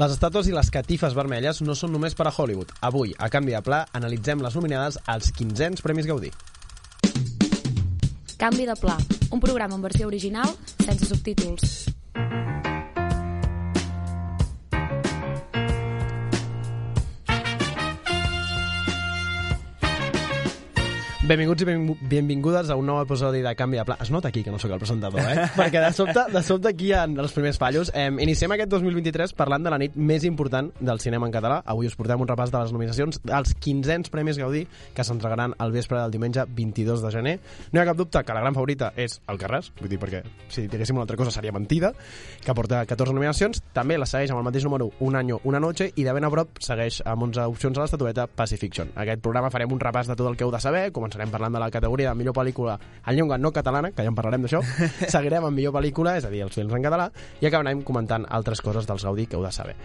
Les 0.00 0.14
estàtues 0.14 0.46
i 0.48 0.52
les 0.56 0.70
catifes 0.72 1.12
vermelles 1.12 1.58
no 1.60 1.74
són 1.76 1.90
només 1.92 2.14
per 2.16 2.24
a 2.24 2.32
Hollywood. 2.32 2.70
Avui, 2.88 3.12
a 3.20 3.28
canvi 3.28 3.52
de 3.52 3.60
pla, 3.60 3.82
analitzem 3.98 4.40
les 4.40 4.56
nominades 4.56 4.96
als 5.04 5.28
15ens 5.36 5.84
Premis 5.84 6.08
Gaudí. 6.08 6.32
Canvi 8.40 8.64
de 8.64 8.80
pla, 8.80 8.96
un 9.28 9.44
programa 9.44 9.76
en 9.76 9.84
versió 9.84 10.08
original 10.08 10.56
sense 10.86 11.04
subtítols. 11.04 11.89
Benvinguts 21.30 21.62
i 21.62 21.66
benvingu- 21.68 21.96
benvingudes 22.10 22.70
a 22.70 22.74
un 22.74 22.86
nou 22.86 22.96
episodi 23.04 23.38
de 23.40 23.54
Canvi 23.54 23.76
de 23.78 23.84
Pla. 23.84 23.96
Es 24.02 24.10
nota 24.10 24.26
aquí 24.26 24.42
que 24.42 24.50
no 24.50 24.58
sóc 24.58 24.72
el 24.72 24.80
presentador, 24.80 25.20
eh? 25.20 25.44
Perquè 25.56 25.78
de 25.78 25.92
sobte, 25.92 26.24
de 26.32 26.40
sobte 26.42 26.72
aquí 26.72 26.88
hi 26.88 26.92
ha 26.92 27.04
els 27.04 27.30
primers 27.30 27.56
fallos. 27.56 27.92
Eh, 27.94 28.08
iniciem 28.24 28.50
aquest 28.50 28.72
2023 28.72 29.34
parlant 29.38 29.62
de 29.62 29.70
la 29.70 29.78
nit 29.78 29.94
més 29.94 30.24
important 30.26 30.72
del 30.80 30.98
cinema 30.98 31.28
en 31.28 31.32
català. 31.36 31.60
Avui 31.70 31.86
us 31.86 31.94
portem 31.94 32.18
un 32.18 32.26
repàs 32.26 32.50
de 32.50 32.58
les 32.58 32.72
nominacions 32.74 33.20
dels 33.22 33.54
15ens 33.62 34.10
Premis 34.10 34.40
Gaudí 34.42 34.64
que 34.92 35.04
s'entregaran 35.06 35.54
al 35.56 35.70
vespre 35.70 36.00
del 36.00 36.10
diumenge 36.10 36.42
22 36.48 37.04
de 37.06 37.12
gener. 37.14 37.36
No 37.70 37.78
hi 37.78 37.84
ha 37.84 37.86
cap 37.92 38.00
dubte 38.02 38.24
que 38.26 38.34
la 38.34 38.42
gran 38.42 38.58
favorita 38.58 38.90
és 38.98 39.20
el 39.30 39.38
Carràs, 39.38 39.70
vull 39.78 39.92
dir, 39.94 40.00
perquè 40.02 40.24
si 40.48 40.66
diguéssim 40.66 40.98
una 40.98 41.06
altra 41.06 41.16
cosa 41.20 41.30
seria 41.30 41.54
mentida, 41.54 41.92
que 42.42 42.58
porta 42.58 42.82
14 42.84 43.14
nominacions. 43.14 43.62
També 43.72 44.00
la 44.02 44.10
segueix 44.10 44.34
amb 44.34 44.42
el 44.42 44.48
mateix 44.50 44.66
número 44.66 44.90
Un 44.98 45.14
any, 45.14 45.30
una 45.44 45.62
noche 45.62 45.92
i 45.94 46.02
de 46.02 46.12
ben 46.18 46.26
a 46.26 46.32
prop 46.34 46.58
segueix 46.58 47.04
amb 47.06 47.28
11 47.30 47.46
opcions 47.54 47.78
a 47.78 47.86
l'estatueta 47.86 48.26
Pacifiction. 48.26 48.90
Aquest 48.98 49.22
programa 49.22 49.54
farem 49.54 49.70
un 49.70 49.78
repàs 49.78 50.10
de 50.10 50.18
tot 50.18 50.26
el 50.26 50.34
que 50.34 50.42
heu 50.42 50.50
de 50.50 50.58
saber, 50.58 50.88
començarem 50.90 51.19
parlant 51.28 51.52
de 51.52 51.60
la 51.60 51.68
categoria 51.70 52.14
de 52.14 52.16
millor 52.16 52.32
pel·lícula 52.32 52.78
en 53.04 53.16
llengua 53.18 53.36
no 53.36 53.52
catalana, 53.52 53.90
que 53.92 54.00
ja 54.00 54.08
en 54.08 54.16
parlarem 54.16 54.48
d'això, 54.48 54.62
seguirem 55.12 55.44
amb 55.44 55.60
millor 55.60 55.76
pel·lícula, 55.76 56.16
és 56.16 56.24
a 56.24 56.32
dir, 56.32 56.40
els 56.46 56.56
films 56.56 56.72
en 56.72 56.88
català, 56.88 57.10
i 57.42 57.50
acabarem 57.50 57.84
comentant 57.84 58.24
altres 58.30 58.64
coses 58.64 58.88
dels 58.88 59.04
Gaudí 59.04 59.28
que 59.28 59.36
heu 59.36 59.44
de 59.44 59.52
saber. 59.52 59.76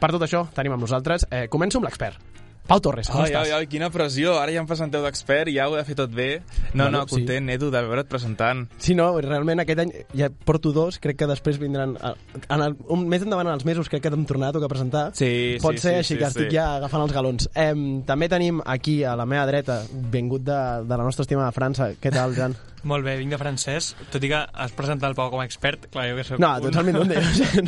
Per 0.00 0.08
tot 0.14 0.24
això, 0.24 0.46
tenim 0.56 0.72
amb 0.72 0.88
nosaltres... 0.88 1.28
Eh, 1.28 1.44
començo 1.52 1.76
amb 1.76 1.90
l'expert. 1.90 2.24
Pau 2.70 2.78
Torres, 2.78 3.08
com 3.10 3.18
Ai, 3.24 3.32
estàs? 3.32 3.48
ai, 3.48 3.52
ai, 3.56 3.66
quina 3.66 3.88
pressió. 3.90 4.36
Ara 4.38 4.52
ja 4.54 4.60
em 4.62 4.66
presenteu 4.70 5.02
d'expert 5.02 5.50
i 5.50 5.56
ja 5.56 5.64
ho 5.66 5.74
he 5.74 5.80
de 5.80 5.86
fer 5.88 5.96
tot 5.98 6.12
bé. 6.14 6.28
No, 6.70 6.84
Bueno, 6.84 7.00
no, 7.00 7.06
content, 7.10 7.48
sí. 7.50 7.54
Edu, 7.56 7.70
de 7.74 7.80
veure't 7.82 8.06
presentant. 8.06 8.68
Sí, 8.78 8.94
no, 8.94 9.08
realment 9.20 9.58
aquest 9.64 9.82
any 9.82 9.90
ja 10.14 10.28
porto 10.30 10.70
dos, 10.72 11.00
crec 11.02 11.18
que 11.18 11.26
després 11.26 11.58
vindran... 11.58 11.96
eh, 11.98 12.14
En 12.48 12.62
el, 12.62 12.76
un 12.94 13.08
mes 13.10 13.22
endavant 13.26 13.48
en 13.50 13.56
els 13.58 13.66
mesos 13.66 13.90
crec 13.90 14.04
que 14.06 14.10
t'hem 14.14 14.22
tornat 14.24 14.54
a 14.54 14.58
tocar 14.60 14.70
presentar. 14.70 15.04
Sí, 15.18 15.58
Pot 15.60 15.80
sí, 15.80 15.88
ser, 15.88 15.96
sí, 15.96 15.98
així 16.04 16.14
sí, 16.14 16.18
que 16.22 16.28
estic 16.30 16.48
sí. 16.52 16.54
ja 16.60 16.76
agafant 16.76 17.02
els 17.08 17.12
galons. 17.18 17.50
Eh, 17.58 17.74
també 18.06 18.28
tenim 18.30 18.62
aquí 18.64 19.00
a 19.02 19.16
la 19.18 19.26
meva 19.26 19.48
dreta, 19.50 19.82
vingut 20.14 20.46
de, 20.46 20.60
de 20.86 20.94
la 20.96 21.02
nostra 21.02 21.26
estimada 21.26 21.50
França. 21.50 21.90
Què 22.00 22.14
tal, 22.14 22.38
Jan? 22.38 22.54
Molt 22.88 23.04
bé, 23.04 23.16
vinc 23.20 23.30
de 23.34 23.38
francès, 23.40 23.90
tot 24.12 24.22
i 24.24 24.28
que 24.32 24.38
has 24.40 24.72
presentat 24.72 25.10
el 25.10 25.14
Pau 25.18 25.28
com 25.30 25.40
a 25.42 25.44
expert, 25.44 25.88
clar, 25.92 26.06
jo 26.10 26.16
que 26.16 26.24
soc 26.24 26.38
No, 26.40 26.54
ets 26.56 26.76
el 26.80 26.86
Mindundi, 26.88 27.18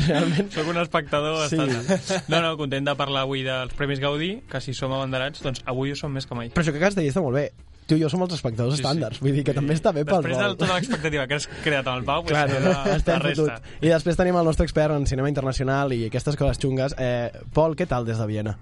realment. 0.07 0.49
Soc 0.53 0.67
un 0.71 0.79
espectador 0.81 1.47
Sí. 1.49 1.57
sí. 1.59 2.15
No, 2.29 2.41
no, 2.41 2.55
content 2.57 2.87
de 2.87 2.95
parlar 2.97 3.21
avui 3.27 3.43
dels 3.45 3.73
Premis 3.77 3.99
Gaudí, 4.01 4.41
que 4.49 4.61
si 4.61 4.73
som 4.73 4.91
abanderats, 4.95 5.43
doncs 5.45 5.61
avui 5.69 5.91
ho 5.93 5.95
som 5.99 6.11
més 6.13 6.25
que 6.25 6.35
mai. 6.35 6.49
Però 6.49 6.63
això 6.65 6.73
que 6.73 6.81
acabes 6.81 6.95
de 6.97 7.05
dir 7.05 7.11
està 7.13 7.21
molt 7.21 7.35
bé. 7.37 7.51
Tu 7.85 7.97
i 7.97 8.01
jo 8.01 8.07
som 8.07 8.21
els 8.23 8.31
espectadors 8.33 8.77
Sí, 8.77 8.79
sí. 8.79 8.85
estàndards, 8.87 9.19
vull 9.19 9.33
dir 9.35 9.43
que 9.43 9.53
també 9.53 9.73
està 9.75 9.91
bé 9.91 10.05
pel 10.07 10.21
Després 10.23 10.37
de 10.39 10.55
tota 10.55 10.73
l'expectativa 10.77 11.25
que 11.27 11.35
has 11.35 11.47
creat 11.65 11.85
amb 11.91 11.99
el 11.99 12.05
Pau, 12.07 12.23
Clar, 12.23 12.45
la, 12.49 12.77
estem 12.95 13.17
la 13.19 13.25
resta. 13.27 13.43
fotuts. 13.59 13.81
I 13.83 13.89
després 13.91 14.15
tenim 14.17 14.37
el 14.39 14.45
nostre 14.47 14.63
expert 14.63 14.95
en 14.95 15.05
cinema 15.05 15.27
internacional 15.27 15.91
i 15.91 16.05
aquestes 16.07 16.37
coses 16.39 16.57
xungues. 16.63 16.95
Eh, 16.97 17.29
Pol, 17.53 17.75
què 17.75 17.85
tal 17.85 18.05
des 18.07 18.17
de 18.17 18.25
Viena? 18.29 18.55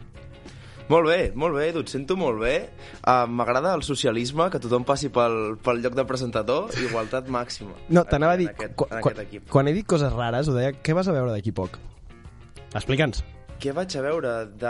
Molt 0.89 1.07
bé, 1.07 1.19
molt 1.35 1.55
bé, 1.55 1.69
et 1.77 1.91
sento 1.91 2.17
molt 2.19 2.39
bé. 2.41 2.55
Uh, 3.01 3.27
M'agrada 3.29 3.73
el 3.77 3.83
socialisme, 3.83 4.49
que 4.51 4.59
tothom 4.63 4.85
passi 4.87 5.11
pel, 5.13 5.57
pel 5.63 5.83
lloc 5.83 5.95
de 5.97 6.05
presentador, 6.07 6.71
igualtat 6.81 7.29
màxima. 7.31 7.75
No, 7.89 8.03
t'anava 8.07 8.33
a 8.33 8.41
dir, 8.41 8.49
En 8.49 8.55
aquest, 8.55 8.75
quan, 8.75 8.97
en 9.15 9.21
equip. 9.25 9.47
quan 9.51 9.67
he 9.67 9.75
dit 9.77 9.87
coses 9.87 10.11
rares, 10.13 10.49
ho 10.49 10.57
deia, 10.57 10.73
què 10.73 10.97
vas 10.97 11.07
a 11.07 11.15
veure 11.15 11.31
d'aquí 11.31 11.53
poc? 11.55 11.77
Explica'ns. 12.73 13.23
Què 13.61 13.75
vaig 13.77 13.93
a 13.93 14.01
veure 14.01 14.29
de... 14.57 14.69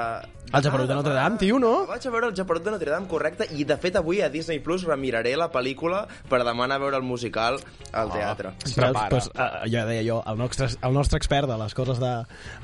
El 0.51 0.63
Japerut 0.65 0.89
de 0.89 0.95
Notre 0.97 1.13
Dame, 1.15 1.37
tio, 1.39 1.55
no? 1.63 1.85
Vaig 1.87 2.03
a 2.03 2.11
veure 2.11 2.27
el 2.27 2.33
Japerut 2.35 2.65
de 2.65 2.73
Notre 2.73 2.91
Dame, 2.91 3.07
correcte, 3.07 3.45
i 3.55 3.63
de 3.63 3.77
fet 3.79 3.95
avui 3.95 4.19
a 4.19 4.27
Disney 4.33 4.59
Plus 4.59 4.83
remiraré 4.83 5.31
la 5.39 5.47
pel·lícula 5.53 6.01
per 6.27 6.41
demanar 6.43 6.75
a 6.75 6.83
veure 6.83 6.99
el 6.99 7.05
musical 7.07 7.61
al 7.95 8.11
teatre. 8.11 8.51
Es 8.65 8.73
Veus? 8.73 8.75
prepara. 8.75 9.07
Pues, 9.13 9.29
uh, 9.31 9.63
ja 9.71 9.85
deia 9.87 10.03
jo, 10.03 10.19
el 10.27 10.41
nostre, 10.41 10.67
el 10.75 10.97
nostre 10.97 11.21
expert 11.21 11.47
de 11.47 11.57
les 11.63 11.77
coses 11.77 12.03
de, 12.03 12.11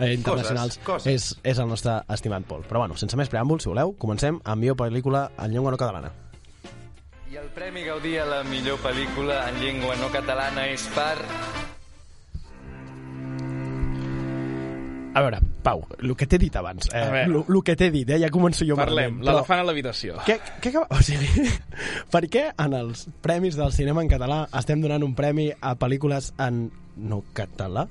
eh, 0.01 0.11
internacionals 0.17 0.81
coses. 0.83 1.07
És, 1.13 1.29
és 1.47 1.63
el 1.63 1.71
nostre 1.71 2.01
estimat 2.11 2.43
Pol. 2.47 2.67
Però 2.67 2.83
bueno, 2.83 2.99
sense 2.99 3.15
més 3.15 3.31
preàmbul, 3.31 3.63
si 3.63 3.71
voleu, 3.71 3.95
comencem 3.95 4.41
amb 4.43 4.59
millor 4.59 4.75
pel·lícula 4.83 5.29
en 5.39 5.55
llengua 5.55 5.71
no 5.71 5.79
catalana. 5.79 6.11
I 7.31 7.39
el 7.39 7.47
Premi 7.55 7.87
Gaudí 7.87 8.17
a 8.19 8.27
la 8.27 8.43
millor 8.43 8.83
pel·lícula 8.83 9.45
en 9.47 9.63
llengua 9.63 9.95
no 10.03 10.11
catalana 10.11 10.67
és 10.75 10.91
per... 10.91 11.15
A 15.15 15.21
veure, 15.23 15.39
Pau, 15.63 15.81
el 15.97 16.15
que 16.15 16.27
t'he 16.29 16.37
dit 16.37 16.55
abans, 16.55 16.89
eh, 16.93 16.99
veure. 17.11 17.43
el 17.49 17.61
que 17.65 17.75
t'he 17.75 17.89
dit, 17.91 18.09
eh, 18.09 18.19
ja 18.21 18.29
començo 18.33 18.65
jo 18.67 18.75
Parlem, 18.77 19.21
l'elefant 19.25 19.63
a 19.63 19.65
l'habitació. 19.65 20.19
Què, 20.27 20.37
què. 20.61 20.73
O 20.77 20.99
sigui, 21.01 21.47
per 22.13 22.25
què 22.29 22.49
en 22.53 22.75
els 22.77 23.07
premis 23.25 23.57
del 23.57 23.71
cinema 23.73 24.03
en 24.05 24.11
català 24.11 24.43
estem 24.59 24.83
donant 24.83 25.03
un 25.07 25.15
premi 25.17 25.49
a 25.59 25.73
pel·lícules 25.79 26.33
en 26.37 26.67
no 26.97 27.19
català? 27.37 27.83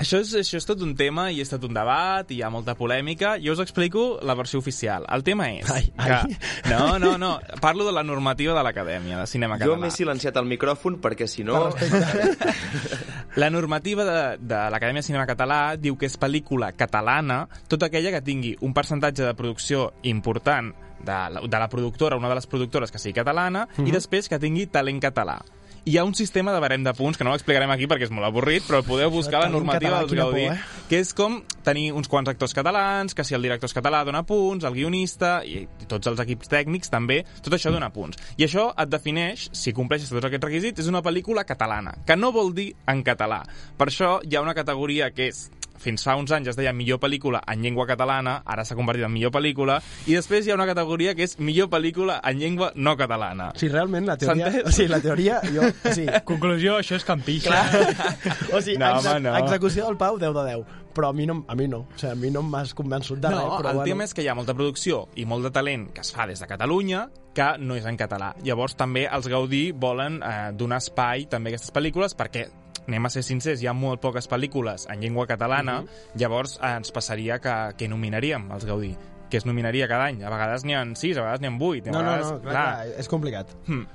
Això 0.00 0.18
és, 0.20 0.34
això 0.36 0.58
és 0.60 0.66
tot 0.68 0.82
un 0.84 0.92
tema 0.96 1.30
i 1.32 1.40
és 1.40 1.48
tot 1.48 1.62
un 1.64 1.72
debat 1.76 2.28
i 2.30 2.36
hi 2.38 2.42
ha 2.44 2.50
molta 2.52 2.74
polèmica. 2.76 3.34
Jo 3.40 3.54
us 3.56 3.62
explico 3.64 4.18
la 4.22 4.34
versió 4.36 4.60
oficial. 4.60 5.06
El 5.08 5.24
tema 5.24 5.48
és 5.52 5.70
Ai, 5.72 5.86
ai. 5.96 6.10
que... 6.28 6.68
No, 6.68 6.98
no, 7.00 7.16
no. 7.18 7.38
Parlo 7.60 7.86
de 7.88 7.92
la 7.96 8.02
normativa 8.04 8.56
de 8.56 8.64
l'Acadèmia 8.66 9.20
de 9.22 9.26
Cinema 9.26 9.56
Jo 9.56 9.74
Català. 9.74 9.80
m'he 9.80 9.90
silenciat 9.94 10.36
el 10.36 10.48
micròfon 10.48 11.00
perquè 11.00 11.28
si 11.28 11.44
no... 11.44 11.68
La 13.36 13.48
normativa 13.50 14.04
de, 14.04 14.38
de 14.42 14.58
l'Acadèmia 14.70 15.00
de 15.02 15.06
Cinema 15.06 15.26
Català 15.26 15.76
diu 15.78 15.96
que 15.96 16.06
és 16.10 16.16
pel·lícula 16.18 16.72
catalana 16.74 17.44
tota 17.68 17.86
aquella 17.86 18.10
que 18.10 18.22
tingui 18.26 18.56
un 18.60 18.74
percentatge 18.74 19.22
de 19.22 19.34
producció 19.38 19.92
important 20.02 20.72
de 21.00 21.18
la, 21.32 21.40
de 21.40 21.58
la 21.62 21.68
productora, 21.68 22.16
una 22.16 22.28
de 22.28 22.34
les 22.34 22.46
productores 22.46 22.90
que 22.90 22.98
sigui 22.98 23.14
catalana, 23.14 23.68
Mhm. 23.78 23.86
i 23.86 23.92
després 23.92 24.28
que 24.28 24.38
tingui 24.38 24.66
talent 24.66 25.00
català. 25.00 25.38
Hi 25.84 25.96
ha 25.96 26.04
un 26.04 26.14
sistema 26.14 26.52
de 26.52 26.60
barem 26.60 26.82
de 26.84 26.92
punts, 26.92 27.16
que 27.16 27.24
no 27.24 27.30
ho 27.32 27.36
explicarem 27.38 27.70
aquí 27.72 27.86
perquè 27.88 28.04
és 28.04 28.10
molt 28.12 28.26
avorrit, 28.28 28.66
però 28.68 28.82
podeu 28.84 29.08
buscar 29.14 29.40
la 29.40 29.48
normativa 29.48 30.02
quina 30.04 30.26
Gaudí, 30.26 30.42
por, 30.44 30.58
eh? 30.58 30.82
que 30.90 30.98
és 31.00 31.14
com 31.16 31.38
tenir 31.64 31.86
uns 31.96 32.10
quants 32.12 32.28
actors 32.28 32.52
catalans, 32.52 33.16
que 33.16 33.24
si 33.24 33.32
el 33.32 33.46
director 33.46 33.70
és 33.70 33.76
català 33.78 34.02
dona 34.04 34.20
punts, 34.28 34.66
el 34.68 34.76
guionista 34.76 35.38
i 35.40 35.62
tots 35.88 36.10
els 36.12 36.20
equips 36.20 36.52
tècnics 36.52 36.92
també, 36.92 37.22
tot 37.40 37.56
això 37.56 37.72
dona 37.72 37.88
punts. 37.94 38.20
I 38.36 38.44
això 38.44 38.66
et 38.76 38.92
defineix, 38.92 39.46
si 39.56 39.72
compleixes 39.72 40.12
tots 40.12 40.28
aquests 40.28 40.50
requisits, 40.50 40.84
és 40.84 40.92
una 40.92 41.00
pel·lícula 41.06 41.46
catalana, 41.48 41.96
que 42.04 42.18
no 42.18 42.28
vol 42.36 42.52
dir 42.52 42.74
en 42.92 43.00
català. 43.06 43.40
Per 43.80 43.88
això 43.88 44.18
hi 44.20 44.36
ha 44.36 44.44
una 44.44 44.56
categoria 44.58 45.08
que 45.16 45.30
és 45.32 45.46
fins 45.80 46.04
fa 46.06 46.16
uns 46.20 46.32
anys 46.36 46.52
es 46.52 46.58
deia 46.58 46.72
millor 46.76 47.00
pel·lícula 47.02 47.40
en 47.50 47.64
llengua 47.64 47.86
catalana, 47.88 48.40
ara 48.44 48.64
s'ha 48.64 48.76
convertit 48.78 49.06
en 49.06 49.12
millor 49.14 49.32
pel·lícula, 49.34 49.80
i 50.06 50.16
després 50.16 50.46
hi 50.46 50.52
ha 50.52 50.58
una 50.58 50.68
categoria 50.68 51.14
que 51.16 51.24
és 51.26 51.38
millor 51.40 51.70
pel·lícula 51.72 52.20
en 52.26 52.42
llengua 52.42 52.72
no 52.76 52.96
catalana. 53.00 53.50
Sigui, 53.56 53.72
realment, 53.74 54.06
la 54.08 54.18
teoria... 54.20 54.52
O 54.64 54.74
sigui, 54.74 54.90
la 54.92 55.00
teoria... 55.04 55.40
Jo, 55.48 55.70
o 55.70 55.94
sigui, 55.94 56.20
Conclusió, 56.30 56.76
això 56.80 56.98
és 57.00 57.06
campix. 57.08 57.48
o 58.54 58.60
sigui 58.60 58.78
No, 58.80 58.92
exe 58.96 59.16
home, 59.16 59.24
no. 59.26 59.34
execució 59.40 59.88
del 59.88 59.98
Pau, 60.00 60.20
10 60.20 60.36
de 60.36 60.44
10. 60.50 60.78
Però 60.94 61.10
a 61.10 61.14
mi 61.14 61.26
no, 61.26 61.44
a 61.48 61.54
mi 61.54 61.68
no. 61.70 61.84
O 61.86 61.98
sigui, 61.98 62.12
a 62.12 62.18
mi 62.18 62.30
no 62.34 62.42
m'has 62.46 62.74
convençut 62.76 63.20
de 63.22 63.30
no, 63.30 63.38
res. 63.38 63.56
Però 63.60 63.72
el 63.72 63.80
bueno. 63.80 63.88
tema 63.88 64.06
és 64.08 64.14
que 64.14 64.24
hi 64.24 64.30
ha 64.30 64.36
molta 64.38 64.56
producció 64.58 65.04
i 65.20 65.26
molt 65.28 65.46
de 65.46 65.52
talent 65.54 65.90
que 65.94 66.04
es 66.04 66.12
fa 66.14 66.26
des 66.30 66.42
de 66.42 66.48
Catalunya 66.50 67.06
que 67.34 67.52
no 67.62 67.76
és 67.78 67.86
en 67.86 67.98
català. 67.98 68.32
Llavors 68.42 68.74
també 68.78 69.06
els 69.06 69.28
Gaudí 69.30 69.70
volen 69.70 70.18
eh, 70.18 70.50
donar 70.58 70.80
espai 70.82 71.28
també 71.30 71.50
a 71.50 71.54
aquestes 71.54 71.74
pel·lícules 71.74 72.16
perquè 72.18 72.48
anem 72.90 73.06
a 73.06 73.12
ser 73.14 73.22
sincers, 73.26 73.62
hi 73.62 73.70
ha 73.70 73.76
molt 73.76 74.02
poques 74.02 74.28
pel·lícules 74.30 74.88
en 74.90 75.00
llengua 75.04 75.28
catalana, 75.30 75.80
llavors 76.18 76.58
eh, 76.58 76.74
ens 76.74 76.92
passaria 76.94 77.38
que, 77.42 77.56
que 77.78 77.88
nominaríem 77.88 78.50
els 78.50 78.68
Gaudí 78.68 78.92
que 79.30 79.38
es 79.38 79.46
nominaria 79.46 79.86
cada 79.86 80.08
any. 80.10 80.24
A 80.26 80.30
vegades 80.32 80.64
n'hi 80.66 80.74
ha 80.74 80.82
6, 80.82 81.16
a 81.16 81.22
vegades 81.22 81.40
n'hi 81.40 81.46
ha 81.46 81.52
8. 81.54 81.88
A 81.88 81.94
No, 81.94 82.02
no, 82.02 82.16
no, 82.18 82.32
clar, 82.42 82.50
clar, 82.50 82.94
és 82.98 83.08
complicat. 83.08 83.52
Hmm. 83.68 83.86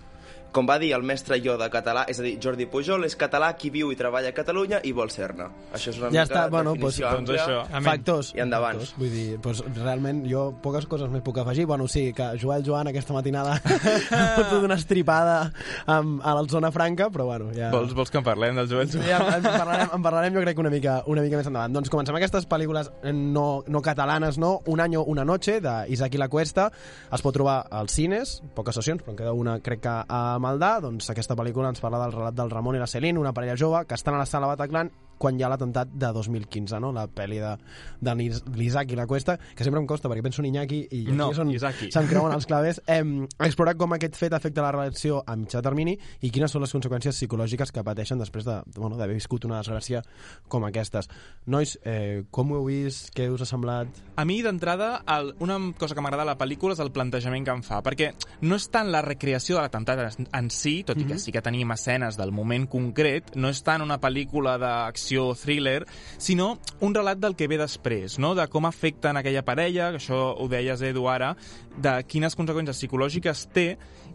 Com 0.55 0.67
va 0.69 0.77
dir 0.79 0.93
el 0.95 1.03
mestre 1.03 1.35
Yoda 1.43 1.67
català, 1.71 2.05
és 2.07 2.19
a 2.21 2.23
dir, 2.23 2.37
Jordi 2.39 2.65
Pujol 2.71 3.03
és 3.03 3.17
català 3.19 3.49
qui 3.59 3.69
viu 3.73 3.89
i 3.91 3.97
treballa 3.99 4.31
a 4.31 4.35
Catalunya 4.35 4.79
i 4.87 4.93
vol 4.95 5.09
ser-ne. 5.11 5.49
Això 5.75 5.91
és 5.91 5.97
una 5.99 6.11
Ja 6.13 6.23
mica 6.23 6.23
està, 6.29 6.43
bueno, 6.53 6.71
doncs, 6.71 6.95
definició 6.95 7.09
doncs 7.11 7.19
àmplia. 7.19 7.43
això. 7.43 7.57
Amén. 7.75 7.89
Factors. 7.89 8.29
I 8.37 8.43
endavant. 8.45 8.79
Factors. 8.79 8.93
Vull 9.01 9.11
dir, 9.11 9.25
doncs, 9.43 9.59
realment 9.75 10.21
jo 10.29 10.45
poques 10.63 10.87
coses 10.87 11.11
més 11.11 11.23
puc 11.25 11.41
afegir. 11.43 11.65
Bueno, 11.67 11.89
sí, 11.91 12.05
que 12.15 12.29
Joel 12.39 12.63
Joan 12.65 12.87
aquesta 12.87 13.13
matinada 13.17 13.57
ha 13.59 14.21
fotut 14.37 14.63
una 14.69 14.77
estripada 14.79 15.51
amb, 15.91 16.21
a 16.23 16.35
la 16.39 16.45
zona 16.47 16.71
franca, 16.71 17.09
però 17.11 17.27
bueno, 17.27 17.49
ja... 17.55 17.73
Vols, 17.75 17.91
vols 17.97 18.13
que 18.13 18.21
en 18.21 18.27
parlem 18.27 18.55
del 18.61 18.71
Joel? 18.71 18.95
Ja, 19.09 19.19
en, 19.35 19.43
parlarem, 19.43 19.91
en 19.91 20.07
parlarem 20.07 20.39
jo 20.39 20.45
crec 20.45 20.55
que 20.55 20.63
una 20.63 20.71
mica, 20.71 20.95
una 21.11 21.25
mica 21.25 21.41
més 21.41 21.51
endavant. 21.51 21.75
Doncs 21.75 21.91
comencem 21.91 22.15
aquestes 22.15 22.47
pel·lícules 22.47 22.93
no, 23.11 23.47
no 23.67 23.83
catalanes, 23.83 24.39
no? 24.39 24.61
Un 24.71 24.79
año, 24.79 25.03
una 25.03 25.27
noche, 25.27 25.59
d'Isaac 25.59 26.15
i 26.15 26.23
la 26.23 26.29
Cuesta. 26.31 26.69
Es 27.11 27.25
pot 27.25 27.35
trobar 27.35 27.59
als 27.75 27.99
cines, 27.99 28.37
poques 28.55 28.79
sessions, 28.79 29.03
però 29.03 29.17
en 29.17 29.19
queda 29.19 29.35
una 29.35 29.59
crec 29.59 29.83
que 29.83 29.99
a 29.99 30.23
Maldà. 30.45 30.75
Doncs 30.85 31.09
aquesta 31.11 31.37
pel·lícula 31.37 31.73
ens 31.73 31.81
parla 31.83 32.03
del 32.05 32.13
relat 32.13 32.37
del 32.37 32.53
Ramon 32.53 32.77
i 32.77 32.83
la 32.83 32.89
Celine, 32.91 33.19
una 33.19 33.33
parella 33.33 33.57
jove 33.59 33.83
que 33.89 33.97
estan 33.97 34.15
a 34.15 34.21
la 34.21 34.29
sala 34.29 34.51
Bataclan 34.53 34.93
quan 35.17 35.39
hi 35.39 35.43
ha 35.43 35.49
l'atemptat 35.49 35.87
de 35.93 36.09
2015, 36.13 36.79
no? 36.83 36.91
la 36.95 37.05
pel·li 37.07 37.39
de, 37.39 37.53
de 38.01 38.15
l'Isaac 38.55 38.91
i 38.91 38.95
la 38.99 39.07
Cuesta, 39.07 39.37
que 39.55 39.63
sempre 39.63 39.79
em 39.81 39.87
costa 39.87 40.09
perquè 40.11 40.23
penso 40.25 40.41
en 40.43 40.49
Iñaki 40.51 40.81
i 40.91 41.01
aquí 41.07 41.15
No, 41.15 41.29
és 41.31 41.39
on 41.39 41.51
Isaki. 41.51 41.91
se'm 41.91 42.07
creuen 42.09 42.33
els 42.35 42.45
claves. 42.45 42.81
Hem 42.87 43.25
explorat 43.39 43.77
com 43.77 43.93
aquest 43.95 44.15
fet 44.19 44.33
afecta 44.33 44.61
la 44.65 44.71
relació 44.75 45.21
a 45.25 45.35
mitjà 45.39 45.61
termini 45.63 45.97
i 46.21 46.29
quines 46.31 46.51
són 46.51 46.61
les 46.65 46.73
conseqüències 46.75 47.15
psicològiques 47.15 47.71
que 47.71 47.83
pateixen 47.83 48.19
després 48.19 48.45
de, 48.45 48.59
bueno, 48.75 48.97
d'haver 48.97 49.15
viscut 49.15 49.45
una 49.45 49.61
desgràcia 49.61 50.01
com 50.47 50.65
aquestes. 50.67 51.07
Nois, 51.47 51.77
eh, 51.85 52.23
com 52.31 52.51
ho 52.51 52.59
heu 52.59 52.65
vist? 52.67 53.13
Què 53.15 53.29
us 53.31 53.41
ha 53.41 53.45
semblat? 53.49 53.87
A 54.17 54.25
mi, 54.25 54.41
d'entrada, 54.43 55.03
una 55.39 55.57
cosa 55.77 55.95
que 55.95 56.01
m'agrada 56.01 56.23
de 56.23 56.31
la 56.33 56.37
pel·lícula 56.37 56.73
és 56.73 56.79
el 56.83 56.91
plantejament 56.91 57.45
que 57.45 57.51
en 57.55 57.63
fa, 57.63 57.81
perquè 57.85 58.11
no 58.41 58.55
és 58.59 58.67
tant 58.69 58.91
la 58.91 59.01
recreació 59.01 59.55
de 59.55 59.61
l'atemptat 59.61 59.99
en- 60.19 60.27
en 60.33 60.49
si, 60.49 60.83
tot 60.83 60.97
i 60.97 61.05
que 61.05 61.17
sí 61.19 61.31
que 61.31 61.41
tenim 61.41 61.71
escenes 61.71 62.17
del 62.17 62.31
moment 62.31 62.67
concret, 62.67 63.35
no 63.35 63.49
és 63.49 63.61
tant 63.63 63.81
una 63.81 63.99
pel·lícula 64.01 64.57
d'acció 64.57 65.04
thriller, 65.39 65.85
sinó 66.17 66.55
un 66.79 66.95
relat 66.95 67.19
del 67.21 67.35
que 67.35 67.47
ve 67.47 67.59
després, 67.61 68.19
no? 68.19 68.33
de 68.35 68.47
com 68.51 68.65
afecten 68.65 69.17
aquella 69.17 69.45
parella, 69.45 69.91
que 69.93 70.01
això 70.01 70.21
ho 70.37 70.47
deies, 70.51 70.81
Edu, 70.81 71.07
ara, 71.11 71.35
de 71.75 71.95
quines 72.07 72.35
conseqüències 72.37 72.79
psicològiques 72.79 73.47
té 73.53 73.67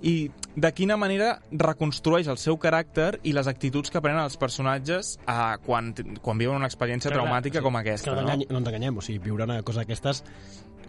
i 0.02 0.31
de 0.56 0.70
quina 0.72 0.96
manera 0.96 1.34
reconstrueix 1.52 2.31
el 2.32 2.38
seu 2.40 2.56
caràcter 2.60 3.19
i 3.22 3.34
les 3.37 3.48
actituds 3.50 3.92
que 3.92 4.00
prenen 4.00 4.22
els 4.25 4.38
personatges 4.40 5.16
a 5.28 5.58
quan, 5.64 5.92
quan 6.25 6.40
viuen 6.40 6.56
una 6.56 6.70
experiència 6.70 7.12
Clar, 7.12 7.20
traumàtica 7.20 7.60
sí, 7.60 7.64
com 7.66 7.76
aquesta. 7.81 8.14
Que 8.16 8.25
no, 8.25 8.37
no 8.40 8.62
ens 8.62 8.72
enganyem, 8.72 8.96
o 8.96 9.04
sigui, 9.04 9.20
viure 9.28 9.44
una 9.48 9.60
cosa 9.66 9.84
d'aquestes 9.84 10.25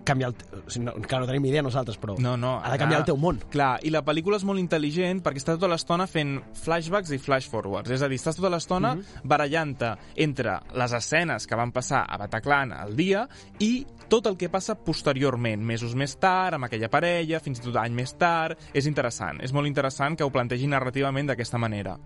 canvia 0.05 0.27
el... 0.31 0.35
O 0.65 0.69
sigui, 0.69 0.85
no, 0.85 0.93
clar, 1.05 1.21
no 1.21 1.27
tenim 1.29 1.45
idea 1.45 1.61
nosaltres, 1.61 1.97
però 1.99 2.15
No, 2.19 2.35
no, 2.37 2.57
ha 2.63 2.71
de 2.71 2.77
canviar 2.81 2.99
ara- 3.01 3.05
el 3.05 3.09
teu 3.11 3.17
món. 3.17 3.39
Clar, 3.51 3.79
i 3.83 3.89
la 3.93 4.01
pel·lícula 4.05 4.37
és 4.37 4.43
molt 4.47 4.59
intel·ligent 4.59 5.21
perquè 5.25 5.41
està 5.41 5.55
tota 5.57 5.69
l'estona 5.71 6.07
fent 6.07 6.37
flashbacks 6.61 7.11
i 7.11 7.19
flash-forwards. 7.21 7.91
És 7.91 8.01
a 8.01 8.07
dir, 8.11 8.17
estàs 8.19 8.35
tota 8.39 8.49
l'estona 8.49 8.95
Mhm. 8.95 9.21
barallant-te 9.23 9.93
entre 10.15 10.59
les 10.73 10.93
escenes 10.93 11.47
que 11.47 11.55
van 11.55 11.71
passar 11.71 12.05
a 12.07 12.17
Bataclan 12.17 12.73
al 12.73 12.95
dia 12.95 13.27
i 13.59 13.85
tot 14.09 14.27
el 14.27 14.35
que 14.37 14.49
passa 14.49 14.75
posteriorment, 14.75 15.61
mesos 15.63 15.95
més 15.95 16.17
tard, 16.19 16.55
amb 16.55 16.65
aquella 16.65 16.89
parella, 16.89 17.39
fins 17.39 17.59
i 17.59 17.61
tot 17.63 17.77
any 17.77 17.93
més 17.93 18.13
tard. 18.17 18.57
És 18.73 18.85
interessant, 18.85 19.39
és 19.41 19.53
molt 19.53 19.67
interessant 19.67 20.17
que 20.17 20.23
ho 20.25 20.29
plantegi 20.29 20.67
narrativament 20.67 21.27
d'aquesta 21.27 21.57
manera. 21.57 21.97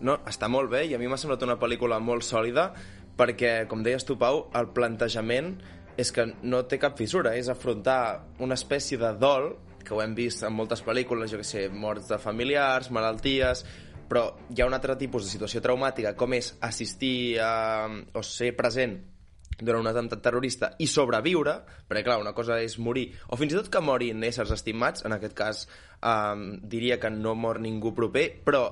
No, 0.00 0.18
està 0.28 0.48
molt 0.52 0.68
bé 0.70 0.84
i 0.90 0.94
a 0.94 0.98
mi 1.00 1.08
m'ha 1.08 1.16
semblat 1.16 1.42
una 1.46 1.56
pel·lícula 1.58 1.98
molt 2.04 2.22
sòlida 2.26 2.66
perquè, 3.16 3.66
com 3.66 3.80
deies 3.82 4.04
tu, 4.04 4.18
Pau, 4.20 4.50
el 4.54 4.66
plantejament 4.76 5.54
és 5.96 6.12
que 6.12 6.26
no 6.44 6.62
té 6.68 6.78
cap 6.80 6.96
fissura, 6.98 7.34
és 7.36 7.48
afrontar 7.48 8.26
una 8.44 8.56
espècie 8.58 8.98
de 9.00 9.12
dol, 9.20 9.54
que 9.86 9.94
ho 9.94 10.02
hem 10.02 10.14
vist 10.18 10.42
en 10.44 10.54
moltes 10.54 10.82
pel·lícules, 10.84 11.30
jo 11.30 11.40
que 11.40 11.46
sé, 11.46 11.66
morts 11.70 12.10
de 12.10 12.18
familiars, 12.18 12.90
malalties, 12.92 13.64
però 14.06 14.28
hi 14.50 14.62
ha 14.62 14.68
un 14.68 14.74
altre 14.74 14.96
tipus 14.98 15.26
de 15.26 15.32
situació 15.32 15.62
traumàtica, 15.62 16.14
com 16.18 16.34
és 16.36 16.52
assistir 16.66 17.38
a, 17.42 17.86
o 18.14 18.22
ser 18.22 18.52
present 18.58 18.98
durant 19.56 19.80
un 19.80 19.88
atemptat 19.88 20.20
terrorista 20.20 20.72
i 20.82 20.88
sobreviure, 20.90 21.54
perquè 21.88 22.04
clar, 22.04 22.18
una 22.20 22.34
cosa 22.36 22.58
és 22.60 22.76
morir, 22.82 23.08
o 23.32 23.38
fins 23.40 23.54
i 23.54 23.56
tot 23.56 23.70
que 23.72 23.80
morin 23.80 24.26
éssers 24.26 24.52
estimats, 24.52 25.06
en 25.06 25.16
aquest 25.16 25.36
cas 25.38 25.62
eh, 25.64 26.58
diria 26.62 27.00
que 27.00 27.10
no 27.10 27.34
mor 27.38 27.62
ningú 27.64 27.94
proper, 27.96 28.28
però 28.44 28.66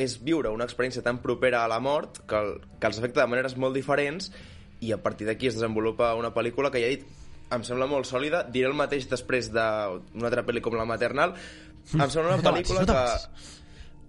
és 0.00 0.16
viure 0.24 0.52
una 0.54 0.64
experiència 0.64 1.04
tan 1.04 1.20
propera 1.20 1.64
a 1.64 1.68
la 1.68 1.80
mort 1.82 2.22
que, 2.26 2.38
el, 2.38 2.54
que 2.80 2.88
els 2.88 3.00
afecta 3.00 3.20
de 3.20 3.28
maneres 3.28 3.58
molt 3.60 3.76
diferents 3.76 4.30
i 4.80 4.92
a 4.92 5.00
partir 5.02 5.28
d'aquí 5.28 5.50
es 5.50 5.58
desenvolupa 5.58 6.14
una 6.18 6.32
pel·lícula 6.34 6.70
que 6.72 6.82
ja 6.82 6.88
he 6.88 6.96
dit 6.98 7.08
em 7.50 7.64
sembla 7.66 7.88
molt 7.90 8.06
sòlida, 8.06 8.44
diré 8.46 8.68
el 8.70 8.76
mateix 8.78 9.08
després 9.10 9.50
d'una 9.50 10.28
altra 10.28 10.44
pel·li 10.46 10.62
com 10.62 10.76
La 10.78 10.86
Maternal. 10.86 11.34
Em 11.96 12.04
sembla 12.06 12.36
una 12.36 12.42
t'avancis, 12.44 12.76
pel·lícula 12.76 12.86
que 12.86 13.58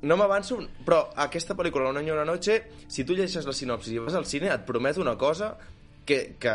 no 0.02 0.18
m'avanço, 0.18 0.58
però 0.86 1.04
aquesta 1.26 1.56
pel·lícula 1.58 1.90
Un 1.92 2.02
any 2.02 2.10
i 2.10 2.14
una 2.14 2.26
noche, 2.26 2.62
si 2.90 3.06
tu 3.06 3.14
llegeixes 3.18 3.46
la 3.46 3.54
sinopsi 3.54 3.96
i 3.96 4.02
vas 4.02 4.18
al 4.18 4.26
cine, 4.30 4.50
et 4.54 4.66
prometo 4.66 5.02
una 5.02 5.18
cosa 5.18 5.56
que, 6.06 6.36
que, 6.42 6.54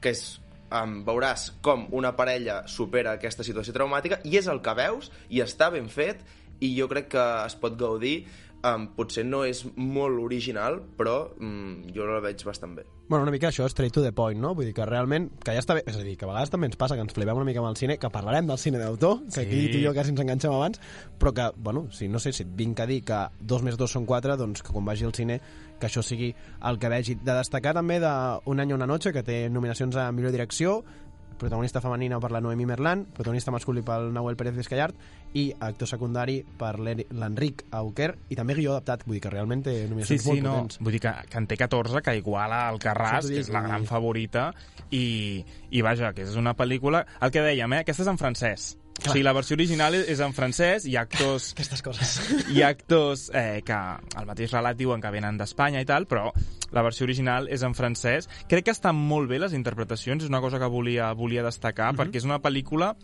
que 0.00 0.12
és 0.12 0.24
um, 0.68 0.98
veuràs 1.06 1.50
com 1.64 1.86
una 1.96 2.14
parella 2.16 2.62
supera 2.68 3.16
aquesta 3.16 3.46
situació 3.46 3.74
traumàtica 3.76 4.20
i 4.28 4.36
és 4.40 4.48
el 4.52 4.60
que 4.64 4.76
veus 4.76 5.10
i 5.30 5.40
està 5.44 5.70
ben 5.72 5.88
fet 5.92 6.20
i 6.60 6.74
jo 6.76 6.88
crec 6.90 7.10
que 7.16 7.24
es 7.46 7.56
pot 7.60 7.76
gaudir 7.80 8.26
um, 8.64 8.88
potser 8.96 9.24
no 9.28 9.44
és 9.44 9.64
molt 9.76 10.18
original 10.24 10.80
però 10.98 11.18
um, 11.38 11.82
jo 11.94 12.06
la 12.08 12.20
veig 12.24 12.42
bastant 12.46 12.74
bé 12.78 12.86
Bueno, 13.06 13.24
una 13.26 13.32
mica 13.34 13.50
això, 13.50 13.66
straight 13.68 13.92
to 13.92 14.00
the 14.00 14.14
point, 14.16 14.38
no? 14.40 14.54
Vull 14.56 14.64
dir 14.64 14.72
que 14.72 14.84
realment, 14.88 15.26
que 15.44 15.52
ja 15.52 15.60
està 15.60 15.74
bé, 15.76 15.82
és 15.84 15.98
a 15.98 16.00
dir, 16.00 16.14
que 16.16 16.24
a 16.24 16.28
vegades 16.30 16.48
també 16.48 16.70
ens 16.70 16.78
passa 16.80 16.96
que 16.96 17.02
ens 17.04 17.12
flipem 17.12 17.36
una 17.36 17.44
mica 17.44 17.60
amb 17.60 17.68
el 17.68 17.76
cine, 17.76 17.98
que 18.00 18.08
parlarem 18.08 18.46
del 18.48 18.56
cine 18.56 18.80
d'autor, 18.80 19.18
que 19.28 19.42
aquí 19.42 19.58
Sí. 19.66 19.72
tu 19.74 19.76
i 19.76 19.84
jo 19.84 19.92
quasi 19.92 20.14
ens 20.14 20.22
enganxem 20.24 20.50
abans, 20.56 20.80
però 21.20 21.34
que, 21.36 21.50
bueno, 21.58 21.82
si 21.92 22.08
no 22.08 22.18
sé, 22.18 22.32
si 22.32 22.44
et 22.46 22.56
vinc 22.56 22.80
a 22.80 22.86
dir 22.88 23.02
que 23.04 23.18
dos 23.40 23.60
més 23.62 23.76
dos 23.76 23.92
són 23.92 24.06
quatre, 24.08 24.38
doncs 24.40 24.62
que 24.64 24.72
quan 24.72 24.86
vagi 24.88 25.04
al 25.04 25.12
cine 25.12 25.36
que 25.78 25.86
això 25.86 26.00
sigui 26.02 26.34
el 26.64 26.78
que 26.78 26.88
vegi. 26.88 27.16
De 27.16 27.34
destacar 27.34 27.74
també 27.74 28.00
d'Un 28.00 28.60
any 28.64 28.72
o 28.72 28.74
una 28.80 28.86
noche, 28.88 29.12
que 29.12 29.22
té 29.22 29.50
nominacions 29.50 29.96
a 29.96 30.10
millor 30.10 30.32
direcció, 30.32 30.82
protagonista 31.38 31.80
femenina 31.80 32.20
per 32.20 32.30
la 32.32 32.40
Noemí 32.40 32.66
Merlan, 32.66 33.04
protagonista 33.14 33.52
masculí 33.54 33.82
pel 33.86 34.12
Nahuel 34.14 34.36
Pérez 34.36 34.54
Vizcayart 34.56 34.96
i 35.34 35.48
actor 35.66 35.88
secundari 35.90 36.38
per 36.58 36.76
l'Enric 36.78 37.64
Auquer 37.74 38.12
i 38.30 38.38
també 38.38 38.54
guió 38.58 38.72
adaptat, 38.74 39.04
vull 39.06 39.18
dir 39.18 39.24
que 39.24 39.32
realment 39.34 39.64
té 39.66 39.74
Sí, 39.84 39.88
nominacions 39.90 40.22
sí, 40.22 40.28
molt 40.30 40.42
no. 40.46 40.54
potents. 40.54 40.78
Vull 40.80 40.96
dir 40.96 41.02
que, 41.06 41.14
que 41.30 41.38
en 41.42 41.48
té 41.50 41.58
14, 41.60 42.02
que 42.06 42.16
iguala 42.20 42.62
el 42.70 42.78
Carràs, 42.82 43.28
que 43.30 43.42
és 43.42 43.50
la 43.54 43.64
gran 43.66 43.84
favorita, 43.90 44.52
i, 44.90 45.44
i 45.70 45.82
vaja, 45.82 46.12
que 46.14 46.22
és 46.28 46.36
una 46.40 46.54
pel·lícula... 46.54 47.04
El 47.20 47.34
que 47.34 47.42
dèiem, 47.42 47.72
eh? 47.74 47.84
Aquesta 47.84 48.06
és 48.06 48.12
en 48.14 48.20
francès. 48.20 48.70
O 49.02 49.10
sigui, 49.10 49.22
la 49.26 49.32
versió 49.34 49.54
original 49.58 49.94
és 49.98 50.20
en 50.24 50.32
francès, 50.32 50.86
hi 50.86 50.94
ha 50.96 51.02
actors 51.04 51.50
Aquestes 51.56 51.82
coses. 51.82 52.12
hi 52.54 52.62
ha 52.62 52.68
actors 52.72 53.26
eh, 53.34 53.60
que 53.66 53.74
el 53.74 54.26
mateix 54.28 54.52
relat 54.54 54.78
diuen 54.78 55.02
que 55.02 55.10
venen 55.10 55.36
d'Espanya 55.36 55.82
i 55.82 55.88
tal, 55.88 56.06
però 56.06 56.30
la 56.72 56.82
versió 56.86 57.04
original 57.04 57.48
és 57.52 57.62
en 57.66 57.74
francès. 57.74 58.28
Crec 58.48 58.64
que 58.64 58.72
estan 58.72 58.96
molt 58.96 59.28
bé 59.28 59.38
les 59.42 59.52
interpretacions, 59.52 60.22
és 60.24 60.30
una 60.30 60.40
cosa 60.40 60.58
que 60.62 60.70
volia, 60.70 61.12
volia 61.12 61.42
destacar, 61.44 61.92
Mhm. 61.92 61.98
perquè 62.00 62.16
és 62.22 62.24
una 62.24 62.40
pel·lícula 62.40 62.94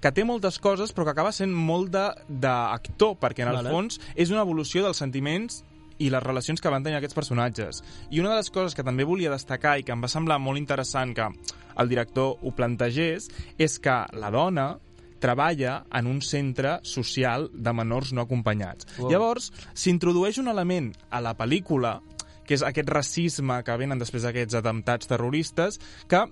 que 0.00 0.12
té 0.12 0.24
moltes 0.24 0.58
coses, 0.58 0.92
però 0.94 1.04
que 1.04 1.10
acaba 1.14 1.32
sent 1.32 1.52
molt 1.52 1.90
d'actor, 2.28 3.16
perquè 3.20 3.42
en 3.42 3.48
el 3.48 3.56
Vale. 3.62 3.70
fons 3.70 4.00
és 4.14 4.30
una 4.30 4.42
evolució 4.42 4.82
dels 4.82 4.96
sentiments 4.98 5.62
i 5.98 6.10
les 6.10 6.22
relacions 6.22 6.60
que 6.60 6.68
van 6.68 6.82
tenir 6.84 6.98
aquests 6.98 7.14
personatges. 7.16 7.82
I 8.10 8.20
una 8.20 8.30
de 8.30 8.36
les 8.36 8.50
coses 8.50 8.74
que 8.74 8.84
també 8.84 9.04
volia 9.04 9.30
destacar 9.30 9.78
i 9.78 9.82
que 9.84 9.92
em 9.92 10.02
va 10.02 10.08
semblar 10.08 10.38
molt 10.38 10.58
interessant 10.58 11.14
que 11.16 11.28
el 11.76 11.88
director 11.88 12.36
ho 12.42 12.52
plantegés 12.52 13.30
és 13.58 13.78
que 13.78 14.04
la 14.12 14.30
dona 14.30 14.78
treballa 15.22 15.78
en 15.92 16.08
un 16.10 16.20
centre 16.22 16.78
social 16.86 17.48
de 17.52 17.72
menors 17.72 18.12
no 18.12 18.24
acompanyats. 18.26 18.88
Wow. 18.98 19.10
Llavors, 19.12 19.52
s'introdueix 19.74 20.40
un 20.42 20.52
element 20.52 20.92
a 21.10 21.22
la 21.24 21.36
pel·lícula, 21.38 21.98
que 22.46 22.54
és 22.54 22.62
aquest 22.62 22.90
racisme 22.92 23.58
que 23.66 23.78
venen 23.78 23.98
després 23.98 24.26
d'aquests 24.26 24.60
atemptats 24.60 25.10
terroristes, 25.10 25.80
que 26.08 26.22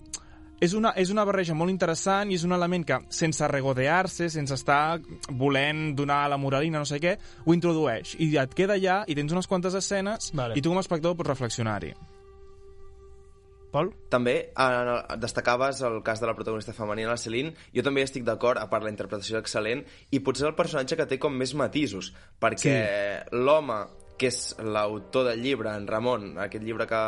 és 0.62 0.72
una, 0.72 0.94
és 0.96 1.10
una 1.10 1.24
barreja 1.26 1.56
molt 1.58 1.72
interessant 1.72 2.30
i 2.30 2.38
és 2.38 2.44
un 2.46 2.54
element 2.56 2.86
que, 2.86 3.00
sense 3.12 3.48
regodear-se, 3.50 4.30
sense 4.32 4.54
estar 4.54 5.00
volent 5.30 5.90
donar 5.98 6.24
la 6.30 6.38
moralina, 6.40 6.80
no 6.80 6.88
sé 6.88 7.00
què, 7.02 7.16
ho 7.44 7.56
introdueix. 7.56 8.14
I 8.22 8.34
et 8.40 8.54
queda 8.56 8.78
allà 8.78 9.02
i 9.10 9.18
tens 9.18 9.34
unes 9.34 9.50
quantes 9.50 9.74
escenes 9.74 10.32
Vale. 10.32 10.56
i 10.56 10.62
tu 10.62 10.72
com 10.72 10.80
a 10.80 10.86
espectador 10.86 11.18
pots 11.18 11.34
reflexionar-hi. 11.34 11.94
Pol? 13.74 13.90
També 14.12 14.36
en 14.60 14.90
el, 14.92 15.18
destacaves 15.22 15.82
el 15.86 15.98
cas 16.06 16.22
de 16.22 16.28
la 16.30 16.36
protagonista 16.38 16.74
femenina, 16.76 17.14
la 17.14 17.20
Celine. 17.20 17.54
Jo 17.74 17.82
també 17.86 18.04
estic 18.06 18.24
d'acord, 18.26 18.60
a 18.62 18.68
part 18.70 18.86
la 18.86 18.92
interpretació 18.92 19.40
excel·lent, 19.40 19.82
i 20.14 20.22
potser 20.22 20.46
el 20.50 20.56
personatge 20.58 20.98
que 21.00 21.08
té 21.10 21.18
com 21.22 21.34
més 21.34 21.56
matisos, 21.58 22.12
perquè 22.42 22.76
sí. 22.78 23.36
l'home, 23.36 23.80
que 24.20 24.30
és 24.30 24.54
l'autor 24.62 25.26
del 25.30 25.42
llibre, 25.42 25.74
en 25.74 25.88
Ramon, 25.90 26.34
aquest 26.46 26.64
llibre 26.64 26.86
que, 26.90 27.02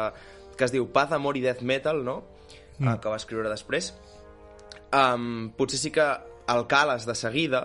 que 0.59 0.67
es 0.67 0.75
diu 0.75 0.89
Paz, 0.93 1.15
Amor 1.15 1.39
i 1.39 1.45
Death 1.47 1.63
Metal, 1.63 2.03
no? 2.05 2.23
Mm. 2.79 2.89
Uh, 2.89 2.97
que 3.01 3.13
va 3.13 3.21
escriure 3.21 3.53
després, 3.53 3.93
um, 4.91 5.53
potser 5.57 5.81
sí 5.81 5.95
que 5.95 6.07
el 6.53 6.67
cales 6.71 7.07
de 7.07 7.15
seguida, 7.19 7.63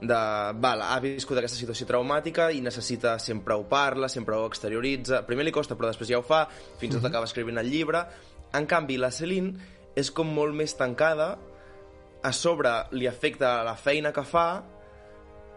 de, 0.00 0.18
val, 0.60 0.82
ha 0.84 0.98
viscut 1.00 1.38
aquesta 1.40 1.58
situació 1.58 1.86
traumàtica 1.88 2.50
i 2.52 2.60
necessita, 2.64 3.16
sempre 3.22 3.56
ho 3.56 3.64
parla, 3.68 4.10
sempre 4.12 4.36
ho 4.36 4.46
exterioritza. 4.50 5.22
Primer 5.28 5.46
li 5.46 5.54
costa, 5.54 5.76
però 5.76 5.90
després 5.90 6.10
ja 6.12 6.20
ho 6.20 6.26
fa, 6.26 6.44
fins 6.80 6.94
i 6.94 6.98
tot 6.98 7.08
acaba 7.08 7.28
escrivint 7.28 7.60
el 7.62 7.70
llibre. 7.72 8.04
En 8.56 8.68
canvi, 8.68 8.98
la 9.00 9.12
Celine 9.14 9.56
és 9.96 10.12
com 10.12 10.28
molt 10.36 10.56
més 10.56 10.76
tancada, 10.76 11.36
a 12.26 12.32
sobre 12.32 12.72
li 12.96 13.06
afecta 13.06 13.60
la 13.64 13.76
feina 13.78 14.12
que 14.12 14.24
fa, 14.26 14.46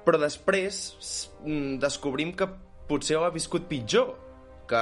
però 0.05 0.19
després 0.22 0.81
mm, 1.43 1.79
descobrim 1.81 2.34
que 2.38 2.48
potser 2.89 3.17
ho 3.17 3.25
ha 3.25 3.34
viscut 3.34 3.67
pitjor 3.69 4.13
que, 4.69 4.81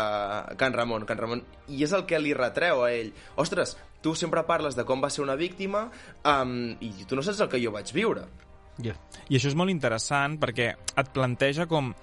que 0.58 0.68
en 0.68 0.76
Ramon, 0.76 1.06
que 1.08 1.16
en 1.16 1.22
Ramon, 1.22 1.44
i 1.72 1.84
és 1.88 1.94
el 1.96 2.06
que 2.08 2.20
li 2.20 2.34
retreu 2.36 2.84
a 2.84 2.92
ell. 2.92 3.14
Ostres, 3.40 3.78
tu 4.04 4.14
sempre 4.20 4.44
parles 4.48 4.76
de 4.78 4.86
com 4.88 5.02
va 5.04 5.10
ser 5.14 5.24
una 5.24 5.38
víctima 5.40 5.88
um, 6.28 6.76
i 6.84 7.08
tu 7.08 7.18
no 7.18 7.24
saps 7.26 7.42
el 7.46 7.52
que 7.52 7.62
jo 7.64 7.74
vaig 7.74 7.94
viure. 7.96 8.28
Yeah. 8.84 9.00
I 9.29 9.39
això 9.39 9.51
és 9.51 9.57
molt 9.57 9.74
interessant 9.74 10.38
perquè 10.41 10.72
et 10.75 11.12
planteja 11.15 11.67
com 11.69 11.93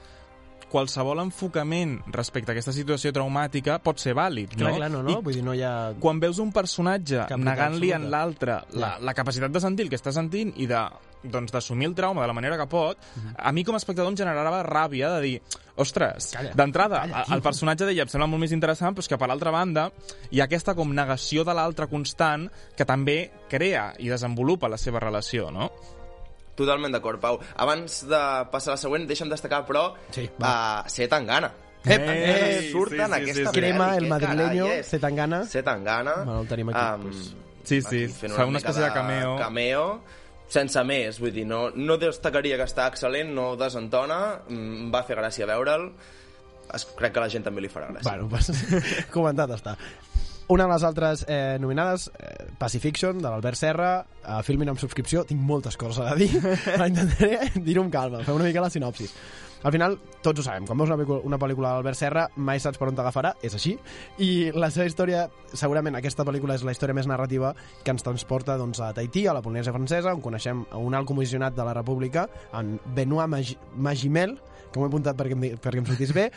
qualsevol 0.74 1.22
enfocament 1.22 2.00
respecte 2.10 2.50
a 2.50 2.54
aquesta 2.56 2.74
situació 2.74 3.12
traumàtica 3.14 3.78
pot 3.84 4.00
ser 4.02 4.16
vàlid, 4.18 4.56
no? 4.58 4.66
Clar, 4.66 4.76
clar, 4.80 4.90
no, 4.90 5.02
no? 5.06 5.14
I 5.14 5.22
Vull 5.22 5.38
dir, 5.38 5.44
no 5.46 5.54
hi 5.54 5.62
ha... 5.62 5.74
quan 6.02 6.18
veus 6.22 6.40
un 6.42 6.50
personatge 6.54 7.28
negant-li 7.38 7.92
en 7.94 8.08
l'altre 8.10 8.58
la, 8.74 8.96
la 8.98 9.14
capacitat 9.14 9.54
de 9.54 9.62
sentir 9.62 9.86
el 9.86 9.92
que 9.92 10.00
està 10.00 10.14
sentint 10.14 10.50
i 10.58 10.66
de 10.70 10.82
doncs 11.24 11.54
d'assumir 11.54 11.86
el 11.88 11.94
trauma 11.96 12.20
de 12.20 12.28
la 12.28 12.34
manera 12.36 12.58
que 12.60 12.66
pot, 12.68 12.98
a 13.38 13.52
mi 13.52 13.64
com 13.64 13.78
a 13.78 13.80
espectador 13.80 14.10
em 14.12 14.18
generava 14.18 14.60
ràbia 14.66 15.08
de 15.14 15.20
dir, 15.22 15.38
ostres, 15.80 16.34
d'entrada, 16.52 17.04
el 17.32 17.40
personatge 17.40 17.88
d'ella 17.88 18.04
em 18.04 18.12
sembla 18.12 18.28
molt 18.28 18.44
més 18.44 18.52
interessant, 18.52 18.92
però 18.92 19.08
que 19.08 19.18
per 19.20 19.30
l'altra 19.30 19.54
banda 19.54 19.86
hi 20.30 20.42
ha 20.42 20.48
aquesta 20.48 20.74
com 20.76 20.92
negació 20.92 21.46
de 21.48 21.54
l'altre 21.56 21.88
constant 21.88 22.50
que 22.76 22.84
també 22.84 23.18
crea 23.48 23.92
i 24.04 24.12
desenvolupa 24.12 24.68
la 24.68 24.76
seva 24.80 25.00
relació, 25.00 25.48
no? 25.54 25.70
Totalment 26.54 26.92
d'acord, 26.94 27.20
Pau. 27.20 27.40
Abans 27.56 28.02
de 28.06 28.22
passar 28.52 28.72
a 28.72 28.74
la 28.76 28.82
següent, 28.82 29.06
deixa'm 29.10 29.28
destacar, 29.32 29.64
però, 29.66 29.94
Sí, 30.14 30.28
uh, 30.38 30.82
ser 30.88 31.08
tan 31.08 31.26
gana. 31.26 31.52
Ep, 31.84 32.00
Eh, 32.00 32.68
surten 32.72 33.06
sí, 33.06 33.12
sí, 33.12 33.20
aquesta 33.20 33.40
sí, 33.42 33.46
sí. 33.46 33.60
Crema, 33.60 33.96
el 33.96 34.06
madrileño, 34.08 34.64
carai 34.64 34.78
és? 34.80 34.86
se 34.86 34.98
tan 34.98 35.14
gana. 35.16 35.44
Ser 35.44 35.62
tan 35.64 35.84
gana. 35.84 36.14
Bueno, 36.24 36.40
el 36.40 36.48
tenim 36.48 36.68
aquí, 36.70 36.78
Am, 36.80 37.02
pues. 37.02 37.34
Sí, 37.64 37.80
sí, 37.82 38.06
fa 38.08 38.44
una 38.46 38.58
espècie 38.58 38.82
de 38.82 38.92
cameo. 38.92 39.36
cameo 39.38 40.00
sense 40.48 40.82
més, 40.84 41.18
vull 41.18 41.32
dir, 41.32 41.46
no, 41.48 41.70
no 41.74 41.96
destacaria 41.98 42.56
que 42.60 42.64
està 42.68 42.86
excel·lent, 42.92 43.32
no 43.34 43.56
desentona, 43.56 44.40
mm, 44.48 44.74
em 44.84 44.90
va 44.92 45.02
fer 45.02 45.16
gràcia 45.16 45.46
veure'l, 45.48 45.90
es, 46.74 46.84
crec 46.96 47.12
que 47.14 47.20
la 47.20 47.28
gent 47.32 47.44
també 47.44 47.60
li 47.64 47.68
farà 47.72 47.88
gràcia. 47.90 48.04
Bueno, 48.10 48.28
pues, 48.28 48.52
comentat 49.16 49.50
està. 49.56 49.76
Una 50.48 50.66
de 50.66 50.72
les 50.74 50.82
altres 50.84 51.24
eh, 51.26 51.56
nominades, 51.58 52.10
eh, 52.18 52.50
Pacifiction, 52.58 53.16
de 53.18 53.30
l'Albert 53.30 53.56
Serra, 53.56 54.04
eh, 54.20 54.42
Filmin 54.44 54.68
amb 54.68 54.80
subscripció, 54.82 55.22
tinc 55.24 55.40
moltes 55.40 55.78
coses 55.80 56.04
a 56.04 56.12
dir, 56.18 56.28
però 56.66 56.84
intentaré 56.90 57.48
dir-ho 57.64 57.86
amb 57.86 57.92
calma, 57.94 58.20
fer 58.26 58.34
una 58.36 58.44
mica 58.44 58.60
la 58.60 58.68
sinopsis. 58.70 59.14
Al 59.64 59.72
final, 59.72 59.94
tots 60.20 60.42
ho 60.42 60.44
sabem, 60.44 60.66
quan 60.68 60.76
veus 60.76 60.90
una, 60.92 60.98
pel·lícula- 61.00 61.22
una 61.24 61.38
pel·lícula 61.40 61.70
d'Albert 61.72 61.96
Serra 61.96 62.26
mai 62.36 62.60
saps 62.60 62.76
per 62.76 62.90
on 62.90 62.98
t'agafarà, 62.98 63.30
és 63.40 63.56
així, 63.56 63.72
i 64.20 64.50
la 64.52 64.68
seva 64.68 64.84
història, 64.90 65.22
segurament 65.56 65.96
aquesta 65.96 66.26
pel·lícula 66.28 66.58
és 66.58 66.66
la 66.68 66.74
història 66.76 66.98
més 67.00 67.08
narrativa 67.08 67.54
que 67.82 67.94
ens 67.96 68.04
transporta 68.04 68.58
doncs, 68.60 68.82
a 68.84 68.92
Tahití, 68.92 69.24
a 69.24 69.32
la 69.32 69.40
Polinèsia 69.40 69.72
francesa, 69.72 70.12
on 70.12 70.20
coneixem 70.20 70.66
un 70.76 70.92
alt 70.98 71.08
comissionat 71.08 71.56
de 71.56 71.64
la 71.64 71.72
República, 71.72 72.28
en 72.52 72.76
Benoît 72.92 73.32
Mag 73.32 73.56
Magimel, 73.88 74.36
que 74.74 74.82
m'ho 74.82 74.88
he 74.88 74.92
apuntat 74.92 75.16
perquè 75.18 75.38
em, 75.38 75.44
perquè 75.62 75.80
em 75.80 75.88
sortís 75.88 76.12
bé, 76.16 76.28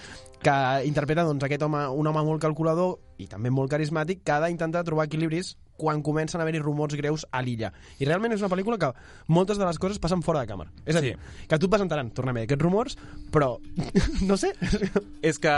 que 0.46 0.58
interpreta 0.88 1.26
doncs, 1.28 1.44
aquest 1.50 1.66
home, 1.66 1.82
un 1.98 2.08
home 2.08 2.26
molt 2.30 2.44
calculador 2.46 3.00
i 3.18 3.28
també 3.28 3.50
molt 3.52 3.74
carismàtic 3.74 4.22
que 4.24 4.36
ha 4.36 4.44
d'intentar 4.46 4.86
trobar 4.88 5.10
equilibris 5.10 5.56
quan 5.78 6.02
comencen 6.04 6.42
a 6.42 6.44
haver-hi 6.44 6.60
rumors 6.60 6.96
greus 6.98 7.26
a 7.32 7.42
l'illa. 7.46 7.72
I 8.00 8.06
realment 8.10 8.34
és 8.34 8.42
una 8.42 8.50
pel·lícula 8.50 8.78
que 8.82 8.92
moltes 9.28 9.58
de 9.62 9.66
les 9.66 9.78
coses 9.80 10.00
passen 10.02 10.24
fora 10.26 10.42
de 10.44 10.50
càmera. 10.52 10.72
És 10.86 10.96
a 10.98 11.02
dir, 11.02 11.16
que 11.48 11.56
a 11.56 11.60
tu 11.62 11.68
et 11.70 11.72
presentaran, 11.74 12.10
tornem 12.12 12.42
aquests 12.44 12.64
rumors, 12.64 12.98
però 13.32 13.58
no 14.30 14.38
sé... 14.38 14.54
És 15.22 15.38
que 15.40 15.52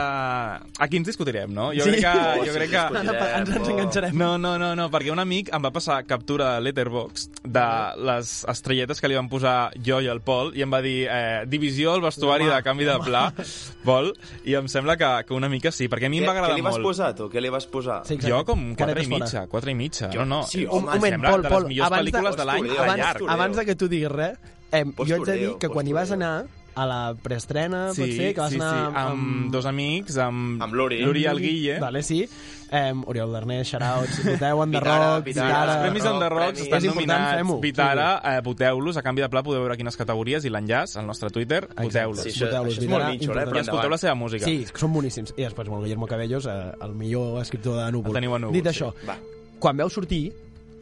aquí 0.79 0.97
ens 0.99 1.07
discutirem, 1.09 1.53
no? 1.53 1.69
Jo 1.75 1.85
Sí. 1.85 1.91
crec 1.95 2.01
que... 2.03 2.13
Oh, 2.39 2.45
Jo 2.45 2.51
sí, 2.53 2.57
crec 2.59 2.69
que... 2.71 2.83
ens, 2.99 3.49
ens 3.49 3.57
oh. 3.57 3.71
enganxarem. 3.71 4.17
No, 4.17 4.37
no, 4.37 4.57
no, 4.61 4.73
no, 4.75 4.89
perquè 4.91 5.11
un 5.13 5.19
amic 5.23 5.49
em 5.55 5.63
va 5.65 5.71
passar 5.75 6.01
captura 6.09 6.55
de 6.55 6.61
Letterboxd 6.67 7.41
de 7.45 7.65
les 8.09 8.33
estrelletes 8.51 8.99
que 9.01 9.09
li 9.11 9.17
van 9.17 9.29
posar 9.31 9.71
jo 9.85 9.99
i 10.03 10.07
el 10.11 10.21
Pol 10.25 10.51
i 10.57 10.63
em 10.65 10.71
va 10.73 10.81
dir 10.85 11.07
eh, 11.09 11.43
divisió 11.49 11.93
al 11.95 12.01
vestuari 12.03 12.45
Home, 12.47 12.55
de 12.55 12.63
canvi 12.65 12.87
de 12.89 12.97
pla, 13.05 13.23
Pol, 13.87 14.11
i 14.45 14.55
em 14.59 14.67
sembla 14.71 14.97
que, 14.99 15.09
que 15.27 15.33
una 15.37 15.49
mica 15.49 15.71
sí, 15.71 15.87
perquè 15.91 16.09
a 16.09 16.13
mi 16.13 16.19
em 16.21 16.27
va 16.27 16.33
agradar 16.35 16.53
què 16.53 16.59
li 16.59 16.65
vas 16.65 16.77
molt. 16.77 16.89
posar, 16.89 17.11
tu? 17.17 17.29
Què 17.31 17.41
li 17.43 17.49
vas 17.53 17.67
posar? 17.69 18.01
Sí, 18.07 18.17
exacte. 18.19 18.33
Jo 18.33 18.43
com 18.47 18.69
quatre 18.75 18.93
Caretes 18.95 19.07
i 19.07 19.11
fora. 19.13 19.25
mitja, 19.25 19.45
quatre 19.51 19.71
i 19.71 19.77
mitja. 19.79 20.08
No, 20.17 20.25
no. 20.25 20.43
Sí, 20.43 20.65
Un 20.65 20.71
home, 20.71 20.95
moment, 20.95 21.13
sembla 21.13 21.29
Pol, 21.31 21.41
de 21.41 21.49
les 21.49 21.51
Pol, 21.51 21.63
abans 21.81 22.05
de- 22.11 22.37
de 22.37 22.45
l'any 22.45 22.69
a 22.69 22.83
abans, 22.83 23.21
abans 23.27 23.57
de 23.57 23.65
que 23.65 23.75
tu 23.75 23.87
diguis 23.87 24.09
res, 24.11 24.37
eh, 24.71 24.85
jo 24.97 25.15
haig 25.15 25.25
de 25.25 25.33
dir 25.33 25.57
que 25.59 25.69
quan 25.69 25.87
hi 25.87 25.93
vas 25.93 26.11
anar 26.11 26.45
a 26.75 26.85
la 26.85 27.13
preestrena, 27.21 27.91
Sí, 27.93 28.01
pot 28.03 28.11
ser, 28.15 28.33
que 28.35 28.39
vas 28.39 28.51
sí, 28.51 28.55
anar 28.61 28.91
sí, 28.91 28.95
amb, 28.95 29.51
dos 29.51 29.65
amics, 29.65 30.17
amb, 30.17 30.61
Amb 30.63 30.73
l'Uri. 30.73 31.01
l'Uri 31.01 31.21
i 31.23 31.25
el 31.25 31.39
Guille. 31.41 31.79
Vale, 31.79 32.01
sí. 32.03 32.29
Eh, 32.71 32.93
Oriol 33.07 33.31
Darnés, 33.33 33.67
Xarauts, 33.67 34.19
voteu 34.23 34.61
en 34.63 34.71
The 34.71 34.77
Vitara, 34.79 35.15
Rock, 35.15 35.25
Vitara, 35.25 35.47
Vitara... 35.49 35.73
Els 35.73 35.81
premis 35.81 36.05
en 36.05 36.19
The 36.19 36.29
Rocks 36.29 36.45
Premis. 36.45 36.61
estan 36.61 36.85
nominats. 36.85 37.61
Vitara, 37.61 38.21
eh, 38.23 38.41
voteu-los. 38.45 38.95
A 38.97 39.01
canvi 39.01 39.21
de 39.23 39.29
pla 39.29 39.41
podeu 39.43 39.59
veure 39.65 39.75
quines 39.75 39.97
categories 39.97 40.45
i 40.45 40.49
l'enllaç 40.53 40.95
al 40.95 41.07
nostre 41.07 41.31
Twitter. 41.31 41.67
Voteu-los. 41.75 42.21
Sí, 42.21 42.29
això 42.29 42.45
és 42.47 42.87
molt 42.87 43.09
nítxol, 43.09 43.37
eh? 43.39 43.41
I 43.43 43.45
Però 43.49 43.59
escolteu 43.59 43.89
la 43.89 43.97
seva 43.97 44.15
música. 44.15 44.45
Sí, 44.45 44.65
són 44.73 44.93
boníssims. 44.93 45.33
I 45.35 45.41
després, 45.49 45.67
molt 45.67 45.83
Guillermo 45.83 46.07
Cabellos, 46.07 46.45
eh, 46.45 46.71
el 46.85 46.93
millor 46.95 47.41
escriptor 47.41 47.83
de 47.83 47.91
Núvol. 47.91 48.11
El 48.13 48.21
teniu 48.21 48.35
a 48.35 48.39
Núvol, 48.39 48.53
Dit 48.53 48.69
sí. 48.69 48.77
això, 48.77 48.93
Va. 49.09 49.17
Quan 49.59 49.77
veu 49.77 49.89
sortir, 49.93 50.31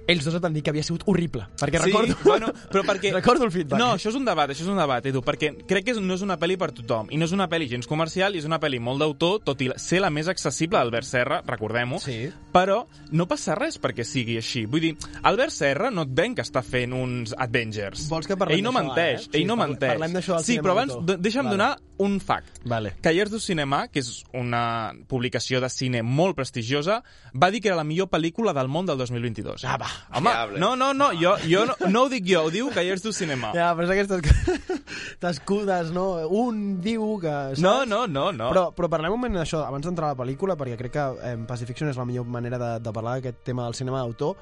ells 0.07 0.23
dos 0.23 0.37
et 0.37 0.41
van 0.41 0.53
dir 0.55 0.61
que 0.63 0.71
havia 0.71 0.83
sigut 0.87 1.03
horrible. 1.05 1.43
Perquè 1.59 1.81
Sí, 1.83 1.91
recordo... 1.91 2.15
bueno, 2.23 2.51
però 2.71 2.83
perquè... 2.89 3.11
recordo 3.13 3.43
el 3.43 3.51
feedback. 3.51 3.79
No, 3.81 3.89
això 3.97 4.07
és 4.13 4.15
un 4.15 4.23
debat, 4.23 4.49
això 4.53 4.63
és 4.63 4.69
un 4.71 4.79
debat, 4.79 5.05
Edu, 5.05 5.19
perquè 5.25 5.49
crec 5.67 5.89
que 5.89 5.95
no 5.99 6.15
és 6.15 6.23
una 6.23 6.37
pel·li 6.39 6.55
per 6.57 6.71
tothom, 6.71 7.09
i 7.11 7.19
no 7.19 7.27
és 7.27 7.33
una 7.35 7.49
pel·li 7.51 7.67
gens 7.67 7.89
comercial, 7.91 8.35
i 8.35 8.39
és 8.39 8.47
una 8.47 8.59
pel·li 8.63 8.79
molt 8.79 9.03
d'autor, 9.03 9.41
tot 9.43 9.61
i 9.65 9.67
ser 9.75 9.99
la 9.99 10.09
més 10.09 10.29
accessible 10.31 10.79
d'Albert 10.79 11.09
Serra, 11.09 11.41
recordem-ho, 11.45 11.99
Sí. 11.99 12.29
Però 12.57 12.79
no 13.13 13.27
passa 13.29 13.55
res 13.55 13.77
perquè 13.81 14.03
sigui 14.07 14.37
així. 14.41 14.65
Vull 14.65 14.81
dir, 14.87 14.93
Albert 15.29 15.53
Serra 15.53 15.91
no 15.93 16.07
et 16.07 16.13
ven 16.17 16.33
que 16.35 16.41
està 16.45 16.63
fent 16.65 16.93
uns 16.97 17.35
Avengers. 17.37 18.07
Vols 18.09 18.25
que 18.27 18.35
parlem 18.37 18.57
Ell 18.57 18.65
no 18.65 18.73
menteix, 18.75 19.27
eh? 19.27 19.29
Sí, 19.29 19.41
ell 19.43 19.47
no 19.47 19.55
parle- 19.57 19.75
menteix. 19.75 19.93
parlem 19.93 20.17
d'això 20.17 20.35
del 20.39 20.43
Sí, 20.47 20.55
cinema 20.57 20.65
però 20.67 20.77
abans 20.79 21.21
deixa'm 21.21 21.45
Vale. 21.45 21.57
donar 21.57 21.77
un 21.99 22.19
fact. 22.21 22.59
Vale. 22.69 22.91
Callers 23.01 23.31
du 23.31 23.39
Cinema, 23.41 23.87
que 23.89 23.99
és 24.03 24.23
una 24.37 24.91
publicació 25.09 25.59
de 25.61 25.69
cine 25.69 26.03
molt 26.05 26.35
prestigiosa, 26.37 26.99
va 27.33 27.49
dir 27.49 27.59
que 27.61 27.69
era 27.71 27.77
la 27.77 27.83
millor 27.83 28.07
pel·lícula 28.09 28.53
del 28.53 28.67
món 28.69 28.85
del 28.85 28.97
2022. 28.99 29.63
Ah, 29.65 29.77
va. 29.81 29.87
Home, 30.13 30.29
Fiable. 30.29 30.59
no, 30.59 30.75
no, 30.75 30.93
no, 30.93 31.09
jo, 31.19 31.35
jo 31.49 31.65
no, 31.65 31.73
no 31.89 32.03
ho 32.03 32.09
dic 32.09 32.23
jo, 32.29 32.43
ho 32.45 32.51
diu 32.53 32.69
Callers 32.69 33.01
du 33.01 33.11
Cinema. 33.11 33.51
Ja, 33.55 33.73
però 33.75 33.85
és 33.89 33.95
aquestes 33.95 34.21
que 34.21 34.77
t'escudes, 35.19 35.91
no? 35.91 36.27
Un 36.29 36.79
diu 36.81 37.17
que... 37.19 37.33
Saps? 37.55 37.61
No, 37.63 37.83
no, 37.85 38.05
no, 38.07 38.31
no. 38.31 38.49
Però, 38.53 38.67
però 38.77 38.89
parlem 38.89 39.11
un 39.13 39.19
moment 39.19 39.39
d'això, 39.41 39.63
abans 39.67 39.85
d'entrar 39.85 40.11
a 40.11 40.13
la 40.15 40.19
pel·lícula, 40.21 40.55
perquè 40.59 40.77
crec 40.77 40.93
que 40.93 41.05
eh, 41.31 41.35
Pacifiction 41.49 41.89
és 41.89 41.97
la 41.97 42.05
millor 42.05 42.25
manera 42.25 42.46
de, 42.55 42.71
de 42.79 42.93
parlar 42.95 43.17
d'aquest 43.17 43.43
tema 43.43 43.65
del 43.67 43.75
cinema 43.75 44.03
d'autor. 44.05 44.37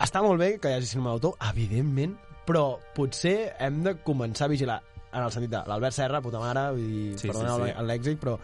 Està 0.00 0.22
molt 0.24 0.40
bé 0.40 0.54
que 0.56 0.70
hi 0.70 0.78
hagi 0.78 0.88
cinema 0.94 1.12
d'autor, 1.12 1.36
evidentment, 1.50 2.16
però 2.48 2.78
potser 2.96 3.52
hem 3.60 3.82
de 3.84 3.98
començar 4.06 4.48
a 4.48 4.52
vigilar 4.54 4.80
en 5.12 5.22
el 5.22 5.32
sentit 5.34 5.52
de 5.52 5.60
l'Albert 5.68 5.96
Serra, 5.96 6.20
puta 6.24 6.40
mare, 6.40 6.70
vull 6.72 6.86
dir, 6.86 7.18
Sí, 7.18 7.28
perdoneu 7.28 7.64
sí, 7.64 7.72
sí, 7.74 7.86
l'èxit, 7.90 8.20
però 8.22 8.38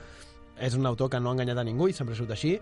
és 0.69 0.75
un 0.77 0.89
autor 0.89 1.11
que 1.13 1.21
no 1.21 1.31
ha 1.31 1.37
enganyat 1.37 1.63
a 1.63 1.65
ningú 1.65 1.89
i 1.89 1.95
sempre 1.97 2.17
sigut 2.19 2.35
així, 2.35 2.57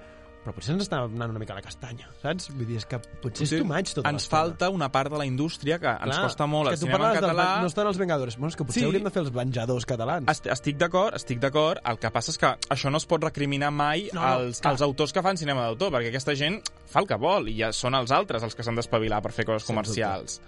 però 0.44 0.52
potser 0.52 0.74
ens 0.74 0.84
està 0.84 0.98
anant 1.02 1.30
una 1.32 1.38
mica 1.40 1.54
a 1.54 1.56
la 1.56 1.62
castanya, 1.64 2.06
saps? 2.20 2.50
Vull 2.52 2.66
dir, 2.68 2.76
és 2.76 2.84
que 2.86 2.98
potser 3.22 3.46
és 3.46 3.50
too 3.56 3.64
much 3.64 3.94
tota 3.96 4.10
ens 4.12 4.26
falta 4.28 4.68
una 4.70 4.90
part 4.92 5.10
de 5.10 5.18
la 5.18 5.24
indústria 5.24 5.78
que 5.80 5.88
ens 5.88 6.02
Clar, 6.04 6.22
costa 6.26 6.46
molt 6.46 6.68
és 6.68 6.74
el 6.74 6.74
que 6.74 6.80
tu 6.80 6.86
cinema 6.86 6.94
en 6.96 7.00
parlaves 7.00 7.20
dels 7.22 7.30
català. 7.32 7.52
ven- 7.54 7.60
No 7.62 7.66
estan 7.72 7.86
els 7.86 7.98
Vengadores. 7.98 8.36
Bueno, 8.36 8.48
és 8.50 8.56
que 8.56 8.64
potser 8.64 8.80
Sí. 8.82 8.84
hauríem 8.86 9.04
de 9.04 9.10
fer 9.10 9.22
els 9.22 9.32
Venjadors 9.32 9.86
catalans. 9.86 10.28
Est- 10.28 10.46
Estic 10.46 10.76
d'acord, 10.76 11.14
estic 11.16 11.40
d'acord. 11.40 11.80
El 11.84 11.98
que 11.98 12.10
passa 12.10 12.30
és 12.30 12.38
que 12.38 12.46
això 12.68 12.90
no 12.90 12.98
es 12.98 13.06
pot 13.06 13.22
recriminar 13.24 13.70
mai 13.72 14.10
No, 14.12 14.20
no, 14.20 14.26
als, 14.26 14.60
clar. 14.60 14.72
als 14.72 14.82
autors 14.82 15.12
que 15.12 15.22
fan 15.22 15.36
cinema 15.36 15.64
d'autor, 15.64 15.90
perquè 15.90 16.08
aquesta 16.08 16.34
gent 16.36 16.60
fa 16.86 17.00
el 17.00 17.06
que 17.06 17.16
vol 17.16 17.48
i 17.48 17.56
ja 17.58 17.72
són 17.72 17.94
els 17.94 18.10
altres 18.10 18.42
els 18.42 18.54
que 18.54 18.62
s'han 18.62 18.76
d'espavilar 18.76 19.22
per 19.22 19.32
fer 19.32 19.44
coses 19.46 19.64
comercials. 19.64 20.40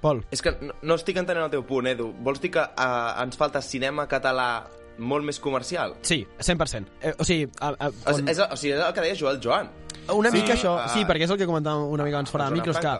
Pol, 0.00 0.24
És 0.30 0.40
que 0.40 0.52
no, 0.62 0.72
no 0.80 0.94
estic 0.94 1.16
entenent 1.18 1.44
el 1.44 1.50
teu 1.50 1.62
punt, 1.66 1.86
Edu. 1.86 2.14
Vols 2.20 2.40
dir 2.40 2.50
que 2.50 2.60
uh, 2.60 3.22
ens 3.22 3.36
falta 3.36 3.60
cinema 3.60 4.06
català 4.08 4.66
molt 5.00 5.24
més 5.26 5.40
comercial? 5.40 5.96
sí, 6.02 6.26
100%. 6.38 6.86
Eh, 7.02 7.14
o 7.18 7.24
sigui, 7.24 7.48
a, 7.60 7.72
a, 7.78 7.88
És, 7.88 8.04
quan... 8.04 8.28
és, 8.28 8.38
o 8.38 8.56
sigui, 8.56 8.74
és 8.76 8.84
el 8.86 8.94
que 8.94 9.00
deia 9.08 9.16
Joel 9.18 9.40
Joan. 9.42 9.70
Una 10.14 10.30
Sí, 10.30 10.38
mica 10.40 10.54
això, 10.54 10.76
ah, 10.78 10.88
sí, 10.92 11.04
perquè 11.08 11.24
és 11.26 11.30
el 11.34 11.38
que 11.38 11.46
comentàvem 11.46 11.88
una 11.90 12.04
mica 12.06 12.16
abans 12.20 12.30
fora 12.30 12.46
de 12.48 12.56
micros, 12.56 12.78
que, 12.78 12.94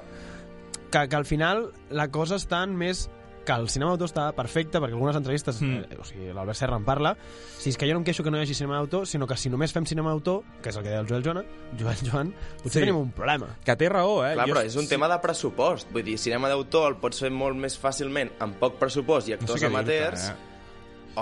que, 0.91 1.09
que 1.09 1.17
al 1.17 1.25
final 1.27 1.71
la 1.91 2.09
cosa 2.11 2.37
està 2.37 2.63
en 2.65 2.77
més 2.77 3.09
que 3.41 3.55
el 3.57 3.71
cinema 3.73 3.95
d'autor 3.95 4.11
està 4.11 4.27
perfecte, 4.37 4.79
perquè 4.79 4.93
algunes 4.93 5.17
entrevistes, 5.17 5.57
Mm. 5.63 5.79
eh, 5.91 5.97
o 5.99 6.05
sigui, 6.05 6.27
l'Albert 6.33 6.59
Serra 6.59 6.77
en 6.77 6.85
parla, 6.85 7.17
si 7.59 7.71
és 7.71 7.77
que 7.81 7.87
jo 7.89 7.95
no 7.97 8.01
em 8.01 8.05
queixo 8.05 8.23
que 8.23 8.31
no 8.31 8.37
hi 8.37 8.43
hagi 8.45 8.55
cinema 8.55 8.77
d'autor, 8.77 9.07
sinó 9.09 9.27
que 9.27 9.35
si 9.41 9.49
només 9.51 9.73
fem 9.73 9.87
cinema 9.89 10.11
d'autor, 10.13 10.43
que 10.63 10.69
és 10.69 10.77
el 10.77 10.83
que 10.85 10.91
deia 10.91 11.01
el 11.01 11.09
Joel 11.09 11.25
Joan, 11.25 11.47
Joel 11.81 11.97
Joan, 12.05 12.35
potser 12.63 12.71
Sí. 12.75 12.81
tenim 12.85 12.97
un 13.01 13.11
problema. 13.17 13.49
Que 13.65 13.75
té 13.81 13.89
raó, 13.89 14.21
eh? 14.29 14.35
Clar, 14.35 14.47
Jo- 14.47 14.55
però 14.55 14.63
és 14.67 14.77
un 14.77 14.87
tema 14.87 15.09
de 15.09 15.19
pressupost. 15.19 15.91
Vull 15.91 16.05
dir, 16.05 16.19
cinema 16.19 16.49
d'autor 16.53 16.91
el 16.93 16.97
pots 17.01 17.19
fer 17.19 17.31
molt 17.33 17.57
més 17.57 17.81
fàcilment 17.81 18.31
amb 18.39 18.57
poc 18.61 18.77
pressupost 18.79 19.29
i 19.29 19.33
No 19.33 19.39
sé 19.39 19.43
actors 19.43 19.63
què 19.63 19.69
dir-te, 19.69 19.79
amateurs. 20.05 20.29
eh? 20.29 20.35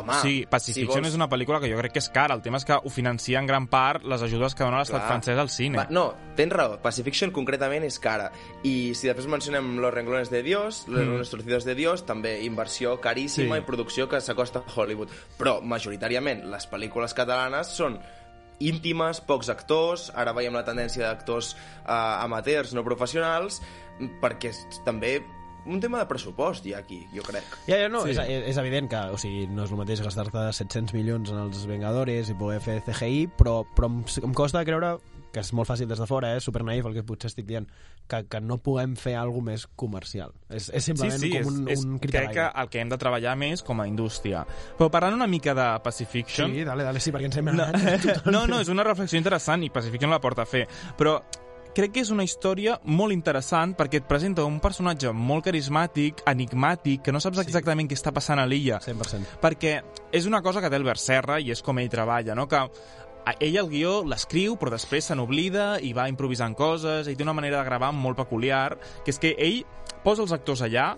Home, 0.01 0.15
sí, 0.23 0.47
Pacifiction 0.49 1.03
vols- 1.03 1.09
és 1.09 1.15
una 1.15 1.29
pel·lícula 1.29 1.61
que 1.61 1.71
jo 1.71 1.79
crec 1.79 1.93
que 1.93 1.99
és 1.99 2.09
cara. 2.11 2.35
El 2.35 2.43
tema 2.43 2.57
és 2.59 2.65
que 2.65 2.73
ho 2.75 2.89
financia 2.91 3.39
en 3.39 3.47
gran 3.47 3.67
part 3.69 4.05
les 4.05 4.23
ajudes 4.23 4.55
que 4.55 4.65
dona 4.65 4.79
l'estat 4.79 5.07
francès 5.07 5.39
al 5.39 5.49
cine. 5.51 5.79
Va, 5.79 5.87
no, 5.91 6.15
tens 6.37 6.53
raó. 6.53 6.79
Pacifiction 6.83 7.31
concretament 7.31 7.85
és 7.85 7.99
cara. 7.99 8.31
I 8.63 8.95
si 8.95 9.07
després 9.09 9.27
mencionem 9.27 9.79
Los 9.79 9.93
renglones 9.95 10.31
de 10.31 10.43
Dios, 10.43 10.85
Los 10.89 10.97
Mm. 10.97 11.01
renglones 11.01 11.31
torcidos 11.31 11.65
de 11.65 11.75
Dios, 11.75 12.05
també 12.07 12.43
inversió 12.45 13.01
caríssima 13.01 13.57
Sí. 13.57 13.63
i 13.63 13.65
producció 13.65 14.09
que 14.09 14.21
s'acosta 14.21 14.61
a 14.61 14.65
Hollywood. 14.75 15.09
Però, 15.39 15.61
majoritàriament, 15.63 16.45
les 16.45 16.71
pel·lícules 16.71 17.15
catalanes 17.15 17.69
són 17.69 18.01
íntimes, 18.61 19.21
pocs 19.21 19.49
actors, 19.49 20.09
ara 20.17 20.33
veiem 20.35 20.53
la 20.57 20.65
tendència 20.65 21.05
d'actors 21.07 21.53
eh, 21.55 21.93
amateurs, 21.93 22.73
no 22.75 22.83
professionals, 22.85 23.61
perquè 24.21 24.53
també 24.85 25.23
un 25.69 25.81
tema 25.81 26.01
de 26.03 26.07
pressupost 26.11 26.65
hi 26.67 26.73
ha 26.75 26.79
aquí, 26.83 27.03
jo 27.15 27.23
crec. 27.27 27.45
Ja, 27.69 27.77
ja, 27.85 27.89
no, 27.93 28.03
Sí. 28.07 28.15
sí. 28.17 28.25
és, 28.25 28.49
és 28.55 28.57
evident 28.61 28.89
que 28.91 28.97
o 29.13 29.19
sigui, 29.21 29.47
no 29.53 29.65
és 29.69 29.71
el 29.75 29.79
mateix 29.81 30.01
gastar-te 30.03 30.47
700 30.57 30.95
milions 30.97 31.31
en 31.35 31.39
els 31.45 31.63
Vengadores 31.69 32.31
i 32.33 32.35
poder 32.35 32.59
fer 32.65 32.81
CGI, 32.87 33.29
però, 33.39 33.61
però 33.77 33.91
em, 33.93 34.03
em 34.25 34.35
costa 34.35 34.65
creure 34.65 34.97
que 35.29 35.43
és 35.45 35.51
molt 35.53 35.69
fàcil 35.69 35.85
des 35.91 35.99
de 36.01 36.07
fora, 36.09 36.31
eh? 36.35 36.41
super 36.41 36.63
naïf 36.65 36.87
el 36.89 36.95
que 36.97 37.03
potser 37.05 37.29
estic 37.29 37.45
dient, 37.45 37.67
que, 38.09 38.23
que 38.33 38.39
no 38.41 38.57
puguem 38.65 38.95
fer 38.97 39.13
alguna 39.21 39.51
més 39.53 39.67
comercial. 39.77 40.33
És, 40.49 40.71
és 40.73 40.81
Sí, 40.87 40.95
simplement 40.95 41.21
sí, 41.21 41.29
és, 41.37 41.45
com 41.45 41.53
un, 41.53 41.67
és, 41.69 41.83
un 41.85 41.99
crit 42.01 42.15
crec 42.17 42.33
que 42.33 42.47
el 42.63 42.71
que 42.73 42.81
hem 42.81 42.89
de 42.89 42.97
treballar 42.97 43.35
més 43.37 43.61
com 43.63 43.79
a 43.85 43.87
indústria. 43.87 44.47
Però 44.79 44.89
parlant 44.91 45.19
una 45.19 45.27
mica 45.29 45.53
de 45.55 45.67
Pacifiction... 45.85 46.55
Sí, 46.57 46.65
dale, 46.65 46.83
dale, 46.89 46.99
sí, 47.05 47.13
perquè 47.13 47.29
ens 47.29 47.37
hem 47.37 47.51
No, 47.53 47.67
anat. 47.69 48.25
no, 48.25 48.47
no, 48.51 48.63
és 48.65 48.73
una 48.73 48.83
reflexió 48.89 49.21
interessant 49.21 49.63
i 49.63 49.69
Pacifiction 49.69 50.11
la 50.11 50.19
porta 50.25 50.47
a 50.47 50.49
fer, 50.49 50.65
però 50.97 51.19
crec 51.79 51.93
que 51.95 52.03
és 52.03 52.11
una 52.11 52.25
història 52.27 52.75
molt 52.91 53.15
interessant 53.15 53.77
perquè 53.79 54.01
et 54.01 54.07
presenta 54.11 54.43
un 54.49 54.57
personatge 54.63 55.13
molt 55.15 55.47
carismàtic, 55.47 56.25
enigmàtic, 56.27 57.05
que 57.07 57.15
no 57.15 57.21
saps 57.23 57.39
exactament 57.45 57.87
què 57.87 57.95
està 57.95 58.11
passant 58.15 58.43
a 58.43 58.47
l'illa. 58.51 58.81
100%. 58.83 59.39
Perquè 59.43 59.77
és 60.11 60.27
una 60.27 60.43
cosa 60.43 60.63
que 60.65 60.71
té 60.73 60.81
Albert 60.81 61.03
Serra 61.03 61.39
i 61.39 61.53
és 61.55 61.63
com 61.63 61.79
ell 61.79 61.93
treballa, 61.93 62.35
no? 62.35 62.49
que 62.51 62.65
ell 63.41 63.57
el 63.61 63.69
guió 63.71 64.03
l'escriu 64.07 64.57
però 64.61 64.71
després 64.75 65.09
se 65.11 65.17
n'oblida 65.19 65.79
i 65.85 65.93
va 65.97 66.09
improvisant 66.11 66.55
coses, 66.59 67.09
ell 67.09 67.17
té 67.19 67.27
una 67.27 67.37
manera 67.37 67.59
de 67.63 67.69
gravar 67.69 67.93
molt 67.93 68.17
peculiar, 68.21 68.79
que 69.05 69.11
és 69.15 69.19
que 69.19 69.35
ell 69.39 69.63
posa 70.05 70.23
els 70.23 70.33
actors 70.33 70.61
allà, 70.63 70.93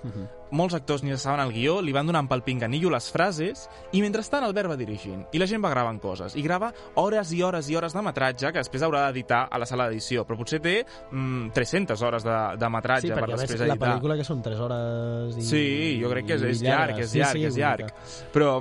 molts 0.53 0.75
actors 0.77 1.03
ni 1.03 1.15
saben 1.19 1.41
el 1.41 1.53
guió, 1.55 1.79
li 1.83 1.93
van 1.95 2.07
donant 2.07 2.27
pel 2.29 2.43
pinganillo 2.47 2.91
les 2.93 3.07
frases, 3.11 3.65
i 3.97 4.03
mentrestant 4.03 4.45
Albert 4.45 4.69
va 4.71 4.77
dirigint, 4.79 5.23
i 5.33 5.41
la 5.41 5.47
gent 5.51 5.63
va 5.65 5.71
gravant 5.73 5.99
coses, 6.03 6.35
i 6.37 6.43
grava 6.45 6.69
hores 7.01 7.33
i 7.33 7.41
hores 7.43 7.71
i 7.71 7.79
hores 7.79 7.95
de 7.97 8.03
metratge 8.05 8.53
que 8.53 8.61
després 8.61 8.83
haurà 8.87 9.07
d'editar 9.09 9.47
a 9.51 9.59
la 9.63 9.67
sala 9.67 9.89
d'edició, 9.89 10.27
però 10.29 10.37
potser 10.39 10.61
té 10.63 10.77
mm, 11.11 11.51
300 11.57 12.03
hores 12.07 12.27
de, 12.29 12.37
de 12.61 12.71
metratge 12.77 13.09
Sí, 13.09 13.15
per 13.15 13.23
perquè 13.25 13.39
a 13.39 13.41
més 13.41 13.47
després 13.49 13.63
la 13.65 13.73
editar. 13.75 13.89
pel·lícula 13.95 14.19
que 14.21 14.29
són 14.29 14.43
3 14.43 14.61
hores 14.67 15.39
i... 15.41 15.47
Sí, 15.49 15.65
jo 16.03 16.13
crec 16.13 16.29
que 16.29 16.37
és, 16.39 16.43
és 16.53 16.63
i 16.63 16.69
llarg, 16.69 16.99
és 17.01 17.11
Sí, 17.15 17.23
llarg, 17.25 17.39
sí, 17.41 17.47
és 17.47 17.55
vull 17.55 17.57
dir 17.57 17.65
llarg. 17.65 17.95
Però 18.37 18.53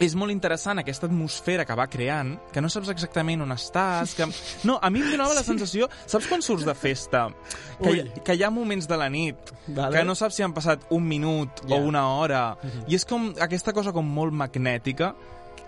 és 0.00 0.14
molt 0.16 0.32
interessant 0.32 0.80
aquesta 0.80 1.04
atmosfera 1.10 1.66
que 1.68 1.74
va 1.76 1.84
creant, 1.92 2.32
que 2.54 2.62
no 2.64 2.70
saps 2.72 2.88
exactament 2.88 3.42
on 3.44 3.52
estàs, 3.52 4.14
que... 4.16 4.26
No, 4.64 4.78
a 4.80 4.88
mi 4.90 5.02
em 5.04 5.10
donava 5.12 5.34
la 5.36 5.42
sensació... 5.44 5.90
Saps 6.08 6.26
quan 6.30 6.40
surts 6.42 6.64
de 6.64 6.74
festa? 6.74 7.26
Que, 7.82 7.90
Ui. 7.90 8.00
que 8.24 8.36
hi 8.38 8.42
ha 8.46 8.50
moments 8.50 8.88
de 8.88 8.96
la 8.96 9.10
nit 9.12 9.52
Vale. 9.68 9.92
que 9.98 10.04
no 10.08 10.16
saps 10.16 10.38
si 10.40 10.42
han 10.46 10.54
passat 10.56 10.86
un 10.96 11.04
minut 11.06 11.60
Ja. 11.68 11.76
o 11.76 11.84
una 11.84 12.06
hora. 12.16 12.42
I 12.88 12.96
és 12.96 13.04
com 13.04 13.30
aquesta 13.40 13.74
cosa 13.76 13.92
com 13.92 14.08
molt 14.08 14.32
magnètica 14.32 15.12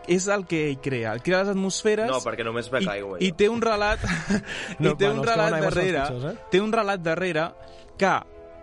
és 0.09 0.25
el 0.33 0.47
que 0.51 0.65
ell 0.71 0.81
crea. 0.83 1.13
El 1.15 1.21
crea 1.23 1.45
les 1.45 1.53
atmosferes 1.53 2.09
No, 2.11 2.19
perquè 2.25 2.43
només 2.43 2.67
bec 2.73 2.83
i, 2.83 2.89
aigua. 2.97 3.21
i 3.21 3.29
jo. 3.31 3.37
té 3.39 3.49
un 3.53 3.61
relat 3.63 4.01
No, 4.81 4.91
i 4.95 4.97
té 4.97 5.07
bueno, 5.07 5.21
un 5.21 5.27
relat 5.29 5.61
darrere 5.61 6.01
pitjors, 6.09 6.25
eh? 6.33 6.37
té 6.51 6.61
un 6.65 6.73
relat 6.73 7.05
darrere 7.05 7.51
que 8.01 8.11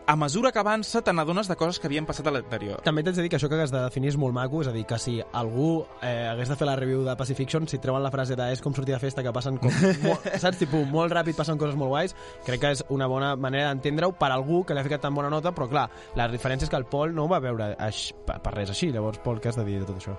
a 0.10 0.16
mesura 0.16 0.51
que 0.51 0.58
avança 0.58 1.04
te 1.06 1.13
n'adones 1.13 1.46
de 1.46 1.54
coses 1.54 1.78
que 1.78 1.86
havien 1.86 2.08
passat 2.10 2.25
a 2.25 2.32
l'anterior. 2.34 2.80
També 2.82 3.04
t'haig 3.06 3.20
de 3.20 3.25
dir 3.28 3.30
que 3.30 3.38
això 3.38 3.46
que 3.46 3.60
has 3.62 3.70
de 3.70 3.78
definir 3.84 4.10
és 4.10 4.16
molt 4.18 4.34
maco, 4.34 4.63
és 4.63 4.70
a 4.72 4.74
dir, 4.74 4.82
que 4.89 4.98
si 4.98 5.20
algú 5.22 5.84
eh, 6.01 6.25
hagués 6.32 6.50
de 6.50 6.58
fer 6.58 6.66
la 6.66 6.74
review 6.80 7.04
de 7.06 7.13
Pacifiction, 7.20 7.68
si 7.70 7.78
treuen 7.78 8.01
la 8.01 8.10
frase 8.10 8.34
de 8.34 8.48
és 8.50 8.63
com 8.66 8.74
sortir 8.74 8.96
de 8.96 9.00
festa, 9.04 9.22
que 9.22 9.34
passen 9.36 9.60
com... 9.62 9.70
molt, 10.08 10.25
saps? 10.42 10.58
Tipus, 10.63 10.88
molt 10.89 11.13
ràpid 11.13 11.38
passen 11.38 11.62
coses 11.62 11.78
molt 11.78 11.94
guais, 11.94 12.18
crec 12.48 12.63
que 12.63 12.74
és 12.74 12.82
una 12.89 13.06
bona 13.06 13.36
manera 13.38 13.70
d'entendre-ho 13.70 14.18
per 14.18 14.32
algú 14.34 14.63
que 14.66 14.74
li 14.74 14.82
ha 14.82 14.88
ficat 14.89 15.06
tan 15.06 15.13
bona 15.13 15.30
nota, 15.30 15.54
però 15.54 15.70
clar, 15.70 15.86
la 16.18 16.25
diferència 16.34 16.66
és 16.66 16.74
que 16.74 16.82
el 16.82 16.89
Pol 16.89 17.13
no 17.13 17.28
ho 17.28 17.30
va 17.30 17.44
veure 17.46 17.75
aix, 17.78 18.08
per, 18.25 18.42
res 18.58 18.74
així. 18.74 18.89
Llavors, 18.89 19.22
Pol, 19.22 19.38
què 19.38 19.54
has 19.54 19.62
de 19.62 19.70
dir 19.70 19.78
de 19.84 19.92
tot 19.92 20.01
això? 20.01 20.18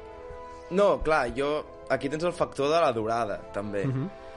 No, 0.71 0.93
clar, 1.03 1.25
jo... 1.35 1.51
Aquí 1.91 2.07
tens 2.07 2.23
el 2.23 2.31
factor 2.31 2.69
de 2.71 2.79
la 2.79 2.93
durada, 2.95 3.41
també. 3.51 3.89
Mhm. 3.89 4.30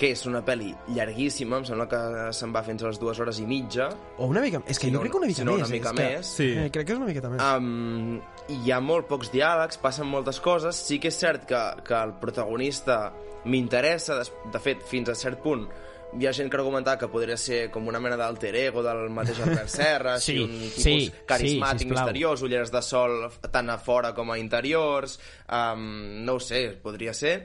Que 0.00 0.14
és 0.14 0.22
una 0.24 0.40
pel·li 0.40 0.70
llarguíssima, 0.96 1.58
em 1.60 1.64
sembla 1.68 1.84
que 1.90 1.98
se'n 2.32 2.54
va 2.54 2.62
fins 2.64 2.80
a 2.82 2.88
les 2.88 2.96
dues 3.02 3.18
hores 3.20 3.36
i 3.42 3.44
mitja. 3.44 3.90
O 4.16 4.30
una 4.32 4.40
mica... 4.40 4.62
És 4.64 4.78
que 4.80 4.86
Si 4.88 4.92
jo 4.94 4.96
no, 4.96 5.02
crec 5.04 5.12
que 5.12 5.18
una 5.20 5.26
mica 5.28 5.42
si 5.42 5.44
no, 5.44 5.56
més. 5.58 5.66
una 5.66 5.74
mica 5.74 5.90
és 5.90 5.96
que, 5.98 6.06
més. 6.16 6.30
Sí. 6.38 6.46
Eh, 6.56 6.70
crec 6.72 6.86
que 6.88 6.94
és 6.94 7.00
una 7.02 7.08
miqueta 7.10 7.28
més. 7.28 7.42
Um, 7.44 8.16
hi 8.64 8.72
ha 8.72 8.78
molt 8.80 9.10
pocs 9.10 9.28
diàlegs, 9.34 9.76
passen 9.82 10.08
moltes 10.08 10.40
coses. 10.40 10.80
Sí 10.88 10.96
que 11.02 11.12
és 11.12 11.18
cert 11.20 11.44
que, 11.50 11.60
que 11.84 11.98
el 12.00 12.14
protagonista 12.22 13.10
m'interessa, 13.44 14.16
des- 14.22 14.32
de 14.56 14.62
fet, 14.64 14.80
fins 14.88 15.12
a 15.12 15.18
cert 15.20 15.42
punt, 15.44 15.68
hi 16.16 16.26
ha 16.26 16.32
gent 16.34 16.48
que 16.50 16.56
argumentava 16.58 16.96
que 16.98 17.06
podria 17.12 17.36
ser 17.38 17.68
com 17.70 17.86
una 17.92 18.00
mena 18.02 18.16
d'alter 18.18 18.54
ego 18.64 18.82
del 18.82 19.04
mateix 19.14 19.38
Albert 19.44 19.68
Serra, 19.70 20.16
Sí, 20.24 20.32
sí, 20.34 20.40
un 20.42 20.56
tipus 20.56 20.82
sí, 20.82 20.96
sí, 21.04 21.12
carismàtic, 21.28 21.84
sisplau. 21.84 22.00
misteriós, 22.06 22.42
ulleres 22.48 22.72
de 22.72 22.82
sol 22.82 23.28
tant 23.52 23.68
a 23.70 23.76
fora 23.78 24.10
com 24.16 24.32
a 24.32 24.40
interiors, 24.40 25.20
um, 25.46 25.84
no 26.24 26.40
ho 26.40 26.42
sé, 26.42 26.64
podria 26.82 27.12
ser, 27.14 27.36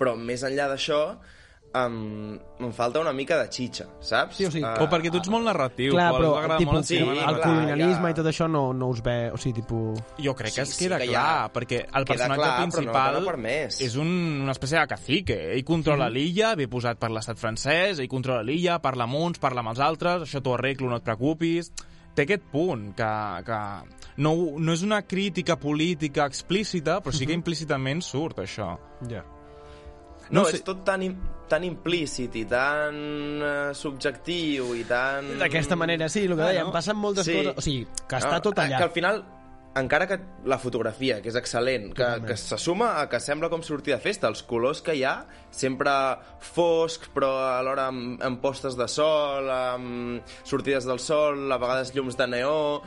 però 0.00 0.16
més 0.18 0.42
enllà 0.42 0.66
d'això, 0.72 1.00
um, 1.74 2.36
em 2.60 2.72
falta 2.72 3.00
una 3.02 3.12
mica 3.12 3.36
de 3.42 3.48
xitxa, 3.52 3.86
saps? 4.00 4.36
Sí, 4.38 4.46
o 4.46 4.50
sigui, 4.50 4.64
Ah, 4.64 4.76
O 4.82 4.88
perquè 4.90 5.10
tu 5.10 5.18
ets 5.18 5.28
molt 5.32 5.44
narratiu. 5.44 5.92
Clar, 5.92 6.12
però 6.14 6.30
tipus, 6.58 6.66
molt 6.72 6.78
el 6.78 6.84
sí, 6.88 6.96
el 6.98 7.04
clar, 7.10 7.16
narratiu. 7.26 7.42
colonialisme 7.52 8.08
ja. 8.08 8.10
i 8.10 8.18
tot 8.20 8.26
això 8.30 8.48
no, 8.50 8.62
no 8.72 8.88
us 8.94 9.02
ve... 9.04 9.16
O 9.34 9.36
sigui, 9.40 9.60
tipus... 9.60 10.00
Jo 10.22 10.34
crec 10.38 10.54
que 10.54 10.64
Sí, 10.64 10.68
es 10.70 10.74
sí 10.76 10.84
queda 10.84 10.98
que 11.02 11.08
hi 11.10 11.14
clar, 11.14 11.24
ha- 11.44 11.52
perquè 11.52 11.80
el 11.92 12.04
personatge 12.08 12.40
clar, 12.40 12.52
no 12.54 12.70
principal 12.70 13.18
més. 13.42 13.80
és 13.80 13.96
un, 13.96 14.12
una 14.44 14.52
espècie 14.54 14.78
de 14.78 14.86
cacique. 14.94 15.38
Ell 15.56 15.64
controla 15.64 16.08
l'illa, 16.08 16.54
ve 16.54 16.68
posat 16.68 16.98
per 16.98 17.10
l'estat 17.10 17.38
francès, 17.38 17.98
ell 17.98 18.08
controla 18.08 18.42
l'illa, 18.46 18.78
parla 18.80 19.04
amb 19.04 19.14
uns, 19.20 19.38
parla 19.42 19.60
amb 19.64 19.74
els 19.74 19.80
altres, 19.80 20.22
això 20.28 20.40
t'ho 20.40 20.54
arreglo, 20.54 20.88
no 20.88 20.96
et 21.02 21.04
preocupis. 21.04 21.72
Té 22.14 22.22
aquest 22.28 22.44
punt, 22.52 22.92
que, 22.94 23.06
que 23.42 23.56
no, 24.22 24.30
no 24.62 24.72
és 24.72 24.82
una 24.86 25.00
crítica 25.02 25.56
política 25.58 26.28
explícita, 26.30 27.00
però 27.02 27.10
sí 27.10 27.26
que 27.26 27.34
implícitament 27.34 28.04
surt 28.06 28.38
això. 28.44 28.76
Ja. 29.10 29.24
No, 29.26 29.33
No 30.30 30.42
no 30.42 30.44
sé- 30.48 30.56
és 30.56 30.64
tot 30.64 30.84
tan, 30.84 31.02
tan 31.48 31.64
implícit 31.64 32.34
i 32.36 32.44
tan 32.48 32.96
uh, 33.42 33.74
subjectiu 33.76 34.74
i 34.74 34.84
tan... 34.88 35.34
D'aquesta 35.38 35.76
manera, 35.76 36.08
sí, 36.08 36.24
el 36.24 36.34
que 36.36 36.42
Ah, 36.42 36.50
dèiem, 36.52 36.66
no? 36.70 36.72
passen 36.72 36.96
moltes 36.96 37.26
Sí. 37.26 37.34
coses... 37.36 37.56
O 37.58 37.60
sigui, 37.60 37.86
que 38.08 38.16
està 38.16 38.38
No, 38.38 38.42
tot 38.42 38.58
allà. 38.58 38.78
Que 38.78 38.84
al 38.88 38.90
final, 38.94 39.24
encara 39.76 40.06
que 40.06 40.18
la 40.46 40.56
fotografia, 40.58 41.20
que 41.20 41.28
és 41.28 41.36
excel·lent, 41.36 41.88
que, 41.92 42.02
Totalment. 42.02 42.26
que 42.30 42.36
se 42.38 42.58
suma 42.58 43.00
a 43.02 43.08
que 43.10 43.18
sembla 43.20 43.50
com 43.50 43.62
sortir 43.66 43.92
de 43.94 44.00
festa, 44.00 44.28
els 44.30 44.42
colors 44.46 44.80
que 44.86 44.94
hi 44.94 45.02
ha, 45.04 45.26
sempre 45.50 45.90
foscs, 46.40 47.10
però 47.14 47.32
alhora 47.58 47.88
amb, 47.90 48.22
amb 48.22 48.40
postes 48.40 48.76
de 48.78 48.86
sol, 48.88 49.50
amb 49.50 50.22
sortides 50.44 50.86
del 50.86 50.98
sol, 51.02 51.50
a 51.52 51.58
vegades 51.58 51.94
llums 51.94 52.16
de 52.16 52.26
neó... 52.26 52.82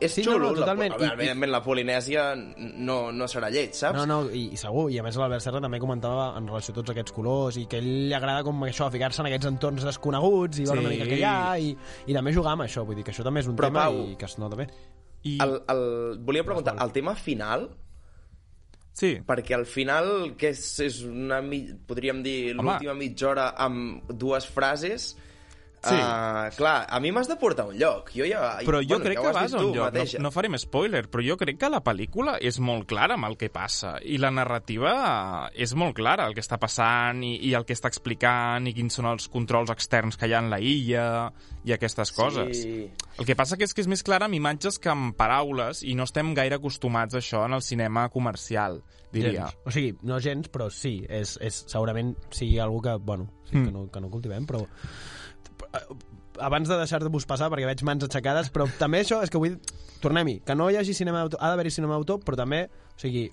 És 0.00 0.14
Sí, 0.16 0.22
no, 0.24 0.32
xulo. 0.32 0.48
no, 0.50 0.54
totalment. 0.62 0.90
La, 0.90 0.96
a 0.96 0.98
veure, 0.98 1.14
evidentment, 1.18 1.50
la 1.52 1.60
Polinèsia 1.62 2.22
no, 2.36 3.12
no 3.12 3.26
serà 3.28 3.50
lleig, 3.52 3.74
saps? 3.76 3.98
No, 3.98 4.06
no, 4.08 4.30
i, 4.32 4.46
i 4.54 4.56
segur, 4.56 4.86
i 4.90 4.96
a 4.98 5.02
més 5.04 5.18
l'Albert 5.20 5.44
Serra 5.44 5.60
també 5.60 5.78
comentava 5.78 6.30
en 6.38 6.46
relació 6.48 6.72
a 6.72 6.78
tots 6.80 6.94
aquests 6.94 7.12
colors 7.12 7.58
i 7.60 7.66
que 7.68 7.76
a 7.76 7.82
ell 7.84 7.90
li 8.08 8.14
agrada 8.16 8.42
com 8.46 8.64
això, 8.64 8.88
ficar-se 8.90 9.20
en 9.20 9.28
aquests 9.28 9.50
entorns 9.50 9.84
desconeguts 9.84 10.58
i 10.62 10.64
veure 10.64 10.80
Sí. 10.80 10.86
una 10.86 10.94
mica 10.94 11.04
què 11.10 11.18
hi 11.20 11.26
ha 11.28 11.58
i, 11.60 11.76
i 12.06 12.14
també 12.16 12.32
jugar 12.32 12.52
amb 12.56 12.62
això, 12.64 12.86
vull 12.88 12.96
dir 12.96 13.04
que 13.04 13.12
això 13.12 13.22
també 13.28 13.40
és 13.44 13.52
un 13.52 13.56
Però, 13.60 13.68
tema 13.68 13.84
Pau, 13.90 14.00
i 14.08 14.16
que 14.16 14.24
es 14.24 14.38
nota 14.40 14.56
bé. 14.56 14.68
I... 15.22 15.36
El, 15.44 15.58
el, 15.68 15.84
volia 16.24 16.44
preguntar, 16.48 16.76
el 16.80 16.92
tema 16.96 17.14
final, 17.14 17.68
Sí. 18.92 19.14
perquè 19.24 19.54
al 19.54 19.66
final, 19.70 20.34
que 20.36 20.48
és, 20.50 20.62
és 20.80 21.02
una, 21.06 21.38
mi- 21.40 21.68
podríem 21.86 22.22
dir, 22.24 22.54
l'última 22.56 22.92
mitja 22.98 23.28
hora 23.30 23.44
amb 23.56 24.10
dues 24.12 24.48
frases, 24.50 25.12
Sí. 25.80 25.94
Uh, 25.96 26.50
clar, 26.58 26.84
a 26.92 26.98
mi 27.00 27.08
m'has 27.10 27.28
de 27.30 27.36
portar 27.40 27.64
a 27.64 27.68
un 27.70 27.78
lloc. 27.80 28.10
Jo 28.12 28.26
ja, 28.28 28.58
Però 28.66 28.82
jo 28.84 28.98
bueno, 28.98 29.04
crec 29.06 29.16
ja 29.16 29.22
que 29.24 29.32
vas 29.32 29.54
a 29.54 29.60
un 29.62 29.70
lloc. 29.72 29.84
mateixa. 29.86 30.18
No, 30.18 30.24
no 30.28 30.30
farem 30.34 30.58
spoiler, 30.60 31.06
però 31.08 31.24
jo 31.24 31.36
crec 31.40 31.56
que 31.62 31.70
la 31.72 31.80
pel·lícula 31.82 32.34
és 32.40 32.58
molt 32.60 32.84
clara 32.90 33.14
amb 33.16 33.24
el 33.30 33.38
que 33.40 33.48
passa. 33.48 33.94
I 34.04 34.18
la 34.20 34.30
narrativa 34.30 35.48
és 35.54 35.72
molt 35.74 35.96
clara, 35.96 36.26
el 36.28 36.34
que 36.36 36.42
està 36.44 36.58
passant 36.60 37.22
i, 37.24 37.36
i 37.48 37.54
el 37.56 37.64
que 37.64 37.72
està 37.72 37.88
explicant 37.88 38.68
i 38.68 38.74
quins 38.76 38.92
són 39.00 39.08
els 39.08 39.28
controls 39.32 39.70
externs 39.72 40.16
que 40.20 40.28
hi 40.28 40.34
ha 40.36 40.42
en 40.44 40.50
la 40.52 40.60
illa 40.60 41.06
i 41.64 41.72
aquestes 41.72 42.12
coses. 42.12 42.60
Sí. 42.60 42.90
El 43.16 43.24
que 43.28 43.36
passa 43.36 43.56
que 43.56 43.64
és 43.64 43.72
que 43.72 43.80
és 43.80 43.88
més 43.88 44.02
clara 44.04 44.28
amb 44.28 44.36
imatges 44.36 44.78
que 44.78 44.92
amb 44.92 45.16
paraules 45.16 45.80
i 45.82 45.94
no 45.96 46.04
estem 46.04 46.34
gaire 46.36 46.56
acostumats 46.60 47.14
a 47.16 47.22
això 47.24 47.46
en 47.48 47.56
el 47.56 47.62
cinema 47.64 48.08
comercial, 48.12 48.82
diria. 49.12 49.46
Gens. 49.48 49.56
O 49.64 49.70
sigui, 49.72 49.94
no 50.02 50.20
gens, 50.20 50.48
però 50.52 50.68
sí, 50.70 50.98
és, 51.08 51.38
és 51.40 51.64
segurament 51.68 52.14
sigui 52.30 52.58
algú 52.60 52.82
que, 52.84 52.96
bueno, 53.00 53.30
sí, 53.48 53.56
Mm. 53.56 53.64
que, 53.64 53.72
no, 53.72 53.90
que 53.90 54.00
no 54.00 54.08
cultivem, 54.10 54.44
però 54.46 54.60
abans 56.40 56.68
de 56.68 56.76
deixar-vos 56.80 57.26
passar, 57.28 57.50
perquè 57.52 57.66
veig 57.68 57.82
mans 57.84 58.04
aixecades, 58.06 58.48
però 58.54 58.66
també 58.78 59.02
això 59.04 59.20
és 59.24 59.30
que 59.30 59.38
vull... 59.40 59.58
Tornem-hi, 60.00 60.38
que 60.46 60.54
no 60.56 60.70
hi 60.72 60.78
hagi 60.80 60.94
cinema 60.96 61.20
d'autor, 61.20 61.42
ha 61.44 61.50
d'haver-hi 61.52 61.70
cinema 61.74 61.98
d'autor, 61.98 62.22
però 62.24 62.38
també, 62.40 62.62
o 62.70 63.00
sigui, 63.02 63.26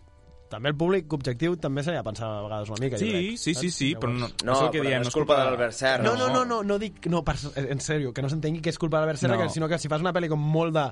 també 0.51 0.73
el 0.73 0.75
públic 0.75 1.13
objectiu 1.15 1.55
també 1.63 1.83
s'ha 1.83 1.93
de 1.95 2.01
pensar 2.03 2.27
a 2.27 2.41
vegades 2.43 2.69
una 2.73 2.81
mica, 2.83 2.97
jo 2.99 3.05
Sí, 3.05 3.11
crec. 3.13 3.37
sí, 3.39 3.53
sí, 3.53 3.69
saps? 3.69 3.77
sí, 3.77 3.87
però 3.95 4.11
no, 4.11 4.27
No, 4.43 4.57
és 4.57 4.65
el 4.65 4.69
que 4.75 4.81
diem, 4.83 5.01
no 5.05 5.07
és 5.07 5.15
culpa 5.15 5.37
de 5.39 5.45
l'Albert 5.47 5.75
Serra. 5.77 6.03
No, 6.03 6.17
no, 6.19 6.27
no, 6.33 6.43
no, 6.43 6.59
no 6.67 6.77
dic... 6.79 7.07
No, 7.07 7.23
per, 7.23 7.37
en 7.55 7.79
sèrio, 7.79 8.11
que 8.13 8.21
no 8.25 8.27
s'entengui 8.31 8.59
que 8.61 8.69
és 8.75 8.79
culpa 8.81 8.97
de 8.99 9.05
l'Albert 9.05 9.21
Serra, 9.23 9.37
No. 9.39 9.43
que, 9.45 9.49
sinó 9.55 9.69
que 9.71 9.79
si 9.79 9.87
fas 9.87 10.03
una 10.03 10.11
pel·li 10.15 10.27
com 10.31 10.43
molt 10.43 10.75
de... 10.75 10.85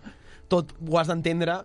Tot 0.47 0.71
ho 0.79 0.97
has 1.01 1.11
d'entendre... 1.11 1.59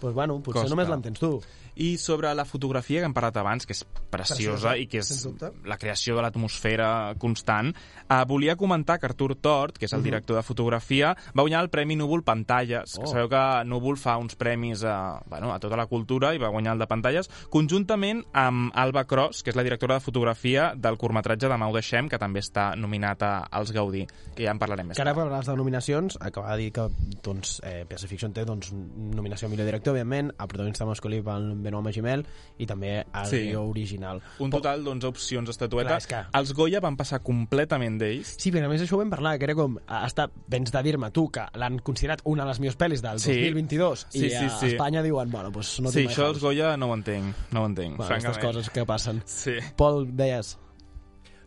pues, 0.00 0.14
bueno, 0.14 0.38
potser 0.40 0.62
Costa. 0.62 0.74
només 0.74 0.88
l'entens 0.88 1.18
tu. 1.18 1.40
I 1.78 1.92
sobre 1.96 2.32
la 2.34 2.42
fotografia 2.44 2.98
que 2.98 3.06
hem 3.06 3.12
parlat 3.14 3.36
abans, 3.38 3.64
que 3.64 3.72
és 3.72 3.84
preciosa, 4.10 4.34
Preciosa, 4.34 4.72
i 4.76 4.88
que 4.90 4.98
és 4.98 5.28
la 5.64 5.76
creació 5.78 6.16
de 6.16 6.22
l'atmosfera 6.24 7.14
constant, 7.22 7.68
eh, 8.08 8.24
volia 8.26 8.56
comentar 8.56 8.98
que 8.98 9.06
Artur 9.06 9.36
Tort, 9.36 9.78
que 9.78 9.86
és 9.86 9.92
el 9.94 10.02
director 10.02 10.34
de 10.34 10.42
fotografia, 10.42 11.12
va 11.36 11.42
guanyar 11.44 11.60
el 11.62 11.70
Premi 11.70 11.94
Núvol 11.94 12.24
Pantalles. 12.24 12.96
Oh. 12.98 13.04
Oh. 13.04 13.12
Sabeu 13.12 13.28
que 13.30 13.42
Núvol 13.70 13.96
fa 13.96 14.16
uns 14.18 14.34
premis 14.34 14.82
a, 14.82 15.20
bueno, 15.30 15.52
a 15.54 15.60
tota 15.62 15.76
la 15.78 15.86
cultura 15.86 16.32
i 16.34 16.38
va 16.42 16.48
guanyar 16.50 16.72
el 16.74 16.80
de 16.82 16.88
Pantalles, 16.90 17.30
conjuntament 17.48 18.24
amb 18.32 18.72
Alba 18.74 19.04
Cross, 19.04 19.44
que 19.44 19.50
és 19.50 19.56
la 19.56 19.62
directora 19.62 20.00
de 20.00 20.00
fotografia 20.00 20.72
del 20.74 20.98
curtmetratge 20.98 21.46
de 21.48 21.56
Mau 21.62 21.72
Deixem, 21.76 22.08
que 22.08 22.18
també 22.18 22.40
està 22.42 22.72
nominat 22.76 23.22
a, 23.22 23.32
als 23.54 23.70
Gaudí, 23.70 24.02
que 24.34 24.42
ja 24.48 24.50
en 24.50 24.58
parlarem 24.58 24.88
més 24.88 24.96
Que 24.98 25.02
ara 25.06 25.14
tard. 25.14 25.28
per 25.28 25.36
les 25.38 25.46
denominacions, 25.46 26.18
acaba 26.20 26.56
de 26.56 26.64
dir 26.64 26.72
que 26.72 26.88
doncs, 27.22 27.60
eh, 27.62 27.84
PS 27.88 28.08
Fiction 28.10 28.32
té 28.32 28.44
doncs, 28.44 28.72
nominació 28.72 29.46
a 29.46 29.50
millor 29.52 29.66
director, 29.66 29.87
òbviament, 29.90 30.32
a 30.38 30.46
protagonista 30.46 30.84
masculí 30.86 31.20
pel 31.22 31.54
Benoît 31.62 31.82
Magimel 31.84 32.24
i 32.58 32.66
també 32.66 33.04
al 33.12 33.26
Sí. 33.26 33.44
guió 33.48 33.64
original. 33.68 34.20
Un 34.38 34.50
total 34.50 34.84
d'11 34.84 35.04
opcions 35.08 35.46
d'estatueta. 35.48 35.98
Clar, 36.00 36.06
que- 36.30 36.38
Els 36.38 36.52
Goya 36.54 36.80
van 36.80 36.96
passar 36.96 37.20
completament 37.22 37.98
d'ells. 38.00 38.36
Sí, 38.38 38.50
però 38.52 38.66
a 38.66 38.68
més 38.68 38.82
això 38.82 38.94
ho 38.94 38.98
vam 38.98 39.10
parlar, 39.10 39.38
que 39.38 39.44
era 39.44 39.54
com... 39.54 39.78
Està, 39.86 40.28
vens 40.48 40.70
de 40.72 40.82
dir-me 40.82 41.10
tu 41.10 41.28
que 41.30 41.46
l'han 41.54 41.78
considerat 41.80 42.20
una 42.24 42.44
de 42.44 42.48
les 42.48 42.60
millors 42.60 42.78
pel·lis 42.78 43.00
del 43.02 43.18
Sí. 43.20 43.32
2022 43.32 44.06
Sí, 44.10 44.26
i 44.26 44.30
sí, 44.30 44.36
a 44.36 44.48
sí. 44.50 44.66
Espanya 44.66 45.02
diuen, 45.02 45.30
bueno, 45.30 45.50
doncs 45.50 45.80
no 45.80 45.90
sí, 45.90 46.06
això 46.06 46.26
dels 46.26 46.40
Goya 46.40 46.76
no 46.76 46.86
ho 46.90 46.94
entenc, 46.94 47.34
no 47.52 47.62
ho 47.62 47.66
entenc, 47.66 47.96
Bueno, 47.96 48.08
francament. 48.08 48.36
aquestes 48.36 48.44
coses 48.44 48.70
que 48.70 48.84
passen. 48.86 49.22
Sí. 49.26 49.54
Pol, 49.76 50.06
deies... 50.16 50.58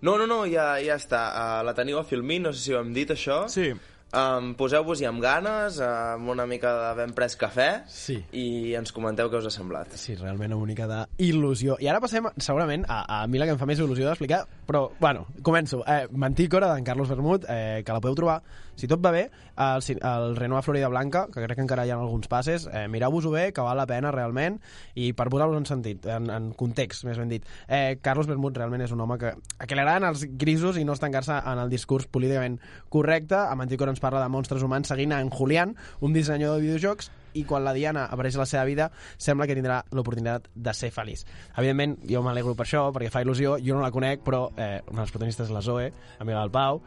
No, 0.02 0.18
no, 0.18 0.26
no, 0.26 0.46
ja, 0.50 0.80
ja 0.82 0.96
està. 0.98 1.20
Uh, 1.30 1.64
la 1.64 1.76
teniu 1.78 2.00
a 2.00 2.04
Filmin, 2.04 2.42
no 2.42 2.52
sé 2.54 2.60
si 2.60 2.74
ho 2.74 2.80
hem 2.80 2.92
dit, 2.92 3.12
això. 3.14 3.44
Sí. 3.48 3.68
Um, 4.12 4.50
Poseu-vos-hi 4.60 5.06
amb 5.08 5.22
ganes, 5.24 5.78
amb 5.80 6.28
una 6.34 6.44
mica 6.50 6.72
de 6.76 6.88
ben 6.98 7.14
pres 7.16 7.38
cafè, 7.40 7.84
Sí. 7.88 8.18
i 8.36 8.74
ens 8.76 8.92
comenteu 8.92 9.30
què 9.32 9.40
us 9.40 9.46
ha 9.48 9.54
semblat. 9.54 9.94
Sí, 9.96 10.16
realment 10.20 10.52
una 10.54 10.66
mica 10.68 10.88
d'il·lusió. 10.90 11.78
I 11.80 11.88
ara 11.88 12.02
passem, 12.04 12.28
segurament, 12.38 12.84
a, 12.90 13.22
a 13.22 13.28
mi 13.32 13.40
la 13.40 13.48
que 13.48 13.56
em 13.56 13.62
fa 13.62 13.66
més 13.70 13.80
il·lusió 13.80 14.10
d'explicar, 14.10 14.44
però, 14.68 14.90
bueno, 15.00 15.28
començo. 15.42 15.80
Eh, 15.88 16.10
Mantícora, 16.12 16.74
d'en 16.76 16.84
Carlos 16.84 17.08
Bermut, 17.08 17.46
eh, 17.48 17.84
que 17.86 17.94
la 17.96 18.02
podeu 18.04 18.16
trobar, 18.20 18.42
si 18.76 18.88
tot 18.88 19.00
va 19.04 19.12
bé, 19.16 19.30
al, 19.56 19.80
al 20.02 20.36
Renoir 20.36 20.64
Florida 20.64 20.90
Blanca, 20.90 21.28
que 21.32 21.44
crec 21.46 21.56
que 21.56 21.64
encara 21.64 21.86
hi 21.86 21.92
ha 21.92 21.98
alguns 22.00 22.28
passes, 22.28 22.68
eh, 22.68 22.88
mireu-vos-ho 22.92 23.32
bé, 23.32 23.54
que 23.54 23.62
val 23.64 23.78
la 23.80 23.86
pena 23.88 24.12
realment, 24.12 24.60
i 24.96 25.14
per 25.14 25.30
posar-vos 25.32 25.56
en 25.60 25.68
sentit, 25.70 26.06
en, 26.12 26.28
en 26.34 26.52
context, 26.58 27.06
més 27.08 27.20
ben 27.20 27.30
dit, 27.32 27.48
eh, 27.70 27.96
Carlos 28.04 28.28
Bermut 28.28 28.58
realment 28.58 28.84
és 28.84 28.92
un 28.92 29.00
home 29.06 29.20
que, 29.22 29.36
que 29.68 29.76
li 29.78 29.84
agraden 29.86 30.10
els 30.10 30.26
grisos 30.36 30.76
i 30.82 30.84
no 30.84 30.98
estancar-se 30.98 31.40
en 31.46 31.64
el 31.64 31.70
discurs 31.72 32.08
políticament 32.12 32.60
correcte. 32.90 33.38
A 33.40 33.56
Mantícora 33.56 33.92
ens 33.94 34.01
parla 34.02 34.24
de 34.24 34.34
monstres 34.34 34.66
humans 34.66 34.92
seguint 34.92 35.16
en 35.16 35.32
Julián, 35.32 35.76
un 36.02 36.14
dissenyador 36.14 36.60
de 36.60 36.68
videojocs, 36.68 37.12
i 37.34 37.46
quan 37.48 37.64
la 37.64 37.74
Diana 37.74 38.08
apareix 38.12 38.36
a 38.36 38.44
la 38.44 38.50
seva 38.50 38.66
vida 38.68 38.90
sembla 39.16 39.48
que 39.48 39.56
tindrà 39.56 39.82
l'oportunitat 39.96 40.50
de 40.52 40.74
ser 40.76 40.92
feliç. 40.92 41.24
Evidentment, 41.56 41.98
jo 42.10 42.24
m'alegro 42.26 42.56
per 42.58 42.66
això, 42.68 42.88
perquè 42.92 43.12
fa 43.14 43.24
il·lusió, 43.24 43.58
jo 43.64 43.78
no 43.78 43.86
la 43.86 43.94
conec, 43.94 44.26
però 44.26 44.48
eh, 44.56 44.82
una 44.90 45.02
de 45.02 45.06
les 45.06 45.16
protagonistes 45.16 45.48
és 45.48 45.56
la 45.56 45.64
Zoe, 45.64 45.92
amiga 46.20 46.42
del 46.42 46.52
Pau. 46.52 46.82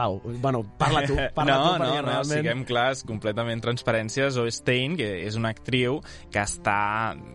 Pau, 0.00 0.16
bueno, 0.24 0.62
parla 0.80 1.04
tu, 1.04 1.16
parla 1.36 1.58
no, 1.58 1.60
tu, 1.60 1.72
perquè 1.74 2.00
no, 2.00 2.00
no, 2.00 2.08
realment... 2.08 2.32
siguem 2.40 2.64
clars, 2.64 3.04
completament 3.04 3.60
transparència. 3.60 4.30
Zoe 4.32 4.52
Stein, 4.54 4.96
que 4.96 5.10
és 5.26 5.36
una 5.36 5.52
actriu 5.52 6.00
que 6.32 6.40
està... 6.40 6.78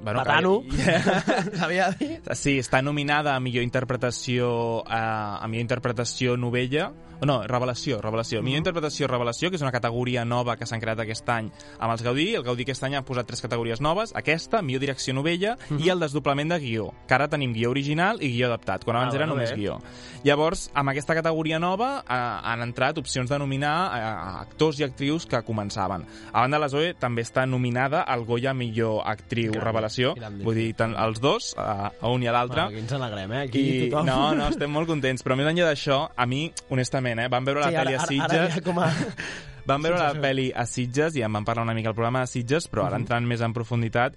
Bueno, 0.01 0.23
Patano, 0.23 0.55
Que... 0.73 0.97
sabia 1.61 1.91
dir. 1.99 2.15
Sí, 2.33 2.57
està 2.63 2.81
nominada 2.81 3.35
a 3.35 3.43
millor 3.43 3.65
interpretació 3.65 4.81
a, 4.85 5.03
a 5.37 5.47
millor 5.51 5.67
interpretació 5.69 6.39
novella 6.41 6.89
no, 7.23 7.43
revelació, 7.47 8.01
revelació. 8.01 8.41
Millor 8.43 8.59
interpretació, 8.59 9.07
revelació, 9.07 9.49
que 9.49 9.55
és 9.59 9.63
una 9.63 9.71
categoria 9.71 10.25
nova 10.27 10.57
que 10.59 10.67
s'han 10.67 10.81
creat 10.83 10.99
aquest 11.03 11.29
any 11.31 11.47
amb 11.79 11.93
els 11.93 12.03
Gaudí. 12.03 12.27
El 12.35 12.43
Gaudí 12.43 12.65
aquest 12.65 12.83
any 12.87 12.97
ha 12.97 13.03
posat 13.07 13.29
tres 13.29 13.41
categories 13.43 13.81
noves. 13.81 14.11
Aquesta, 14.17 14.61
millor 14.65 14.83
direcció 14.83 15.15
novella, 15.15 15.55
i 15.79 15.89
el 15.93 16.03
desdoblament 16.03 16.51
de 16.51 16.59
guió. 16.59 16.89
Que 17.07 17.15
ara 17.17 17.29
tenim 17.31 17.53
guió 17.55 17.71
original 17.71 18.21
i 18.21 18.33
guió 18.33 18.49
adaptat, 18.49 18.83
quan 18.85 18.99
abans 18.99 19.15
Ah, 19.15 19.21
era 19.21 19.29
només 19.31 19.51
bé. 19.53 19.61
guió. 19.61 19.79
Llavors, 20.25 20.69
amb 20.73 20.91
aquesta 20.91 21.15
categoria 21.15 21.59
nova 21.59 22.03
eh, 22.03 22.19
han 22.55 22.63
entrat 22.65 22.97
opcions 22.97 23.29
de 23.29 23.37
nominar 23.41 23.73
a, 23.93 24.13
actors 24.41 24.79
i 24.79 24.85
actrius 24.87 25.27
que 25.29 25.43
començaven. 25.45 26.05
A 26.31 26.41
banda, 26.45 26.59
la 26.63 26.69
Zoe 26.71 26.93
també 26.99 27.21
està 27.27 27.45
nominada 27.45 28.01
al 28.07 28.23
Goya 28.25 28.53
millor 28.55 29.03
actriu 29.05 29.51
Grande, 29.51 29.65
revelació. 29.67 30.13
grande. 30.17 30.43
Vull 30.47 30.55
dir, 30.55 30.69
tant 30.79 30.95
els 30.95 31.19
dos, 31.21 31.51
a, 31.59 31.91
a 31.99 32.09
un 32.13 32.23
i 32.23 32.27
a 32.31 32.33
l'altre. 32.35 32.63
Bueno, 32.65 32.73
aquí 32.77 32.83
ens 32.87 32.93
alegrem, 32.97 33.31
eh? 33.37 33.41
Aquí 33.49 33.65
I, 33.65 33.89
tothom... 33.91 34.05
no, 34.07 34.19
no, 34.39 34.47
estem 34.55 34.71
molt 34.71 34.87
contents, 34.89 35.21
però 35.25 35.35
més 35.37 35.51
enllà 35.51 35.67
d'això, 35.69 35.99
a 36.15 36.25
mi, 36.25 36.47
honestament, 36.71 37.19
eh, 37.25 37.29
vam 37.29 37.45
veure 37.45 37.61
la 37.65 37.69
Sí, 37.73 37.75
pel·li 37.81 37.95
a 37.99 38.05
Sitges, 38.07 38.39
ara 38.39 38.49
ja 38.55 38.63
com 38.65 38.79
a... 38.79 38.89
vam 39.69 39.81
veure 39.81 39.97
la 39.99 40.13
pel·li 40.21 40.49
a 40.55 40.65
Sitges 40.69 41.15
i 41.19 41.23
en 41.25 41.33
vam 41.33 41.45
parlar 41.45 41.63
una 41.65 41.73
mica 41.73 41.89
al 41.91 41.95
programa 41.97 42.21
de 42.25 42.31
Sitges, 42.31 42.67
però 42.71 42.83
Mhm. 42.85 42.87
ara 42.93 42.99
entrant 43.01 43.25
més 43.27 43.41
en 43.41 43.53
profunditat, 43.53 44.15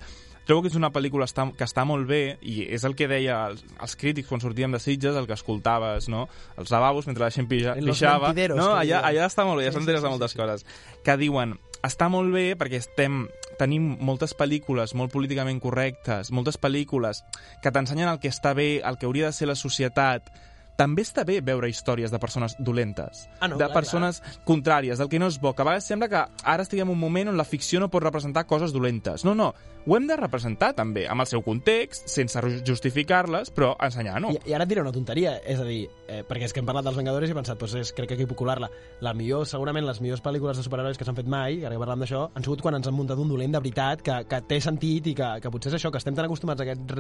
trobo 0.49 0.65
que 0.65 0.73
és 0.73 0.79
una 0.79 0.91
pel·lícula 0.95 1.29
està, 1.29 1.45
que 1.55 1.67
està 1.67 1.85
molt 1.89 2.09
bé 2.09 2.39
i 2.41 2.63
és 2.73 2.85
el 2.89 2.97
que 2.97 3.09
deia 3.11 3.43
els, 3.51 3.63
els 3.85 3.97
crítics 4.01 4.31
quan 4.31 4.41
sortíem 4.43 4.73
de 4.73 4.81
Sitges, 4.81 5.17
el 5.21 5.29
que 5.29 5.37
escoltaves, 5.37 6.09
no? 6.09 6.25
Els 6.57 6.73
lavabos 6.73 7.07
mentre 7.07 7.27
la 7.27 7.33
gent 7.35 7.51
pija, 7.51 7.77
pixava. 7.77 8.33
No, 8.57 8.73
allà, 8.73 9.03
allà 9.05 9.29
està 9.29 9.45
molt 9.45 9.61
bé, 9.61 9.69
ja 9.69 9.75
Sí, 9.75 9.79
s'han 9.79 9.87
sí, 9.87 9.93
de 9.93 10.01
sí, 10.01 10.09
moltes 10.09 10.35
sí. 10.35 10.41
coses. 10.41 10.65
Que 11.05 11.19
diuen, 11.21 11.59
està 11.85 12.09
molt 12.11 12.33
bé 12.35 12.49
perquè 12.59 12.81
estem 12.81 13.27
tenim 13.59 13.91
moltes 14.07 14.33
pel·lícules 14.39 14.95
molt 14.97 15.13
políticament 15.13 15.59
correctes, 15.61 16.31
moltes 16.33 16.57
pel·lícules 16.63 17.25
que 17.63 17.73
t'ensenyen 17.75 18.09
el 18.09 18.21
que 18.23 18.31
està 18.33 18.55
bé, 18.57 18.79
el 18.81 18.99
que 18.99 19.09
hauria 19.09 19.29
de 19.29 19.37
ser 19.37 19.51
la 19.51 19.59
societat, 19.59 20.31
també 20.79 21.03
està 21.03 21.25
bé 21.27 21.41
veure 21.43 21.67
històries 21.67 22.13
de 22.15 22.21
persones 22.23 22.55
dolentes, 22.63 23.25
Ah, 23.41 23.49
no, 23.51 23.57
de 23.59 23.67
clar, 23.67 23.75
persones 23.75 24.21
contràries, 24.47 24.99
del 25.03 25.09
que 25.11 25.19
no 25.19 25.27
és 25.27 25.41
bo, 25.43 25.51
que 25.53 25.63
a 25.63 25.67
vegades 25.67 25.89
sembla 25.91 26.09
que 26.09 26.21
ara 26.45 26.63
estiguem 26.63 26.87
en 26.87 26.95
un 26.95 27.01
moment 27.01 27.33
on 27.33 27.37
la 27.37 27.45
ficció 27.45 27.81
no 27.83 27.89
pot 27.91 28.05
representar 28.05 28.47
coses 28.47 28.73
dolentes. 28.73 29.25
No, 29.27 29.35
no, 29.35 29.53
ho 29.87 29.97
hem 29.97 30.07
de 30.07 30.17
representar 30.17 30.75
també, 30.79 31.09
amb 31.11 31.25
el 31.25 31.27
seu 31.27 31.43
context, 31.43 32.07
sense 32.09 32.39
justificar-les, 32.65 33.51
però 33.51 33.73
ensenyant-ho. 33.83 34.31
I, 34.37 34.39
I 34.53 34.55
ara 34.55 34.67
et 34.69 34.71
diré 34.71 34.83
una 34.85 34.93
tonteria, 34.95 35.35
és 35.43 35.59
a 35.59 35.67
dir, 35.67 35.89
eh, 36.07 36.23
perquè 36.29 36.47
és 36.47 36.55
que 36.55 36.63
hem 36.63 36.69
parlat 36.69 36.87
dels 36.87 36.97
Vengadores 37.01 37.29
i 37.31 37.35
he 37.35 37.39
pensat, 37.39 37.59
doncs 37.59 37.75
és, 37.81 37.93
crec 37.97 38.13
que 38.13 38.19
aquí 38.19 38.29
puc 38.31 38.39
colar-la. 38.39 38.71
La 39.03 39.15
millor, 39.19 39.47
segurament 39.51 39.87
les 39.87 40.01
millors 40.05 40.23
pel·lícules 40.23 40.57
de 40.61 40.63
superherois 40.67 40.99
que 40.99 41.05
s'han 41.09 41.19
fet 41.19 41.27
mai, 41.27 41.59
ara 41.65 41.75
que 41.75 41.83
parlem 41.83 42.07
d'això, 42.07 42.29
han 42.35 42.47
sigut 42.47 42.63
quan 42.63 42.79
ens 42.79 42.87
han 42.87 42.95
muntat 42.95 43.19
un 43.19 43.29
dolent 43.35 43.59
de 43.59 43.63
veritat, 43.65 44.03
que, 44.07 44.21
que 44.31 44.43
té 44.47 44.61
sentit 44.63 45.11
i 45.11 45.17
que, 45.19 45.35
que 45.43 45.51
potser 45.51 45.73
és 45.75 45.81
això, 45.81 45.91
que 45.91 45.99
estem 45.99 46.15
tan 46.15 46.29
acostumats 46.31 46.63
a 46.63 46.69
aquest, 46.69 46.95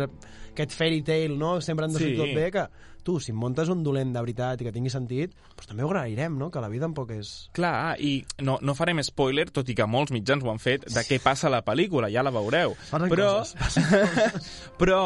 aquest 0.56 0.74
fairy 0.74 1.02
tale, 1.06 1.36
no? 1.38 1.60
Sempre 1.62 1.86
han 1.86 1.94
de 1.94 1.98
Sí. 2.02 2.16
tot 2.16 2.34
bé, 2.34 2.50
que 2.50 2.66
tu, 3.04 3.18
si 3.20 3.32
em 3.32 3.38
muntes 3.68 3.76
un 3.76 3.84
dolent 3.84 4.12
de 4.12 4.22
veritat 4.22 4.60
i 4.60 4.66
que 4.66 4.72
tingui 4.72 4.90
sentit, 4.92 5.34
doncs 5.56 5.68
també 5.68 5.84
ho 5.84 5.90
agrairem, 5.90 6.36
no? 6.38 6.50
Que 6.50 6.60
la 6.60 6.70
vida 6.72 6.86
tampoc 6.86 7.12
és... 7.14 7.50
Clar, 7.56 7.96
i 8.00 8.24
no, 8.44 8.58
no 8.62 8.74
farem 8.74 9.00
spoiler, 9.04 9.48
tot 9.50 9.68
i 9.68 9.76
que 9.76 9.86
molts 9.86 10.12
mitjans 10.14 10.44
ho 10.44 10.50
han 10.52 10.60
fet, 10.62 10.88
de 10.88 11.04
què 11.06 11.20
passa 11.22 11.48
a 11.48 11.52
la 11.52 11.62
pel·lícula, 11.66 12.10
ja 12.12 12.24
la 12.24 12.32
veureu. 12.34 12.76
Passen 12.90 13.12
però, 13.12 13.30
coses, 13.38 14.50
però 14.80 15.00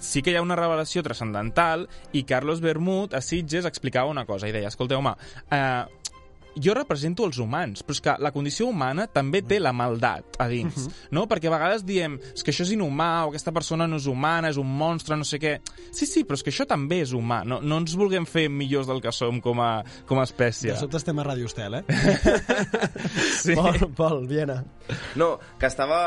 sí 0.00 0.22
que 0.22 0.32
hi 0.32 0.38
ha 0.38 0.44
una 0.44 0.58
revelació 0.58 1.02
transcendental 1.06 1.88
i 2.12 2.24
Carlos 2.28 2.62
Bermud 2.64 3.14
a 3.14 3.22
Sitges 3.24 3.68
explicava 3.68 4.10
una 4.12 4.26
cosa 4.28 4.48
i 4.48 4.54
deia, 4.54 4.70
escolteu, 4.72 5.02
home, 5.02 5.14
eh, 5.50 6.14
jo 6.62 6.74
represento 6.76 7.26
els 7.26 7.38
humans, 7.42 7.82
però 7.86 7.96
és 7.96 8.02
que 8.04 8.14
la 8.22 8.32
condició 8.34 8.68
humana 8.68 9.06
també 9.10 9.42
té 9.46 9.60
la 9.60 9.72
maldat 9.76 10.38
a 10.40 10.48
dins, 10.50 10.88
no? 11.14 11.26
Perquè 11.30 11.50
a 11.50 11.54
vegades 11.54 11.84
diem, 11.86 12.18
és 12.34 12.44
que 12.44 12.52
això 12.54 12.66
és 12.66 12.74
inhumà, 12.74 13.10
o 13.26 13.32
aquesta 13.32 13.54
persona 13.54 13.88
no 13.90 13.98
és 14.00 14.08
humana, 14.10 14.52
és 14.52 14.60
un 14.60 14.68
monstre, 14.68 15.16
no 15.18 15.26
sé 15.28 15.40
què. 15.42 15.58
Sí, 15.90 16.06
sí, 16.06 16.24
però 16.28 16.38
és 16.38 16.44
que 16.44 16.52
això 16.52 16.66
també 16.68 17.00
és 17.04 17.14
humà. 17.16 17.42
No, 17.48 17.60
no 17.62 17.80
ens 17.82 17.96
vulguem 17.98 18.26
fer 18.28 18.48
millors 18.52 18.88
del 18.90 19.02
que 19.04 19.12
som 19.14 19.40
com 19.44 19.62
a, 19.64 19.70
com 20.08 20.20
a 20.20 20.26
espècie. 20.28 20.72
De 20.72 20.78
sobte 20.80 21.00
estem 21.00 21.18
a 21.18 21.26
Radio 21.26 21.50
Estel, 21.50 21.80
eh? 21.80 21.84
Sí. 23.38 23.54
Pol, 23.54 23.78
Pol, 23.94 24.24
Viena. 24.28 24.58
No, 25.20 25.36
que 25.60 25.68
estava... 25.68 25.98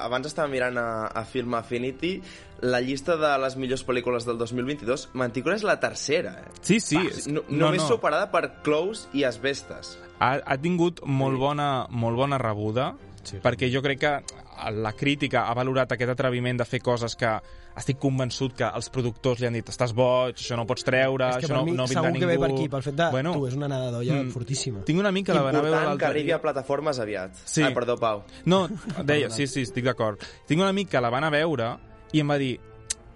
Abans 0.00 0.30
estava 0.30 0.48
mirant 0.50 0.78
a, 0.80 0.88
a 1.12 1.24
Film 1.28 1.54
Affinity 1.58 2.14
la 2.62 2.80
llista 2.80 3.16
de 3.16 3.30
les 3.40 3.56
millors 3.56 3.84
pel·lícules 3.86 4.26
del 4.28 4.38
2022. 4.38 5.08
Mantícora 5.14 5.56
és 5.56 5.64
la 5.64 5.78
tercera, 5.80 6.36
eh? 6.42 6.50
Sí, 6.60 6.80
sí. 6.80 6.96
Va, 6.96 7.04
és- 7.08 7.28
no, 7.28 7.42
no, 7.48 7.66
només 7.66 7.82
no. 7.82 7.88
superada 7.88 8.30
per 8.30 8.62
Close 8.62 9.08
i 9.12 9.24
Asbestes. 9.24 9.98
ha, 10.20 10.34
ha 10.44 10.58
tingut 10.60 11.00
molt 11.04 11.38
bona, 11.38 11.86
molt 11.90 12.16
bona 12.16 12.38
rebuda, 12.38 12.94
Sí. 13.22 13.36
perquè 13.36 13.68
jo 13.70 13.82
crec 13.82 13.98
que 14.00 14.24
la 14.72 14.92
crítica 14.94 15.42
ha 15.48 15.54
valorat 15.54 15.92
aquest 15.92 16.10
atreviment 16.10 16.56
de 16.56 16.64
fer 16.64 16.80
coses 16.80 17.14
que 17.16 17.28
estic 17.76 17.98
convençut 18.00 18.54
que 18.56 18.64
els 18.64 18.88
productors 18.88 19.40
li 19.40 19.46
han 19.46 19.52
dit 19.52 19.68
estàs 19.68 19.92
boig, 19.92 20.36
això 20.36 20.56
no 20.56 20.62
ho 20.64 20.66
pots 20.66 20.84
treure, 20.84 21.28
és 21.28 21.36
que 21.36 21.46
això 21.46 21.58
no, 21.58 21.64
mi 21.64 21.72
no 21.72 21.84
vindrà 21.84 22.00
segur 22.00 22.12
ningú... 22.12 22.20
que 22.20 22.26
ve 22.26 22.38
per 22.38 22.50
aquí, 22.50 22.68
pel 22.68 22.82
fet 22.82 22.96
de... 22.96 23.10
Bueno, 23.12 23.34
tu, 23.34 23.46
és 23.46 23.54
una 23.56 23.68
nada 23.68 23.90
d'olla 23.90 24.22
mm. 24.22 24.30
fortíssima. 24.32 24.80
tinc 24.88 25.00
un 25.00 25.06
amic 25.06 25.26
que 25.26 25.34
la 25.36 25.42
va 25.42 25.50
anar 25.50 25.60
a 25.60 25.62
veure 25.62 25.76
Important 25.76 25.84
que 25.84 26.04
l'altre 26.04 26.08
arribi 26.14 26.32
dia. 26.32 26.36
a 26.36 26.40
plataformes 26.40 26.98
aviat. 26.98 27.36
Sí. 27.44 27.62
Ai, 27.62 27.74
perdó, 27.74 27.98
Pau. 28.00 28.24
No, 28.46 28.68
deia, 29.04 29.30
sí, 29.30 29.46
sí, 29.46 29.62
estic 29.68 29.84
d'acord. 29.84 30.20
Tinc 30.48 30.60
un 30.60 30.68
amic 30.68 30.88
que 30.88 31.00
la 31.00 31.10
va 31.10 31.18
anar 31.20 31.28
a 31.28 31.36
veure 31.38 31.70
i 32.12 32.22
em 32.22 32.28
va 32.32 32.38
dir 32.40 32.58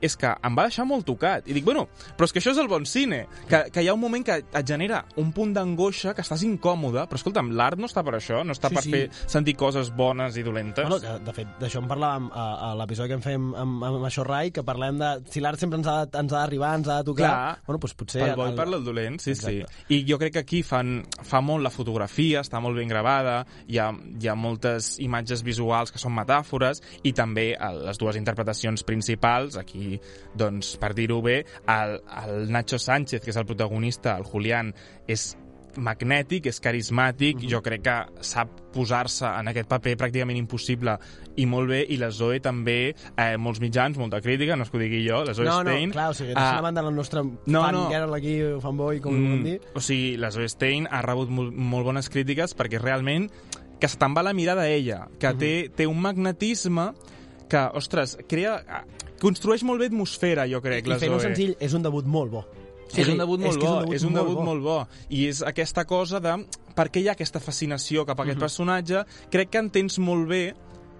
és 0.05 0.17
que 0.21 0.31
em 0.45 0.57
va 0.57 0.67
deixar 0.69 0.87
molt 0.89 1.07
tocat. 1.09 1.49
I 1.49 1.57
dic, 1.57 1.65
bueno, 1.67 1.87
però 2.19 2.29
és 2.29 2.35
que 2.35 2.43
això 2.43 2.53
és 2.55 2.61
el 2.61 2.69
bon 2.71 2.85
cine, 2.89 3.25
que, 3.49 3.65
que 3.73 3.85
hi 3.85 3.89
ha 3.89 3.97
un 3.97 4.03
moment 4.03 4.25
que 4.27 4.39
et 4.45 4.69
genera 4.69 5.03
un 5.21 5.33
punt 5.37 5.55
d'angoixa, 5.57 6.15
que 6.17 6.25
estàs 6.25 6.45
incòmode, 6.47 7.07
però 7.09 7.21
escolta'm, 7.21 7.53
l'art 7.57 7.81
no 7.81 7.89
està 7.91 8.05
per 8.07 8.17
això, 8.19 8.43
no 8.45 8.53
està 8.57 8.71
Sí, 8.75 8.79
per 8.79 8.83
sí. 8.85 8.93
fer 8.95 9.03
sentir 9.31 9.55
coses 9.61 9.91
bones 9.95 10.37
i 10.41 10.43
dolentes. 10.43 10.89
Bueno, 10.89 10.99
de, 11.03 11.19
de 11.25 11.35
fet, 11.37 11.51
d'això 11.61 11.83
en 11.83 11.89
parlàvem 11.91 12.31
a, 12.33 12.45
a 12.71 12.71
l'episodi 12.81 13.13
que 13.13 13.19
en 13.21 13.25
fem 13.25 13.51
amb, 13.61 13.85
amb 13.87 14.07
això 14.09 14.25
Rai, 14.27 14.51
que 14.55 14.65
parlem 14.67 14.99
de 14.99 15.11
si 15.31 15.43
l'art 15.45 15.61
sempre 15.61 15.79
ens 15.81 15.89
ha, 15.91 15.99
ens 16.09 16.33
ha 16.33 16.41
d'arribar, 16.41 16.73
ens 16.81 16.89
ha 16.91 16.99
de 17.03 17.09
tocar. 17.11 17.29
Clar. 17.29 17.59
Bueno, 17.67 17.81
doncs 17.85 17.97
potser... 18.01 18.23
pel 18.25 18.37
bo 18.39 18.49
i 18.51 18.57
per 18.59 18.67
el 18.71 18.85
dolent, 18.87 19.21
sí, 19.23 19.35
Exacte. 19.35 19.69
sí. 19.69 19.95
I 19.95 20.01
jo 20.09 20.19
crec 20.21 20.37
que 20.39 20.43
aquí 20.45 20.63
fan, 20.67 20.97
fa 21.23 21.41
molt 21.45 21.63
la 21.65 21.73
fotografia, 21.75 22.43
està 22.45 22.61
molt 22.65 22.79
ben 22.81 22.91
gravada, 22.91 23.37
hi 23.69 23.79
ha, 23.79 23.91
hi 23.93 24.29
ha 24.31 24.35
moltes 24.39 24.95
imatges 25.05 25.45
visuals 25.47 25.93
que 25.95 26.01
són 26.03 26.15
metàfores 26.17 26.83
i 27.05 27.13
també 27.17 27.53
el, 27.55 27.85
les 27.87 28.01
dues 28.01 28.19
interpretacions 28.19 28.85
principals, 28.87 29.59
aquí, 29.61 29.94
doncs, 30.35 30.77
per 30.81 30.95
dir-ho 30.95 31.21
bé, 31.23 31.45
el, 31.69 32.01
el 32.25 32.51
Nacho 32.53 32.79
Sánchez, 32.79 33.23
que 33.23 33.31
és 33.31 33.37
el 33.37 33.47
protagonista, 33.47 34.17
el 34.17 34.25
Julián, 34.25 34.75
és 35.07 35.37
magnètic, 35.77 36.47
és 36.47 36.61
carismàtic, 36.63 37.41
Mhm. 37.41 37.49
jo 37.51 37.61
crec 37.61 37.83
que 37.83 37.95
sap 38.23 38.49
posar-se 38.73 39.27
en 39.27 39.49
aquest 39.49 39.67
paper 39.69 39.97
pràcticament 39.97 40.37
impossible 40.39 40.97
i 41.37 41.47
molt 41.47 41.69
bé, 41.69 41.81
i 41.89 41.97
la 41.97 42.13
Zoe 42.13 42.39
també, 42.39 42.95
eh, 43.17 43.37
molts 43.37 43.59
mitjans, 43.61 43.99
molta 43.99 44.21
crítica, 44.21 44.55
no 44.55 44.63
és 44.63 44.71
que 44.71 44.77
ho 44.77 44.81
digui 44.81 45.01
jo, 45.09 45.25
la 45.25 45.35
Zoe 45.35 45.45
No, 45.45 45.65
no, 45.65 45.71
Stein. 45.73 45.91
clar, 45.91 46.11
o 46.11 46.15
sigui, 46.15 46.31
ah, 46.31 46.35
deixant 46.41 46.59
a 46.59 46.61
banda 46.63 46.81
el 46.81 46.95
nostre 46.95 47.25
no, 47.25 47.63
fan 47.63 47.75
no. 47.75 47.89
girl 47.91 48.15
aquí, 48.15 48.41
fanboy, 48.63 49.01
com 49.01 49.15
mm. 49.15 49.35
Mm, 49.41 49.43
dir. 49.45 49.61
o 49.75 49.81
sigui, 49.81 50.17
la 50.17 50.31
Zoe 50.31 50.49
Stein 50.49 50.87
ha 50.89 51.03
rebut 51.03 51.29
molt, 51.29 51.53
molt 51.53 51.85
bones 51.85 52.09
crítiques 52.09 52.55
perquè 52.57 52.79
realment 52.79 53.29
que 53.81 53.89
se 53.89 53.99
te'n 53.99 54.15
va 54.17 54.23
la 54.23 54.33
mirada 54.33 54.69
ella, 54.69 55.09
que 55.19 55.27
Mhm. 55.33 55.39
té, 55.39 55.71
té 55.75 55.87
un 55.89 56.01
magnetisme 56.01 56.93
que, 57.49 57.59
ostres, 57.75 58.17
crea... 58.29 58.63
Construeix 59.21 59.63
molt 59.63 59.81
bé 59.81 59.87
atmosfera, 59.87 60.47
jo 60.51 60.61
crec, 60.61 60.87
I 60.87 60.91
la 60.91 60.99
fer 60.99 61.09
no 61.11 61.19
Zoe. 61.19 61.29
senzill, 61.29 61.57
és 61.61 61.73
un 61.75 61.83
debut 61.83 62.05
molt 62.07 62.31
bo. 62.33 62.45
és 62.95 63.09
un 63.09 63.19
debut 63.19 63.41
molt 63.41 63.57
és 63.57 63.59
bo, 63.65 63.93
és 63.95 64.03
un 64.05 64.13
debut 64.15 64.39
molt 64.45 64.63
bo. 64.63 64.87
I 65.11 65.27
és 65.27 65.43
aquesta 65.43 65.85
cosa 65.85 66.21
de 66.21 66.35
per 66.77 66.91
què 66.91 67.01
hi 67.01 67.09
ha 67.09 67.13
aquesta 67.13 67.41
fascinació 67.41 68.05
cap 68.05 68.21
a 68.21 68.23
Mhm. 68.23 68.29
aquest 68.31 68.41
personatge. 68.41 69.05
Crec 69.31 69.51
que 69.51 69.59
entens 69.59 69.99
molt 69.99 70.29
bé 70.29 70.55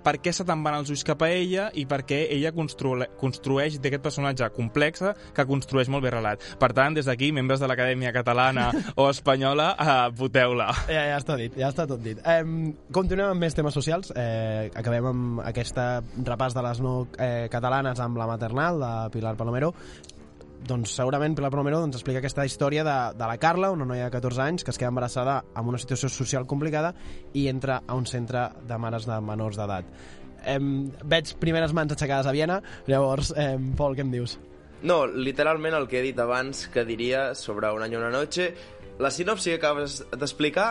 per 0.05 0.19
què 0.23 0.33
se 0.37 0.47
te'n 0.47 0.63
van 0.65 0.79
els 0.79 0.93
ulls 0.93 1.05
cap 1.07 1.23
a 1.25 1.31
ella 1.33 1.69
i 1.75 1.87
per 1.91 2.03
què 2.07 2.25
ella 2.35 2.53
construe, 2.57 3.09
construeix 3.21 3.79
d'aquest 3.81 4.05
personatge 4.05 4.51
complex 4.55 5.05
que 5.35 5.47
construeix 5.49 5.91
molt 5.93 6.05
bé 6.05 6.13
relat. 6.15 6.45
Per 6.61 6.71
tant, 6.77 6.97
des 6.97 7.09
d'aquí, 7.09 7.31
membres 7.33 7.63
de 7.63 7.71
l'Acadèmia 7.71 8.13
Catalana 8.15 8.71
o 9.01 9.09
Espanyola, 9.11 9.71
eh, 9.81 9.99
voteu-la. 10.19 10.71
Ja, 10.89 11.07
ja 11.13 11.19
està 11.21 11.39
dit, 11.41 11.57
ja 11.59 11.71
està 11.73 11.89
tot 11.91 12.03
dit. 12.05 12.21
Eh, 12.21 12.41
continuem 12.95 13.35
amb 13.35 13.47
més 13.47 13.57
temes 13.57 13.77
socials. 13.77 14.13
Eh, 14.15 14.71
acabem 14.75 15.11
amb 15.11 15.45
aquest 15.45 15.81
repàs 16.25 16.57
de 16.57 16.65
les 16.69 16.83
no 16.85 16.97
eh, 17.19 17.47
catalanes 17.53 18.01
amb 18.01 18.21
la 18.21 18.29
maternal 18.31 18.83
de 18.83 18.95
Pilar 19.15 19.37
Palomero. 19.41 19.73
Doncs 20.65 20.95
segurament 20.97 21.35
Pilar 21.37 21.51
Palomero 21.53 21.77
doncs, 21.83 21.99
explica 21.99 22.23
aquesta 22.23 22.45
història 22.49 22.85
de, 22.87 22.97
de 23.19 23.27
la 23.29 23.37
Carla, 23.41 23.69
una 23.75 23.85
noia 23.85 24.07
de 24.07 24.15
14 24.15 24.41
anys 24.47 24.65
que 24.65 24.73
es 24.73 24.79
queda 24.81 24.89
embarassada 24.95 25.43
amb 25.53 25.69
una 25.69 25.81
situació 25.81 26.09
social 26.09 26.47
complicada 26.49 26.95
i 27.37 27.49
entra 27.53 27.83
a 27.87 27.97
un 27.99 28.07
centre 28.09 28.47
de 28.65 28.79
mares 28.81 29.05
de 29.09 29.19
menors 29.21 29.61
d'edat. 29.61 29.91
Eh, 30.45 30.57
veig 31.05 31.35
primeres 31.41 31.77
mans 31.77 31.93
aixecades 31.93 32.29
a 32.29 32.33
Viena, 32.33 32.63
llavors, 32.89 33.35
eh, 33.37 33.59
Pol, 33.77 33.97
què 33.97 34.07
em 34.07 34.15
dius? 34.15 34.39
No, 34.85 35.05
literalment 35.07 35.77
el 35.77 35.87
que 35.89 36.01
he 36.01 36.05
dit 36.05 36.19
abans 36.21 36.67
que 36.73 36.85
diria 36.89 37.35
sobre 37.35 37.71
Un 37.73 37.85
any 37.85 37.97
una 37.97 38.11
noche, 38.13 38.55
la 39.01 39.11
sinopsi 39.11 39.53
que 39.53 39.61
acabes 39.61 40.03
d'explicar, 40.13 40.69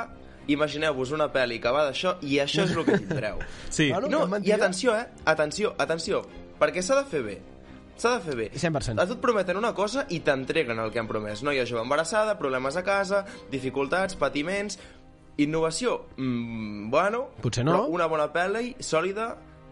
imagineu-vos 0.48 1.14
una 1.14 1.30
pel·li 1.34 1.62
que 1.62 1.72
va 1.72 1.86
d'això 1.88 2.18
i 2.22 2.38
això 2.42 2.66
és 2.66 2.76
el 2.76 2.86
que 2.86 2.98
tindreu. 2.98 3.42
Sí, 3.70 3.92
Bueno, 3.92 4.10
No, 4.10 4.28
cap 4.30 4.46
i 4.46 4.58
atenció, 4.58 4.98
eh? 4.98 5.08
Atenció, 5.26 5.76
atenció, 5.78 6.26
perquè 6.60 6.82
s'ha 6.82 7.02
de 7.02 7.10
fer 7.10 7.24
bé. 7.26 7.42
S'ha 7.98 8.16
de 8.18 8.24
fer 8.26 8.36
bé. 8.36 8.48
100%. 8.58 9.00
A 9.00 9.06
tu 9.08 9.14
et 9.14 9.22
prometen 9.22 9.58
una 9.58 9.74
cosa 9.78 10.06
i 10.10 10.20
t'entreguen 10.26 10.80
el 10.82 10.92
que 10.92 11.00
han 11.00 11.08
promès. 11.08 11.44
Noia 11.46 11.66
jove 11.70 11.82
embarassada, 11.86 12.38
problemes 12.40 12.76
a 12.78 12.84
casa, 12.84 13.24
dificultats, 13.52 14.16
patiments... 14.20 14.80
Innovació? 15.38 15.96
Mm, 16.18 16.92
bueno... 16.94 17.24
Potser 17.42 17.64
no. 17.66 17.72
Però 17.74 17.88
una 17.90 18.06
bona 18.06 18.28
pel·li, 18.34 18.76
sòlida, 18.86 19.32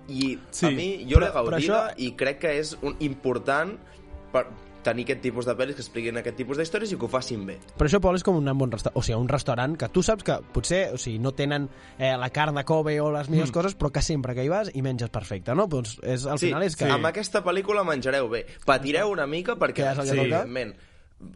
i 0.09 0.31
Sí, 0.49 0.65
a 0.65 0.71
mi 0.73 0.87
jo 1.05 1.19
l'he 1.21 1.27
però 1.29 1.43
gaudida 1.51 1.59
això- 1.91 2.01
i 2.01 2.07
crec 2.17 2.39
que 2.41 2.53
és 2.57 2.71
un, 2.81 2.95
important 3.05 3.75
per 4.33 4.47
tenir 4.85 5.05
aquest 5.07 5.21
tipus 5.23 5.47
de 5.47 5.55
pel·lis 5.57 5.77
que 5.77 5.83
expliquin 5.85 6.19
aquest 6.21 6.37
tipus 6.39 6.59
d'històries 6.59 6.91
i 6.93 6.99
que 6.99 7.07
ho 7.07 7.11
facin 7.11 7.45
bé. 7.47 7.57
Però 7.77 7.89
això, 7.89 8.01
Pol, 8.03 8.19
és 8.19 8.25
com 8.25 8.37
un 8.39 8.51
bon 8.57 8.73
restaurant, 8.73 8.99
o 8.99 9.05
sigui, 9.05 9.19
un 9.19 9.29
restaurant 9.31 9.77
que 9.79 9.89
tu 9.93 10.03
saps 10.05 10.27
que 10.27 10.37
potser 10.53 10.81
o 10.95 10.99
sigui, 11.01 11.21
no 11.23 11.33
tenen 11.37 11.67
eh, 11.97 12.13
la 12.19 12.31
carn 12.33 12.57
de 12.57 12.65
Kobe 12.67 12.97
o 13.01 13.09
les 13.13 13.31
millors 13.31 13.51
mm. 13.51 13.57
coses, 13.57 13.77
però 13.79 13.91
que 13.93 14.03
sempre 14.05 14.35
que 14.37 14.45
hi 14.45 14.51
vas 14.51 14.71
hi 14.73 14.85
menges 14.85 15.11
perfecte, 15.13 15.55
no? 15.57 15.67
Doncs 15.71 15.97
és, 16.03 16.25
al 16.25 16.41
sí, 16.41 16.49
final 16.49 16.67
és 16.67 16.77
que... 16.77 16.89
amb 16.91 17.09
aquesta 17.09 17.43
pel·lícula 17.45 17.85
menjareu 17.87 18.29
bé. 18.31 18.45
Patireu 18.67 19.11
una 19.13 19.27
mica 19.29 19.57
perquè, 19.59 19.93
sí, 20.01 20.15
evidentment, 20.15 20.75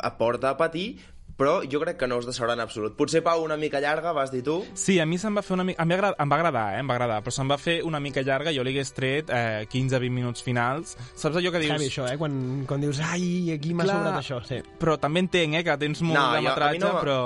aporta 0.05 0.53
a 0.53 0.57
patir, 0.57 0.95
però 1.37 1.61
jo 1.69 1.79
crec 1.81 1.97
que 1.99 2.07
no 2.07 2.17
us 2.17 2.25
deixarà 2.25 2.53
en 2.53 2.59
absolut. 2.63 2.95
Potser, 2.95 3.21
Pau, 3.23 3.43
una 3.43 3.57
mica 3.57 3.79
llarga, 3.81 4.11
vas 4.13 4.31
dir 4.31 4.41
tu. 4.43 4.63
Sí, 4.73 4.99
a 4.99 5.05
mi 5.05 5.17
se'm 5.17 5.35
va 5.35 5.41
fer 5.41 5.53
una 5.57 5.63
mica... 5.67 5.81
Em 5.83 5.89
va 5.91 5.95
agradar, 5.95 6.15
em 6.23 6.29
va 6.31 6.35
agradar, 6.35 6.65
eh? 6.75 6.79
Em 6.79 6.87
va 6.89 6.93
agradar, 6.95 7.21
però 7.23 7.31
se'm 7.35 7.49
va 7.51 7.57
fer 7.57 7.81
una 7.83 7.99
mica 7.99 8.21
llarga, 8.21 8.53
jo 8.55 8.63
li 8.63 8.71
hagués 8.71 8.93
tret 8.95 9.29
eh, 9.29 9.65
15-20 9.71 10.09
minuts 10.15 10.41
finals. 10.45 10.95
Saps 11.15 11.35
allò 11.41 11.51
que 11.51 11.59
dius... 11.59 11.73
Heavy, 11.75 11.89
això, 11.91 12.07
eh? 12.07 12.17
Quan, 12.17 12.63
quan 12.67 12.81
dius, 12.81 12.99
ai, 13.03 13.51
aquí 13.57 13.73
m'ha 13.73 13.85
sobrat 13.89 14.19
això. 14.21 14.39
Sí. 14.47 14.61
Però 14.79 14.97
també 14.97 15.19
entenc, 15.25 15.55
eh, 15.59 15.63
que 15.67 15.77
tens 15.77 16.01
molt 16.01 16.19
No, 16.19 16.31
de 16.31 16.37
jo- 16.43 16.49
metratge, 16.49 16.79
no- 16.85 16.99
però... 17.01 17.19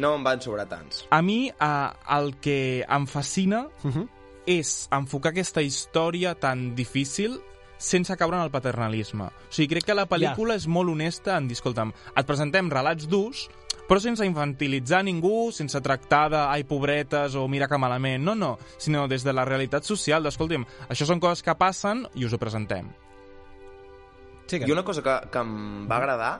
No 0.00 0.14
em 0.16 0.24
van 0.26 0.40
sobrar 0.42 0.64
tants. 0.66 1.04
A 1.10 1.20
mi 1.22 1.48
eh, 1.48 1.88
el 2.16 2.34
que 2.42 2.84
em 2.88 3.06
fascina 3.06 3.66
Uh 3.84 3.90
-huh. 3.90 4.08
és 4.46 4.88
enfocar 4.92 5.30
aquesta 5.32 5.62
història 5.62 6.34
tan 6.34 6.74
difícil 6.74 7.40
sense 7.78 8.16
caure 8.16 8.38
en 8.38 8.44
el 8.44 8.52
paternalisme. 8.54 9.28
O 9.28 9.52
sigui, 9.52 9.68
crec 9.74 9.88
que 9.88 9.96
la 9.96 10.06
pel·lícula 10.10 10.56
és 10.58 10.66
molt 10.70 10.92
honesta 10.92 11.36
en 11.38 11.48
dir, 11.48 11.58
escolta'm, 11.58 11.92
et 12.14 12.26
presentem 12.28 12.70
relats 12.72 13.08
durs, 13.10 13.46
però 13.88 14.00
sense 14.00 14.24
infantilitzar 14.24 15.02
ningú, 15.04 15.50
sense 15.52 15.80
tractar 15.84 16.26
de 16.32 16.40
ai, 16.40 16.64
pobretes 16.68 17.36
o 17.36 17.46
mira 17.48 17.68
que 17.68 17.78
malament, 17.80 18.24
no, 18.24 18.34
no, 18.34 18.54
sinó 18.78 19.06
des 19.08 19.24
de 19.24 19.34
la 19.34 19.44
realitat 19.44 19.84
social, 19.84 20.24
d'escolta'm, 20.24 20.64
això 20.88 21.08
són 21.08 21.20
coses 21.20 21.44
que 21.44 21.56
passen 21.58 22.06
i 22.14 22.24
us 22.24 22.32
ho 22.32 22.40
presentem. 22.40 22.92
sí 24.46 24.58
que... 24.60 24.68
I 24.68 24.72
una 24.72 24.84
cosa 24.84 25.02
que, 25.02 25.18
que 25.32 25.40
em 25.40 25.86
va 25.88 25.96
agradar 25.96 26.34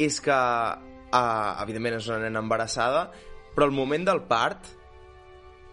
és 0.00 0.20
que, 0.20 0.32
uh, 0.32 1.62
evidentment, 1.62 1.98
és 1.98 2.08
una 2.08 2.22
nena 2.24 2.40
embarassada, 2.40 3.10
però 3.54 3.68
el 3.68 3.76
moment 3.76 4.04
del 4.08 4.22
part 4.28 4.70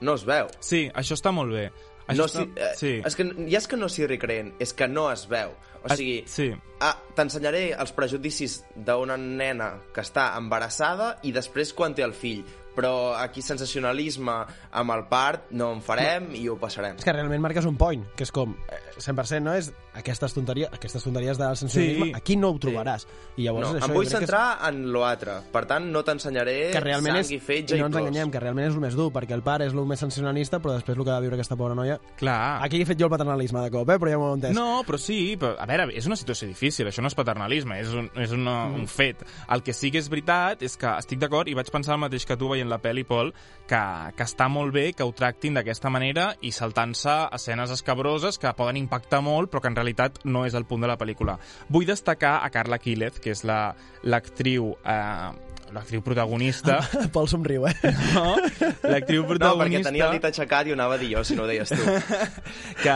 no 0.01 0.15
es 0.15 0.25
veu. 0.27 0.47
Sí, 0.63 0.87
això 0.95 1.15
està 1.17 1.31
molt 1.35 1.51
bé. 1.55 1.69
Això 2.09 2.23
No 2.23 2.25
està... 2.27 2.43
si, 2.43 2.51
eh, 2.57 2.71
sí. 2.75 2.93
És 3.05 3.15
que 3.15 3.25
ja 3.47 3.59
és 3.61 3.67
que 3.69 3.77
no 3.77 3.87
s'hi 3.89 4.07
recreen, 4.09 4.53
és 4.59 4.73
que 4.73 4.87
no 4.89 5.07
es 5.13 5.27
veu. 5.29 5.53
O 5.79 5.87
sigui, 5.95 6.23
Sí. 6.27 6.49
ah, 6.83 6.97
t'ensenyaré 7.15 7.69
els 7.79 7.93
prejudicis 7.95 8.63
d'una 8.75 9.15
nena 9.17 9.77
que 9.95 10.01
està 10.03 10.33
embarassada 10.37 11.19
i 11.23 11.31
després 11.31 11.71
quan 11.73 11.95
té 11.95 12.03
el 12.03 12.13
fill. 12.17 12.43
Però 12.75 13.13
aquí 13.17 13.41
sensacionalisme 13.43 14.33
amb 14.71 14.91
el 14.93 15.05
part 15.11 15.49
no 15.51 15.71
en 15.73 15.81
farem 15.83 16.29
i 16.37 16.45
ho 16.47 16.55
passarem. 16.59 16.95
És 16.99 17.03
que 17.03 17.11
realment 17.15 17.41
marques 17.43 17.65
un 17.67 17.75
point, 17.79 18.05
que 18.15 18.23
és 18.23 18.31
com, 18.31 18.53
eh, 18.69 18.77
100% 18.99 19.41
no 19.43 19.53
és 19.55 19.71
aquestes 19.99 20.33
tonteries, 20.33 20.69
aquestes 20.73 21.03
tonteries 21.03 21.37
del 21.37 21.55
sensacionalisme, 21.57 22.05
Sí. 22.07 22.13
aquí 22.15 22.35
no 22.37 22.49
ho 22.49 22.59
trobaràs. 22.59 23.05
I 23.37 23.43
llavors 23.43 23.67
No, 23.67 23.77
això 23.79 23.85
em 23.89 23.93
vull 23.93 24.07
que 24.07 24.13
és- 24.13 24.19
centrar 24.19 24.57
en 24.69 24.81
l'altre. 24.93 25.39
Per 25.51 25.65
tant, 25.65 25.85
no 25.91 26.03
t'ensenyaré 26.03 26.71
que 26.71 26.79
realment 26.79 27.17
és, 27.17 27.27
sang 27.27 27.35
i 27.35 27.39
fetge 27.39 27.75
i 27.75 27.79
no 27.79 27.85
i 27.85 27.89
ens 27.89 27.97
enganyem, 27.97 28.31
que 28.31 28.39
realment 28.39 28.67
és 28.69 28.73
el 28.75 28.81
més 28.81 28.95
dur, 28.95 29.11
perquè 29.11 29.33
el 29.33 29.43
pare 29.43 29.65
és 29.67 29.73
el 29.73 29.85
més 29.85 29.99
sensacionalista, 29.99 30.59
però 30.59 30.73
després 30.73 30.97
el 30.97 31.03
que 31.03 31.11
ha 31.11 31.15
de 31.15 31.21
viure 31.21 31.35
aquesta 31.35 31.55
pobra 31.55 31.75
noia... 31.75 31.99
Clar. 32.17 32.63
Aquí 32.63 32.81
he 32.81 32.85
fet 32.85 32.97
jo 32.99 33.05
el 33.05 33.11
paternalisme 33.11 33.61
de 33.61 33.71
cop, 33.71 33.89
eh? 33.89 33.99
però 33.99 34.09
ja 34.09 34.17
m'ho 34.17 34.29
heu 34.29 34.37
entès. 34.37 34.55
No, 34.55 34.83
però 34.87 34.97
sí, 34.97 35.37
però, 35.39 35.55
a 35.59 35.65
veure, 35.65 35.89
és 35.95 36.05
una 36.07 36.15
situació 36.15 36.47
difícil, 36.47 36.87
això 36.87 37.01
no 37.01 37.07
és 37.07 37.15
paternalisme, 37.15 37.79
és 37.79 37.89
un, 37.93 38.09
és 38.15 38.31
una, 38.31 38.65
mm. 38.69 38.75
un 38.75 38.87
fet. 38.87 39.25
El 39.49 39.63
que 39.63 39.73
sí 39.73 39.91
que 39.91 39.97
és 39.99 40.09
veritat 40.09 40.63
és 40.63 40.77
que 40.77 40.87
estic 40.97 41.19
d'acord 41.19 41.47
i 41.47 41.53
vaig 41.53 41.69
pensar 41.71 41.93
el 41.95 41.99
mateix 41.99 42.25
que 42.25 42.37
tu 42.37 42.47
veient 42.49 42.69
la 42.69 42.79
pel·li, 42.81 43.05
Pol, 43.05 43.33
que, 43.67 43.81
que 44.15 44.23
està 44.23 44.47
molt 44.49 44.73
bé 44.73 44.93
que 44.93 45.03
ho 45.03 45.11
tractin 45.11 45.53
d'aquesta 45.53 45.89
manera 45.89 46.35
i 46.41 46.51
saltant-se 46.51 47.29
escenes 47.33 47.71
escabroses 47.71 48.37
que 48.37 48.53
poden 48.53 48.77
impactar 48.77 49.21
molt, 49.21 49.49
però 49.49 49.61
que 49.61 49.67
en 49.67 49.75
realitat 49.75 49.88
no 50.25 50.45
és 50.45 50.53
el 50.53 50.65
punt 50.65 50.81
de 50.81 50.87
la 50.87 50.97
pel·lícula. 50.97 51.37
Vull 51.69 51.85
destacar 51.85 52.39
a 52.45 52.49
Carla 52.49 52.77
Quílez, 52.79 53.19
que 53.19 53.31
és 53.31 53.43
la- 53.43 53.75
l'actriu... 54.03 54.75
Eh, 54.85 55.29
l'actriu 55.69 56.01
protagonista, 56.01 56.79
Pol 57.13 57.27
somriu, 57.29 57.67
eh? 57.69 57.75
no? 58.15 58.35
L'actriu 58.89 59.21
No, 59.21 59.27
perquè 59.27 59.37
protagonista 59.37 59.91
tenia 59.91 60.07
el 60.07 60.15
dit 60.17 60.23
aixecat 60.25 60.65
i 60.65 60.71
ho 60.71 60.73
anava 60.73 60.95
a 60.95 60.97
dir 60.97 61.11
jo, 61.13 61.21
si 61.23 61.35
no 61.37 61.43
ho 61.43 61.47
deies 61.47 61.69
tu. 61.69 61.83
que 62.83 62.95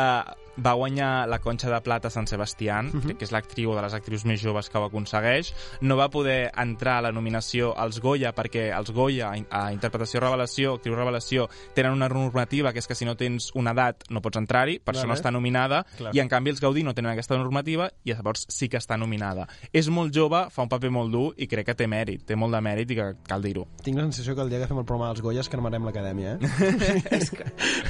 va 0.57 0.73
guanyar 0.73 1.27
la 1.27 1.39
Conxa 1.39 1.69
de 1.69 1.79
Plata 1.81 2.09
Sant 2.09 2.27
Sebastián, 2.27 2.91
Mhm. 2.93 3.01
crec 3.01 3.17
que 3.17 3.25
és 3.25 3.31
l'actriu 3.31 3.71
o 3.71 3.75
de 3.75 3.81
les 3.81 3.93
actrius 3.93 4.25
més 4.25 4.41
joves 4.41 4.69
que 4.69 4.77
ho 4.77 4.83
aconsegueix. 4.85 5.53
No 5.81 5.95
va 5.97 6.09
poder 6.09 6.51
entrar 6.57 6.97
a 6.97 7.01
la 7.01 7.11
nominació 7.11 7.73
als 7.77 7.99
Goya 7.99 8.33
perquè 8.35 8.75
els 8.77 8.91
Goya, 8.91 9.31
a 9.49 9.71
Interpretació 9.73 10.19
Revelació, 10.19 10.75
Actriu 10.75 10.95
Revelació, 10.95 11.49
tenen 11.73 11.91
una 11.93 12.07
normativa 12.09 12.71
que 12.73 12.79
és 12.79 12.87
que 12.87 12.95
si 12.95 13.05
no 13.05 13.15
tens 13.17 13.51
una 13.55 13.71
edat 13.71 14.03
no 14.09 14.21
pots 14.21 14.37
entrar-hi, 14.37 14.79
per 14.79 14.95
això 14.95 15.07
no 15.07 15.13
està 15.13 15.31
nominada, 15.31 15.85
Clar. 15.97 16.15
i 16.15 16.19
en 16.19 16.29
canvi 16.29 16.51
els 16.51 16.61
Gaudí 16.61 16.83
no 16.83 16.93
tenen 16.93 17.11
aquesta 17.11 17.37
normativa 17.37 17.89
i 18.03 18.13
llavors 18.13 18.45
sí 18.49 18.69
que 18.69 18.77
està 18.77 18.97
nominada. 18.97 19.47
És 19.71 19.89
molt 19.89 20.13
jove, 20.13 20.49
fa 20.51 20.61
un 20.61 20.69
paper 20.69 20.91
molt 20.91 21.11
dur 21.11 21.33
i 21.37 21.47
crec 21.47 21.65
que 21.65 21.75
té 21.75 21.87
mèrit, 21.87 22.25
té 22.25 22.35
molt 22.35 22.53
de 22.53 22.61
mèrit 22.61 22.91
i 22.91 22.95
que 22.95 23.15
cal 23.27 23.41
dir-ho. 23.41 23.65
Tinc 23.83 23.97
la 23.97 24.03
sensació 24.03 24.35
que 24.35 24.41
el 24.41 24.49
dia 24.49 24.59
que 24.59 24.67
fem 24.67 24.77
el 24.77 24.85
programa 24.85 25.13
dels 25.13 25.21
Goyes 25.21 25.49
cremarem 25.49 25.83
l'acadèmia, 25.83 26.33
eh? 26.35 27.03
És 27.11 27.31
que 27.31 27.43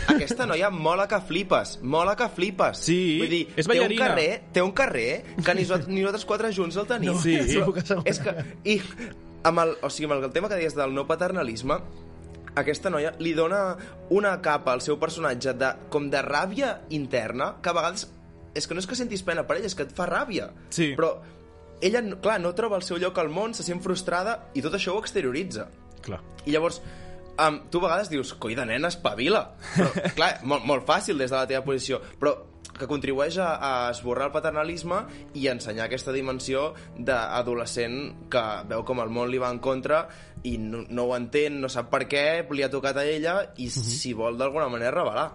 aquesta 0.08 0.46
noia 0.46 0.70
mola 0.70 1.08
que 1.08 1.20
flipes, 1.20 1.80
mola 1.82 2.16
que 2.16 2.30
flipes. 2.30 2.53
Flipes. 2.54 2.78
Sí, 2.86 3.18
Vull 3.20 3.30
dir, 3.30 3.42
és 3.56 3.66
té 3.66 3.72
un 3.72 3.76
ballarina. 3.78 4.08
carrer, 4.08 4.42
té 4.54 4.62
un 4.62 4.72
carrer 4.72 5.24
que 5.44 5.54
ni, 5.56 5.62
nosaltres- 5.64 5.88
ni 5.88 6.02
nosaltres 6.02 6.26
quatre 6.26 6.54
junts 6.54 6.76
el 6.78 6.86
tenim. 6.88 7.12
No, 7.14 7.20
Sí. 7.20 7.38
segur. 7.50 7.78
És 8.06 8.20
que, 8.20 8.36
I 8.64 8.82
amb 9.44 9.60
el, 9.60 9.76
o 9.82 9.90
sigui, 9.90 10.10
amb 10.12 10.24
el 10.24 10.32
tema 10.32 10.48
que 10.50 10.56
deies 10.56 10.76
del 10.76 10.94
no 10.94 11.06
paternalisme, 11.08 11.76
aquesta 12.56 12.90
noia 12.90 13.14
li 13.20 13.34
dona 13.34 13.78
una 14.14 14.40
capa 14.42 14.74
al 14.74 14.82
seu 14.82 15.00
personatge 15.00 15.54
de, 15.58 15.72
com 15.90 16.10
de 16.10 16.22
ràbia 16.22 16.82
interna, 16.90 17.56
que 17.62 17.70
a 17.70 17.74
vegades 17.74 18.08
és 18.54 18.68
que 18.68 18.76
no 18.76 18.80
és 18.80 18.86
que 18.88 18.96
sentis 18.96 19.24
pena 19.26 19.48
per 19.48 19.58
ella, 19.58 19.66
és 19.66 19.74
que 19.76 19.84
et 19.84 19.92
fa 19.98 20.06
ràbia. 20.06 20.52
Sí. 20.70 20.92
Però 20.96 21.16
ella, 21.82 22.04
clar, 22.22 22.40
no 22.40 22.54
troba 22.54 22.78
el 22.78 22.84
seu 22.84 22.98
lloc 23.02 23.18
al 23.18 23.30
món, 23.34 23.56
se 23.58 23.64
sent 23.64 23.82
frustrada 23.82 24.50
i 24.54 24.62
tot 24.62 24.74
això 24.78 24.94
ho 24.94 25.00
exterioritza. 25.02 25.68
Clar. 26.04 26.22
I 26.46 26.52
llavors, 26.52 26.82
um, 27.38 27.60
tu 27.70 27.82
a 27.82 27.88
vegades 27.88 28.10
dius, 28.12 28.34
coi 28.40 28.58
de 28.58 28.66
nena, 28.70 28.92
espavila. 28.94 29.46
Però, 29.76 29.92
clar, 30.18 30.34
molt, 30.48 30.66
molt 30.70 30.88
fàcil 30.90 31.20
des 31.20 31.32
de 31.32 31.40
la 31.40 31.48
teva 31.50 31.66
posició, 31.66 32.02
però 32.20 32.36
que 32.74 32.88
contribueix 32.90 33.38
a, 33.38 33.50
a 33.62 33.72
esborrar 33.92 34.30
el 34.30 34.34
paternalisme 34.34 35.04
i 35.38 35.46
ensenyar 35.52 35.86
aquesta 35.86 36.14
dimensió 36.16 36.72
d'adolescent 36.98 38.00
que 38.34 38.44
veu 38.70 38.84
com 38.88 39.04
el 39.04 39.14
món 39.14 39.30
li 39.30 39.42
va 39.42 39.52
en 39.54 39.62
contra 39.64 40.08
i 40.50 40.58
no, 40.58 40.84
no 40.90 41.08
ho 41.08 41.16
entén, 41.16 41.60
no 41.62 41.70
sap 41.70 41.92
per 41.94 42.04
què, 42.10 42.26
li 42.50 42.66
ha 42.66 42.72
tocat 42.74 42.98
a 43.00 43.06
ella 43.08 43.38
i 43.62 43.70
si 43.70 44.16
vol 44.18 44.40
d'alguna 44.40 44.72
manera 44.74 44.96
revelar. 44.98 45.28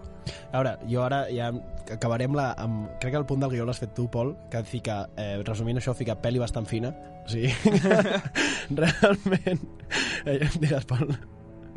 A 0.52 0.58
veure, 0.58 0.74
jo 0.90 1.00
ara 1.06 1.22
ja 1.32 1.48
acabarem 1.94 2.34
la, 2.36 2.50
amb... 2.60 2.90
Crec 3.00 3.14
que 3.14 3.22
el 3.22 3.26
punt 3.28 3.40
del 3.40 3.54
guió 3.54 3.64
l'has 3.64 3.80
fet 3.80 3.94
tu, 3.96 4.08
Pol, 4.12 4.34
que 4.52 4.60
fica, 4.68 5.00
eh, 5.16 5.38
resumint 5.46 5.80
això, 5.80 5.94
fica 5.96 6.18
pel·li 6.20 6.42
bastant 6.42 6.68
fina. 6.68 6.92
O 7.24 7.32
sigui, 7.32 7.54
realment... 8.82 9.66
Eh, 10.26 10.40
digues, 10.60 10.84
Pol. 10.90 11.16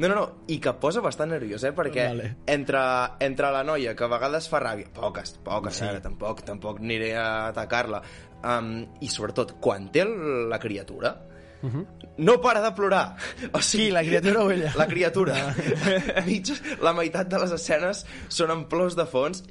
No, 0.02 0.10
no, 0.10 0.16
no, 0.18 0.26
i 0.50 0.58
que 0.58 0.72
posa 0.82 1.02
bastant 1.06 1.30
nerviós, 1.30 1.62
eh? 1.68 1.72
Perquè 1.78 2.08
Vale. 2.10 2.30
entre, 2.50 2.82
entre 3.22 3.52
la 3.54 3.62
noia, 3.68 3.94
que 3.96 4.08
a 4.08 4.10
vegades 4.10 4.48
fa 4.50 4.62
ràbia, 4.64 4.90
poques, 4.96 5.36
poques, 5.46 5.76
Sí. 5.78 5.84
sí. 5.84 5.90
ara, 5.92 6.02
tampoc, 6.02 6.42
tampoc 6.48 6.80
aniré 6.82 7.12
a 7.16 7.28
atacar-la, 7.52 8.02
um, 8.42 8.72
i 9.00 9.10
sobretot, 9.14 9.60
quan 9.62 9.92
té 9.94 10.06
la 10.06 10.58
criatura, 10.60 11.14
uh 11.62 11.70
-huh. 11.70 11.86
no 12.18 12.42
para 12.42 12.62
de 12.62 12.72
plorar. 12.72 13.16
O 13.54 13.62
sigui, 13.62 13.86
Qui, 13.86 13.92
la 13.92 14.02
criatura 14.02 14.44
o 14.44 14.52
ella? 14.52 14.74
La 14.76 14.88
criatura. 14.88 15.56
Mig, 16.26 16.50
la 16.82 16.94
meitat 16.94 17.28
de 17.28 17.38
les 17.38 17.52
escenes 17.52 18.06
són 18.28 18.52
en 18.52 18.66
plors 18.68 18.96
de 18.96 19.06
fons, 19.06 19.44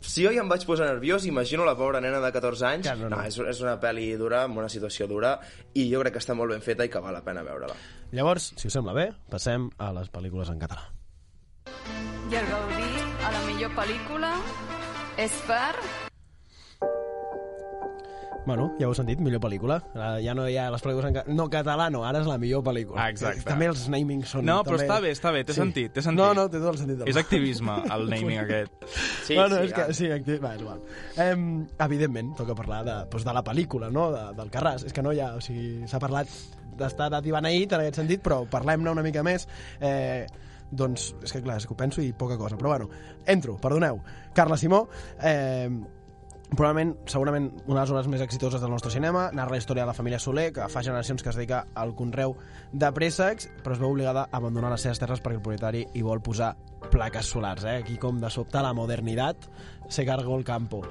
si 0.00 0.24
jo 0.24 0.32
ja 0.32 0.40
em 0.40 0.48
vaig 0.48 0.64
posar 0.64 0.86
nerviós, 0.86 1.26
imagino 1.26 1.64
la 1.64 1.76
pobra 1.76 2.00
nena 2.00 2.20
de 2.20 2.32
14 2.32 2.66
anys. 2.66 2.86
Clar, 2.86 2.98
no, 2.98 3.08
no, 3.08 3.16
no. 3.16 3.22
és, 3.26 3.36
és 3.38 3.60
una 3.60 3.78
pel·li 3.80 4.16
dura, 4.16 4.44
amb 4.44 4.58
una 4.58 4.68
situació 4.68 5.06
dura, 5.06 5.38
i 5.74 5.90
jo 5.92 6.00
crec 6.00 6.12
que 6.12 6.18
està 6.22 6.34
molt 6.34 6.50
ben 6.52 6.62
feta 6.62 6.84
i 6.84 6.88
que 6.88 7.00
val 7.00 7.12
la 7.12 7.24
pena 7.24 7.42
veure-la. 7.42 7.74
Llavors, 8.08 8.52
si 8.56 8.70
us 8.70 8.72
sembla 8.72 8.94
bé, 8.96 9.10
passem 9.28 9.68
a 9.76 9.90
les 9.92 10.08
pel·lícules 10.08 10.48
en 10.48 10.62
català. 10.62 10.86
I 12.32 12.40
el 12.40 12.48
Gaudí 12.48 13.04
a 13.24 13.32
la 13.34 13.42
millor 13.50 13.74
pel·lícula 13.76 14.32
és 15.20 15.36
per... 15.48 16.07
Bueno, 18.48 18.70
ja 18.80 18.86
ho 18.86 18.92
heu 18.94 18.96
sentit, 18.96 19.20
millor 19.20 19.42
pel·lícula. 19.44 19.76
Ara 19.92 20.22
Ja 20.24 20.32
no 20.32 20.46
hi 20.48 20.54
ha 20.56 20.70
les 20.72 20.80
pel·lícules 20.80 21.10
en 21.10 21.16
català. 21.18 21.34
No, 21.36 21.44
català 21.52 21.88
no, 21.92 22.00
ara 22.08 22.22
és 22.22 22.28
la 22.30 22.38
millor 22.40 22.62
pel·lícula. 22.64 23.02
Ah, 23.02 23.10
exacte. 23.12 23.44
També 23.44 23.68
els 23.68 23.82
namings 23.92 24.32
són... 24.32 24.46
No, 24.48 24.62
però 24.64 24.78
també... 24.78 24.86
està 24.86 24.96
bé, 25.04 25.10
està 25.12 25.32
bé, 25.34 25.42
té 25.44 25.56
sentit, 25.56 25.92
té 25.92 26.04
sentit. 26.06 26.22
No, 26.22 26.30
no, 26.32 26.46
té 26.48 26.56
tot 26.62 26.70
el 26.72 26.78
sentit. 26.80 26.96
del 27.02 27.10
És 27.12 27.20
activisme, 27.20 27.74
el 27.92 28.06
naming 28.14 28.40
aquest. 28.40 28.88
Sí, 29.26 29.36
bueno, 29.36 29.58
sí, 29.58 29.68
és 29.68 29.74
que, 29.76 29.84
ah. 29.84 29.98
sí, 30.00 30.08
acti... 30.16 30.38
va, 30.40 30.54
és 30.56 30.64
igual. 30.64 30.80
Em, 31.26 31.44
evidentment, 31.90 32.32
toca 32.40 32.56
parlar 32.56 32.80
de, 32.88 32.96
doncs, 33.12 33.28
de 33.28 33.36
la 33.36 33.44
pel·lícula, 33.50 33.92
no? 33.92 34.08
De, 34.16 34.24
del 34.40 34.54
Carràs. 34.56 34.88
És 34.88 34.96
que 34.96 35.04
no 35.04 35.12
hi 35.12 35.20
ha... 35.20 35.34
O 35.36 35.44
sigui, 35.44 35.84
s'ha 35.92 36.00
parlat 36.00 36.32
d'estar 36.80 37.10
dat 37.12 37.28
i 37.28 37.36
beneït 37.36 37.76
en 37.76 37.84
aquest 37.84 38.00
sentit, 38.00 38.24
però 38.24 38.40
parlem-ne 38.48 38.96
una 38.96 39.04
mica 39.04 39.26
més. 39.28 39.44
Eh, 39.84 40.24
doncs, 40.72 41.10
és 41.20 41.36
que 41.36 41.44
clar, 41.44 41.60
és 41.60 41.68
que 41.68 41.76
ho 41.76 41.78
penso 41.84 42.00
i 42.00 42.14
poca 42.16 42.40
cosa. 42.40 42.56
Però 42.56 42.72
bueno, 42.72 42.88
entro, 43.28 43.60
perdoneu. 43.60 44.00
Carla 44.32 44.56
Simó, 44.56 44.86
eh, 45.20 45.68
probablement, 46.54 46.94
segurament, 47.06 47.50
una 47.66 47.80
de 47.80 47.84
les 47.84 47.92
obres 47.92 48.08
més 48.08 48.22
exitoses 48.24 48.62
del 48.62 48.72
nostre 48.72 48.92
cinema, 48.94 49.28
narra 49.36 49.56
la 49.56 49.60
història 49.60 49.84
de 49.84 49.90
la 49.90 49.96
família 49.96 50.20
Soler, 50.22 50.48
que 50.56 50.68
fa 50.72 50.82
generacions 50.82 51.22
que 51.22 51.30
es 51.32 51.36
dedica 51.36 51.66
al 51.74 51.94
conreu 51.98 52.36
de 52.72 52.90
préssecs, 52.96 53.50
però 53.62 53.76
es 53.76 53.82
veu 53.82 53.92
obligada 53.92 54.26
a 54.26 54.40
abandonar 54.40 54.72
les 54.72 54.86
seves 54.86 55.00
terres 55.02 55.22
perquè 55.24 55.38
el 55.38 55.44
propietari 55.44 55.84
hi 55.92 56.02
vol 56.06 56.22
posar 56.24 56.54
plaques 56.92 57.30
solars, 57.34 57.64
eh? 57.68 57.78
Aquí 57.82 57.98
com 58.00 58.20
de 58.22 58.30
sobte 58.32 58.62
la 58.64 58.74
modernitat 58.74 59.48
se 59.88 60.06
cargó 60.06 60.38
el 60.38 60.44
campo. 60.44 60.82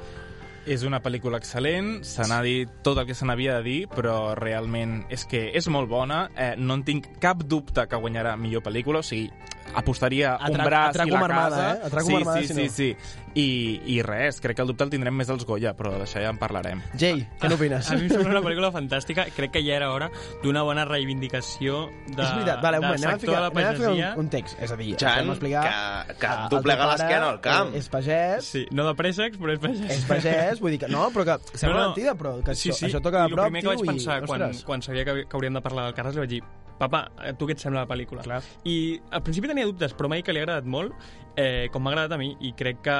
És 0.67 0.84
una 0.84 1.00
pel·lícula 1.00 1.39
excel·lent, 1.39 2.02
se 2.04 2.26
n'ha 2.28 2.41
dit 2.43 2.72
tot 2.84 3.00
el 3.00 3.06
que 3.08 3.15
se 3.15 3.26
n'havia 3.26 3.54
de 3.56 3.63
dir, 3.63 3.78
però 3.88 4.36
realment 4.36 5.06
és 5.10 5.24
que 5.24 5.46
és 5.56 5.70
molt 5.72 5.88
bona, 5.88 6.26
eh, 6.36 6.56
no 6.60 6.76
en 6.76 6.84
tinc 6.84 7.08
cap 7.24 7.46
dubte 7.48 7.88
que 7.88 8.00
guanyarà 8.04 8.36
millor 8.36 8.65
pel·lícula, 8.65 9.00
o 9.00 9.08
sigui, 9.08 9.32
apostaria 9.75 10.38
un 10.39 10.47
Atrac- 10.56 10.65
braç 10.65 10.89
atraco 10.89 11.08
i 11.10 11.12
la 11.12 11.19
armada, 11.25 11.49
casa. 11.58 11.73
eh? 11.73 11.88
Atraco 11.88 12.08
sí, 12.08 12.15
armada, 12.15 12.41
sí, 12.41 12.47
si 12.47 12.53
sí, 12.53 12.63
no. 12.63 12.73
sí. 12.73 12.97
I, 13.38 13.82
I 13.86 14.01
res, 14.01 14.39
crec 14.41 14.56
que 14.56 14.63
el 14.63 14.67
dubte 14.67 14.84
el 14.84 14.89
tindrem 14.89 15.13
més 15.13 15.30
als 15.30 15.43
Goya, 15.45 15.75
però 15.77 15.91
d'això 15.93 16.17
ja 16.23 16.32
en 16.32 16.39
parlarem. 16.41 16.80
Jay, 16.97 17.19
què 17.38 17.49
n'opines? 17.51 17.91
A 17.91 17.95
mi 17.99 18.08
em 18.08 18.10
sembla 18.10 18.32
una 18.32 18.41
pel·lícula 18.41 18.71
fantàstica. 18.73 19.27
Crec 19.36 19.51
que 19.53 19.62
ja 19.62 19.75
era 19.75 19.91
hora 19.93 20.08
d'una 20.41 20.63
bona 20.65 20.86
reivindicació 20.89 21.84
de, 22.08 22.15
és 22.23 22.32
veritat, 22.34 22.63
vale, 22.63 22.80
un 22.80 22.88
moment, 22.88 23.03
anem 23.03 23.10
a 23.10 23.19
sector 23.19 23.27
ficar, 23.27 23.36
de 23.36 23.41
la 23.41 23.47
anem 23.47 23.67
a 23.67 23.77
pagesia. 23.77 24.10
un, 24.15 24.19
un 24.25 24.30
text. 24.34 24.58
És 24.60 24.71
a 24.73 24.77
dir, 24.80 24.95
Jan, 24.97 25.30
explicar... 25.30 25.63
que- 26.08 26.15
que 26.17 26.25
el 26.34 26.49
doblega 26.49 26.88
l'esquena 26.89 27.30
al 27.30 27.39
camp. 27.41 27.75
És 27.77 27.89
pagès, 27.93 28.43
Sí, 28.58 28.65
no 28.71 28.88
de 28.88 28.95
préssecs, 28.95 29.38
però 29.38 29.53
és 29.53 29.60
pagès. 29.62 29.91
és 29.99 30.06
pagès, 30.10 30.60
vull 30.60 30.71
dir 30.73 30.80
que... 30.80 30.88
No, 30.89 31.12
però 31.13 31.25
que 31.30 31.58
sembla 31.58 31.77
No, 31.77 31.84
no. 31.84 31.89
mentida, 31.93 32.15
però 32.15 32.38
que 32.43 32.56
sí, 32.56 32.69
això, 32.71 32.80
sí. 32.80 32.86
això 32.89 33.01
toca 33.03 33.19
I 33.19 33.21
de 33.21 33.27
el 33.27 33.34
prop, 33.36 33.45
primer 33.51 33.62
que 33.62 33.67
vaig 33.75 33.86
pensar 33.86 34.23
i, 34.23 34.25
quan, 34.25 34.47
quan 34.65 34.82
sabia 34.82 35.06
que, 35.06 35.19
que 35.27 35.38
hauríem 35.38 35.53
de 35.53 35.62
parlar 35.62 35.86
del 35.91 35.93
Carràs 35.99 36.15
li 36.17 36.23
vaig 36.25 36.30
dir 36.39 36.41
papa, 36.78 37.12
a 37.18 37.34
tu 37.34 37.48
què 37.48 37.52
et 37.56 37.60
sembla 37.60 37.86
la 37.86 37.88
pel·lícula? 37.90 38.22
Clar. 38.24 38.42
I 38.66 39.00
al 39.12 39.24
principi 39.24 39.48
tenia 39.48 39.66
dubtes, 39.66 39.96
però 39.98 40.10
mai 40.10 40.24
que 40.24 40.34
li 40.34 40.40
ha 40.40 40.44
agradat 40.44 40.66
molt, 40.66 40.94
eh, 41.36 41.68
com 41.72 41.84
m'ha 41.84 41.92
agradat 41.92 42.13
a 42.13 42.18
mi, 42.18 42.36
i 42.42 42.54
crec 42.54 42.82
que 42.82 42.98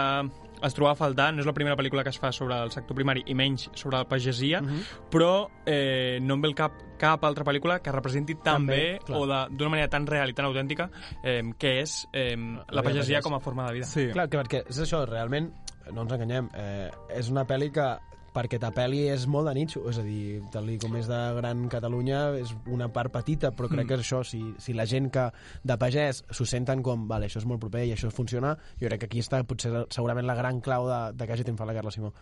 es 0.64 0.74
trobava 0.74 0.94
a 0.94 0.98
faltar, 0.98 1.32
no 1.36 1.42
és 1.42 1.46
la 1.46 1.54
primera 1.54 1.76
pel·lícula 1.78 2.02
que 2.04 2.10
es 2.10 2.18
fa 2.18 2.32
sobre 2.34 2.56
el 2.64 2.72
sector 2.74 2.96
primari 2.98 3.22
i 3.30 3.36
menys 3.38 3.70
sobre 3.76 3.98
la 4.00 4.06
pagesia, 4.10 4.60
Mhm. 4.62 4.82
però 5.12 5.48
eh, 5.66 6.18
no 6.22 6.34
em 6.34 6.42
ve 6.42 6.48
el 6.48 6.56
cap 6.56 6.72
cap 6.98 7.24
altra 7.26 7.46
pel·lícula 7.46 7.80
que 7.80 7.92
representi 7.92 8.34
tan 8.36 8.66
També, 8.66 8.76
bé 8.76 9.00
clar. 9.06 9.20
o 9.20 9.28
de- 9.28 9.56
d'una 9.56 9.70
manera 9.70 9.88
tan 9.88 10.08
real 10.08 10.30
i 10.30 10.34
tan 10.34 10.46
autèntica 10.46 10.90
eh, 11.24 11.44
que 11.60 11.82
és 11.82 12.08
eh, 12.12 12.36
la 12.36 12.82
vida 12.82 12.84
pagesia 12.84 13.18
pagès. 13.20 13.24
com 13.24 13.36
a 13.36 13.40
forma 13.40 13.68
de 13.68 13.74
vida. 13.74 13.86
Sí. 13.86 14.08
Clar, 14.12 14.28
que 14.28 14.38
perquè 14.40 14.64
és 14.68 14.80
això, 14.82 15.06
realment, 15.06 15.54
no 15.94 16.02
ens 16.02 16.12
enganyem, 16.12 16.50
eh, 16.56 16.90
és 17.16 17.30
una 17.30 17.46
pel·li 17.46 17.72
que 17.72 17.98
perquè 18.38 18.60
t'apel·li 18.62 19.08
és 19.10 19.26
molt 19.32 19.50
de 19.50 19.56
nitxo, 19.58 19.82
és 19.90 19.98
a 19.98 20.06
dir, 20.06 20.42
tal 20.54 20.70
com 20.82 20.98
és 21.00 21.10
de 21.10 21.20
Gran 21.40 21.66
Catalunya 21.74 22.22
és 22.38 22.54
una 22.74 22.90
part 22.94 23.14
petita, 23.14 23.52
però 23.56 23.70
crec 23.72 23.90
que 23.90 23.98
és 23.98 24.04
això, 24.06 24.22
si, 24.28 24.42
si 24.62 24.76
la 24.78 24.86
gent 24.90 25.10
que 25.14 25.28
de 25.66 25.78
pagès 25.82 26.22
s'ho 26.30 26.46
senten 26.46 26.84
com, 26.86 27.08
vale, 27.10 27.32
això 27.32 27.42
és 27.42 27.48
molt 27.50 27.64
proper 27.64 27.88
i 27.88 27.96
això 27.96 28.12
funciona, 28.14 28.54
jo 28.78 28.92
crec 28.92 29.04
que 29.04 29.10
aquí 29.10 29.24
està 29.26 29.42
potser 29.48 29.74
segurament 29.94 30.28
la 30.30 30.38
gran 30.38 30.62
clau 30.62 30.86
de, 30.90 31.00
de 31.18 31.26
que 31.26 31.34
hagi 31.34 31.48
triomfat 31.48 31.72
la 31.72 31.78
Carla 31.80 31.94
Simó. 31.96 32.14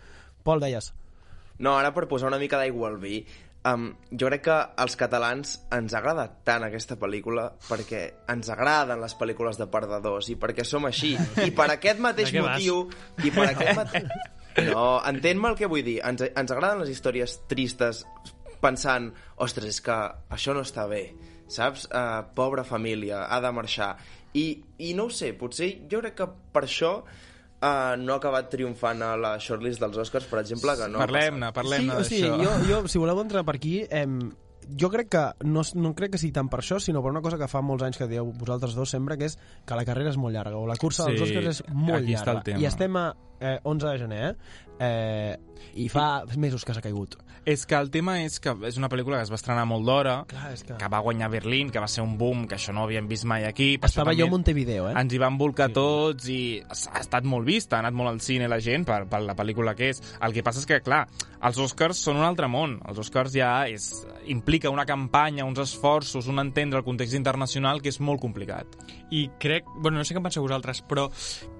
Pol, 0.46 0.64
deies? 0.64 0.94
No, 1.60 1.76
ara 1.76 1.92
per 1.96 2.08
posar 2.12 2.32
una 2.32 2.40
mica 2.40 2.60
d'aigua 2.60 2.90
al 2.92 3.00
vi, 3.02 3.22
um, 3.66 3.90
jo 4.12 4.30
crec 4.30 4.46
que 4.48 4.56
als 4.84 4.96
catalans 5.00 5.56
ens 5.76 5.96
agrada 5.98 6.28
tant 6.48 6.64
aquesta 6.68 7.00
pel·lícula 7.02 7.48
perquè 7.68 8.06
ens 8.32 8.52
agraden 8.54 9.02
les 9.02 9.18
pel·lícules 9.20 9.60
de 9.60 9.68
perdedors 9.72 10.30
i 10.32 10.38
perquè 10.40 10.68
som 10.68 10.88
així. 10.88 11.16
I 11.48 11.52
per 11.56 11.70
aquest 11.74 12.02
mateix 12.04 12.32
què 12.32 12.44
vas? 12.46 12.56
motiu... 12.56 12.86
I 13.26 13.36
per 13.36 13.50
aquest 13.52 13.84
mateix... 13.84 14.10
No, 14.72 15.02
entén-me 15.04 15.52
el 15.52 15.58
que 15.60 15.68
vull 15.72 15.84
dir. 15.84 16.00
Ens, 16.08 16.24
ens 16.28 16.54
agraden 16.54 16.84
les 16.84 16.92
històries 16.94 17.40
tristes 17.52 18.06
pensant, 18.64 19.12
ostres, 19.44 19.68
és 19.76 19.82
que 19.84 19.96
això 20.34 20.56
no 20.56 20.64
està 20.66 20.88
bé, 20.90 21.04
saps? 21.52 21.86
Uh, 21.92 22.24
pobra 22.38 22.64
família, 22.66 23.26
ha 23.30 23.42
de 23.44 23.52
marxar. 23.54 23.94
I, 24.36 24.48
I 24.84 24.94
no 24.98 25.10
ho 25.10 25.14
sé, 25.14 25.34
potser 25.38 25.72
jo 25.92 26.02
crec 26.04 26.18
que 26.22 26.28
per 26.56 26.66
això 26.66 26.94
uh, 27.04 27.94
no 28.00 28.16
ha 28.16 28.18
acabat 28.18 28.50
triomfant 28.52 29.04
a 29.06 29.14
la 29.20 29.36
shortlist 29.44 29.84
dels 29.84 30.00
Oscars, 30.06 30.28
per 30.32 30.42
exemple, 30.42 30.76
que 30.80 30.90
no 30.92 31.04
Parlem-ne, 31.04 31.52
parlem-ne 31.56 32.02
sí, 32.08 32.24
d'això. 32.24 32.42
jo, 32.44 32.58
jo, 32.72 32.82
si 32.92 33.02
voleu 33.02 33.22
entrar 33.24 33.46
per 33.48 33.58
aquí, 33.60 33.78
em, 33.90 34.20
jo 34.80 34.90
crec 34.94 35.10
que, 35.14 35.24
no, 35.48 35.64
no 35.76 35.94
crec 35.98 36.16
que 36.16 36.22
sigui 36.22 36.34
tant 36.36 36.50
per 36.52 36.62
això, 36.62 36.80
sinó 36.82 37.04
per 37.04 37.14
una 37.14 37.22
cosa 37.26 37.40
que 37.42 37.50
fa 37.52 37.62
molts 37.66 37.86
anys 37.88 38.00
que 38.02 38.08
dieu 38.12 38.32
vosaltres 38.40 38.76
dos 38.78 38.92
sempre, 38.92 39.18
que 39.20 39.30
és 39.30 39.38
que 39.66 39.78
la 39.78 39.86
carrera 39.88 40.12
és 40.14 40.20
molt 40.22 40.36
llarga, 40.36 40.58
o 40.58 40.68
la 40.70 40.78
cursa 40.82 41.08
dels 41.10 41.22
Sí, 41.22 41.30
Oscars 41.30 41.52
és 41.54 41.64
molt 41.72 42.08
llarga. 42.08 42.58
I 42.60 42.68
estem 42.70 42.98
a 43.00 43.08
eh, 43.40 43.60
11 43.64 43.88
de 43.88 43.98
gener, 44.00 44.22
eh? 44.30 44.36
Eh 44.80 45.38
i 45.76 45.90
fa 45.92 46.24
mesos 46.40 46.64
que 46.64 46.74
s'ha 46.74 46.84
caigut. 46.84 47.18
És 47.46 47.68
que 47.70 47.76
el 47.78 47.92
tema 47.94 48.16
és 48.24 48.40
que 48.42 48.56
és 48.66 48.78
una 48.80 48.88
pel·lícula 48.90 49.20
que 49.20 49.26
es 49.28 49.30
va 49.30 49.38
estrenar 49.38 49.68
molt 49.70 49.86
d'hora, 49.86 50.16
que... 50.26 50.78
que 50.80 50.88
va 50.90 51.02
guanyar 51.06 51.28
Berlín, 51.30 51.70
que 51.70 51.82
va 51.84 51.90
ser 51.92 52.02
un 52.02 52.16
boom, 52.18 52.48
que 52.50 52.56
això 52.58 52.74
no 52.74 52.82
ho 52.82 52.88
havíem 52.88 53.06
vist 53.12 53.28
mai 53.30 53.46
aquí. 53.46 53.76
per 53.78 53.92
Estava 53.92 54.16
jo 54.18 54.26
a 54.26 54.32
Montevideo, 54.32 54.88
eh? 54.90 54.96
Ens 54.98 55.14
hi 55.14 55.20
van 55.22 55.38
volcar 55.38 55.68
tots 55.76 56.26
i 56.32 56.40
ha 56.64 57.02
estat 57.04 57.28
molt 57.30 57.46
vista, 57.46 57.78
ha 57.78 57.84
anat 57.84 57.94
molt 57.94 58.10
al 58.10 58.22
cine 58.26 58.50
la 58.50 58.58
gent 58.64 58.88
per, 58.88 59.04
per 59.12 59.22
la 59.22 59.36
pel·lícula 59.38 59.76
que 59.78 59.92
és. 59.94 60.02
El 60.26 60.34
que 60.34 60.42
passa 60.48 60.64
és 60.64 60.70
que, 60.72 60.80
clar, 60.82 61.04
els 61.46 61.60
Oscars 61.62 62.02
són 62.02 62.18
un 62.18 62.26
altre 62.26 62.50
món. 62.50 62.80
Els 62.90 63.04
Oscars 63.04 63.36
ja 63.36 63.52
és, 63.70 63.92
implica 64.32 64.74
una 64.74 64.88
campanya, 64.90 65.46
uns 65.46 65.62
esforços, 65.62 66.26
un 66.32 66.42
entendre 66.42 66.82
el 66.82 66.88
context 66.88 67.14
internacional 67.14 67.84
que 67.84 67.94
és 67.94 68.02
molt 68.02 68.24
complicat. 68.24 68.74
I 69.14 69.28
crec, 69.38 69.70
bueno, 69.76 70.00
no 70.00 70.08
sé 70.08 70.16
què 70.16 70.24
en 70.24 70.26
penseu 70.26 70.42
vosaltres, 70.42 70.82
però 70.90 71.12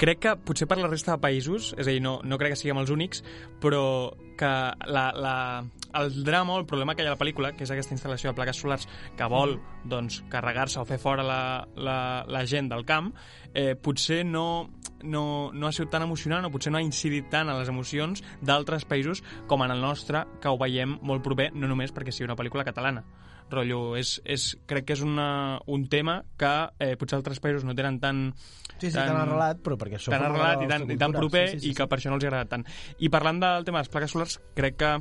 crec 0.02 0.24
que 0.26 0.34
potser 0.42 0.66
per 0.66 0.80
la 0.82 0.90
resta 0.90 1.14
de 1.14 1.22
països, 1.22 1.76
és 1.78 1.86
a 1.86 1.92
dir, 1.92 2.02
no, 2.02 2.18
no 2.26 2.42
crec 2.42 2.56
que 2.56 2.62
siguem 2.64 2.82
els 2.82 2.90
únics, 2.90 3.05
amics, 3.06 3.24
però 3.62 4.16
que 4.36 4.46
la, 4.46 5.14
la, 5.16 5.66
el 5.94 6.24
drama 6.26 6.54
o 6.54 6.60
el 6.60 6.66
problema 6.66 6.94
que 6.96 7.04
hi 7.04 7.08
ha 7.08 7.14
a 7.14 7.16
la 7.16 7.20
pel·lícula, 7.20 7.54
que 7.56 7.64
és 7.64 7.72
aquesta 7.72 7.96
instal·lació 7.96 8.32
de 8.32 8.36
plaques 8.36 8.60
solars 8.60 8.88
que 9.16 9.28
vol 9.32 9.56
doncs, 9.88 10.24
carregar-se 10.30 10.82
o 10.82 10.86
fer 10.86 10.98
fora 11.00 11.24
la, 11.24 11.40
la, 11.76 12.26
la 12.28 12.44
gent 12.46 12.68
del 12.70 12.84
camp, 12.86 13.14
eh, 13.54 13.76
potser 13.80 14.26
no, 14.28 14.72
no, 15.04 15.52
no 15.54 15.68
ha 15.68 15.72
sigut 15.72 15.94
tan 15.94 16.04
emocionant 16.04 16.46
o 16.46 16.52
potser 16.52 16.74
no 16.74 16.82
ha 16.82 16.84
incidit 16.84 17.30
tant 17.32 17.48
en 17.48 17.60
les 17.62 17.72
emocions 17.72 18.24
d'altres 18.42 18.86
països 18.86 19.24
com 19.48 19.64
en 19.64 19.72
el 19.72 19.80
nostre, 19.82 20.26
que 20.42 20.52
ho 20.52 20.60
veiem 20.60 21.00
molt 21.02 21.24
proper, 21.24 21.54
no 21.56 21.72
només 21.72 21.96
perquè 21.96 22.12
sigui 22.12 22.28
una 22.28 22.40
pel·lícula 22.40 22.68
catalana. 22.68 23.06
Rotllo, 23.52 23.96
és, 24.00 24.16
és, 24.26 24.48
crec 24.70 24.88
que 24.90 24.96
és 24.98 25.02
una, 25.06 25.60
un 25.72 25.86
tema 25.92 26.20
que 26.40 26.54
eh, 26.82 26.94
potser 27.00 27.20
altres 27.20 27.42
països 27.44 27.66
no 27.68 27.76
tenen 27.78 28.00
tan... 28.02 28.30
Sí, 28.76 28.90
sí, 28.90 28.96
tan 28.98 29.16
arrelat, 29.16 29.62
però 29.64 29.78
perquè 29.80 30.00
això 30.00 30.12
tan 30.12 30.26
arrelat 30.28 30.64
i 30.66 30.70
tan, 30.72 30.88
i 30.92 30.98
tan 31.00 31.14
proper 31.16 31.46
Sí, 31.52 31.60
sí, 31.60 31.66
sí, 31.68 31.72
i 31.72 31.78
que 31.78 31.88
per 31.88 32.00
això 32.00 32.12
no 32.12 32.18
els 32.20 32.26
agrada 32.28 32.50
tant. 32.52 32.66
I 33.00 33.12
parlant 33.14 33.40
del 33.44 33.68
tema 33.68 33.80
de 33.80 33.86
les 33.86 33.94
plaques 33.94 34.16
solars, 34.16 34.40
crec 34.58 34.80
que 34.82 34.96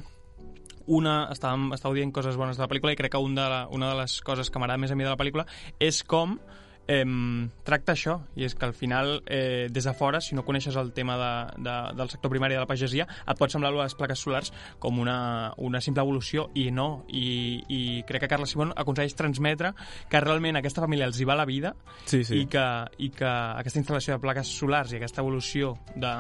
una, 0.95 1.15
estàvem, 1.33 1.71
estàveu 1.75 1.97
dient 1.97 2.13
coses 2.15 2.37
bones 2.37 2.59
de 2.59 2.65
la 2.65 2.69
pel·lícula 2.71 2.93
i 2.93 2.99
crec 3.01 3.15
que 3.15 3.23
un 3.23 3.35
de 3.37 3.47
la, 3.49 3.65
una 3.73 3.91
de 3.93 4.03
les 4.03 4.19
coses 4.27 4.51
que 4.53 4.61
m'agrada 4.61 4.83
més 4.83 4.93
a 4.93 4.99
mi 4.99 5.07
de 5.07 5.13
la 5.13 5.19
pel·lícula 5.21 5.47
és 5.83 6.03
com 6.05 6.37
eh, 6.89 7.05
tracta 7.65 7.95
això, 7.95 8.19
i 8.37 8.45
és 8.47 8.55
que 8.55 8.67
al 8.67 8.75
final 8.75 9.23
eh, 9.27 9.69
des 9.71 9.85
de 9.85 9.95
fora, 9.95 10.21
si 10.21 10.35
no 10.35 10.45
coneixes 10.45 10.77
el 10.77 10.93
tema 10.93 11.17
de, 11.21 11.63
de, 11.65 11.77
del 11.97 12.11
sector 12.11 12.33
primari 12.33 12.55
de 12.55 12.63
la 12.63 12.71
pagesia, 12.71 13.07
et 13.07 13.41
pot 13.41 13.53
semblar 13.53 13.73
les 13.75 13.97
plaques 13.99 14.21
solars 14.21 14.53
com 14.79 14.99
una, 15.01 15.53
una 15.59 15.81
simple 15.85 16.05
evolució, 16.05 16.49
i 16.55 16.71
no, 16.75 17.05
i, 17.09 17.63
i 17.69 17.81
crec 18.09 18.25
que 18.25 18.31
Carles 18.31 18.55
Simón 18.55 18.73
aconsegueix 18.77 19.17
transmetre 19.19 19.73
que 20.11 20.21
realment 20.21 20.57
a 20.57 20.63
aquesta 20.63 20.85
família 20.85 21.09
els 21.09 21.21
hi 21.21 21.29
va 21.29 21.37
la 21.39 21.47
vida 21.49 21.75
Sí, 22.05 22.23
sí. 22.25 22.43
i, 22.43 22.47
que, 22.51 22.65
i 22.99 23.11
que 23.15 23.29
aquesta 23.29 23.81
instal·lació 23.81 24.17
de 24.17 24.23
plaques 24.23 24.51
solars 24.59 24.93
i 24.93 24.99
aquesta 24.99 25.23
evolució 25.25 25.75
de, 25.97 26.13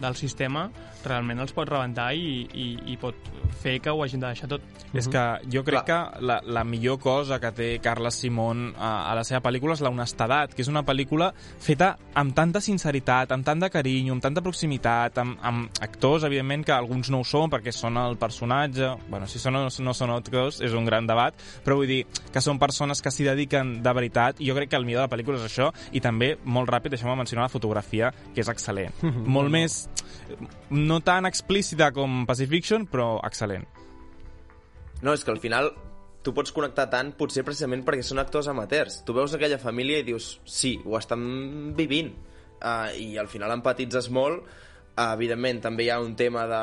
del 0.00 0.16
sistema 0.18 0.68
realment 1.04 1.42
els 1.42 1.54
pot 1.56 1.68
rebentar 1.68 2.12
i, 2.14 2.46
i, 2.52 2.68
i 2.92 2.96
pot 3.00 3.16
fer 3.62 3.78
que 3.82 3.92
ho 3.92 4.02
hagin 4.04 4.22
de 4.22 4.30
deixar 4.30 4.48
tot. 4.50 4.64
És 4.96 5.08
que 5.10 5.22
jo 5.52 5.62
crec 5.66 5.86
que 5.88 5.98
la, 6.24 6.38
la 6.44 6.64
millor 6.68 6.98
cosa 7.02 7.38
que 7.42 7.52
té 7.56 7.68
Carles 7.82 8.20
Simón 8.22 8.70
a, 8.76 9.10
a 9.10 9.16
la 9.18 9.24
seva 9.26 9.42
pel·lícula 9.44 9.76
és 9.76 9.82
la 9.84 9.90
honestedat, 9.92 10.11
que 10.16 10.62
és 10.62 10.68
una 10.70 10.82
pel·lícula 10.86 11.32
feta 11.34 11.92
amb 12.18 12.34
tanta 12.36 12.60
sinceritat, 12.60 13.32
amb 13.32 13.44
tant 13.46 13.60
de 13.62 13.70
carinyo, 13.72 14.14
amb 14.14 14.22
tanta 14.22 14.42
proximitat, 14.44 15.18
amb, 15.18 15.38
amb 15.42 15.82
actors, 15.82 16.26
evidentment, 16.28 16.64
que 16.66 16.74
alguns 16.74 17.10
no 17.10 17.22
ho 17.22 17.26
són 17.26 17.50
perquè 17.52 17.72
són 17.72 17.98
el 18.00 18.16
personatge... 18.20 18.92
bueno, 19.08 19.26
si 19.26 19.38
són 19.38 19.56
o 19.56 19.64
no, 19.66 19.70
no 19.70 19.94
són 19.94 20.14
actors 20.14 20.60
és 20.62 20.72
un 20.78 20.86
gran 20.88 21.06
debat, 21.06 21.34
però 21.64 21.76
vull 21.80 21.90
dir 21.90 22.02
que 22.32 22.40
són 22.40 22.60
persones 22.62 23.02
que 23.02 23.10
s'hi 23.10 23.26
dediquen 23.28 23.78
de 23.82 23.92
veritat 23.96 24.40
i 24.40 24.50
jo 24.50 24.56
crec 24.56 24.72
que 24.72 24.80
el 24.80 24.86
millor 24.88 25.02
de 25.02 25.08
la 25.08 25.12
pel·lícula 25.12 25.40
és 25.40 25.46
això 25.48 25.70
i 25.92 26.00
també, 26.04 26.34
molt 26.44 26.70
ràpid, 26.70 26.94
deixeu-me 26.94 27.16
mencionar 27.18 27.48
la 27.48 27.52
fotografia, 27.52 28.12
que 28.34 28.44
és 28.44 28.50
excel·lent. 28.52 29.02
molt 29.36 29.52
més... 29.52 29.86
no 30.70 31.00
tan 31.00 31.26
explícita 31.26 31.90
com 31.92 32.24
Pacifiction, 32.26 32.86
però 32.86 33.16
excel·lent. 33.26 33.66
No, 35.02 35.12
és 35.12 35.24
que 35.24 35.32
al 35.34 35.40
final 35.42 35.72
tu 36.22 36.32
pots 36.34 36.52
connectar 36.54 36.88
tant 36.90 37.12
potser 37.18 37.42
precisament 37.46 37.82
perquè 37.86 38.04
són 38.06 38.20
actors 38.22 38.48
amateurs. 38.48 39.00
Tu 39.06 39.14
veus 39.16 39.32
aquella 39.34 39.58
família 39.58 39.98
i 39.98 40.06
dius, 40.06 40.36
sí, 40.46 40.76
ho 40.84 40.96
estan 40.98 41.74
vivint. 41.78 42.12
Uh, 42.62 42.92
I 42.94 43.16
al 43.18 43.26
final 43.28 43.50
empatitzes 43.56 44.06
molt. 44.14 44.44
Uh, 44.92 45.14
evidentment, 45.16 45.58
també 45.64 45.86
hi 45.86 45.90
ha 45.90 46.00
un 46.04 46.12
tema 46.14 46.44
de, 46.46 46.62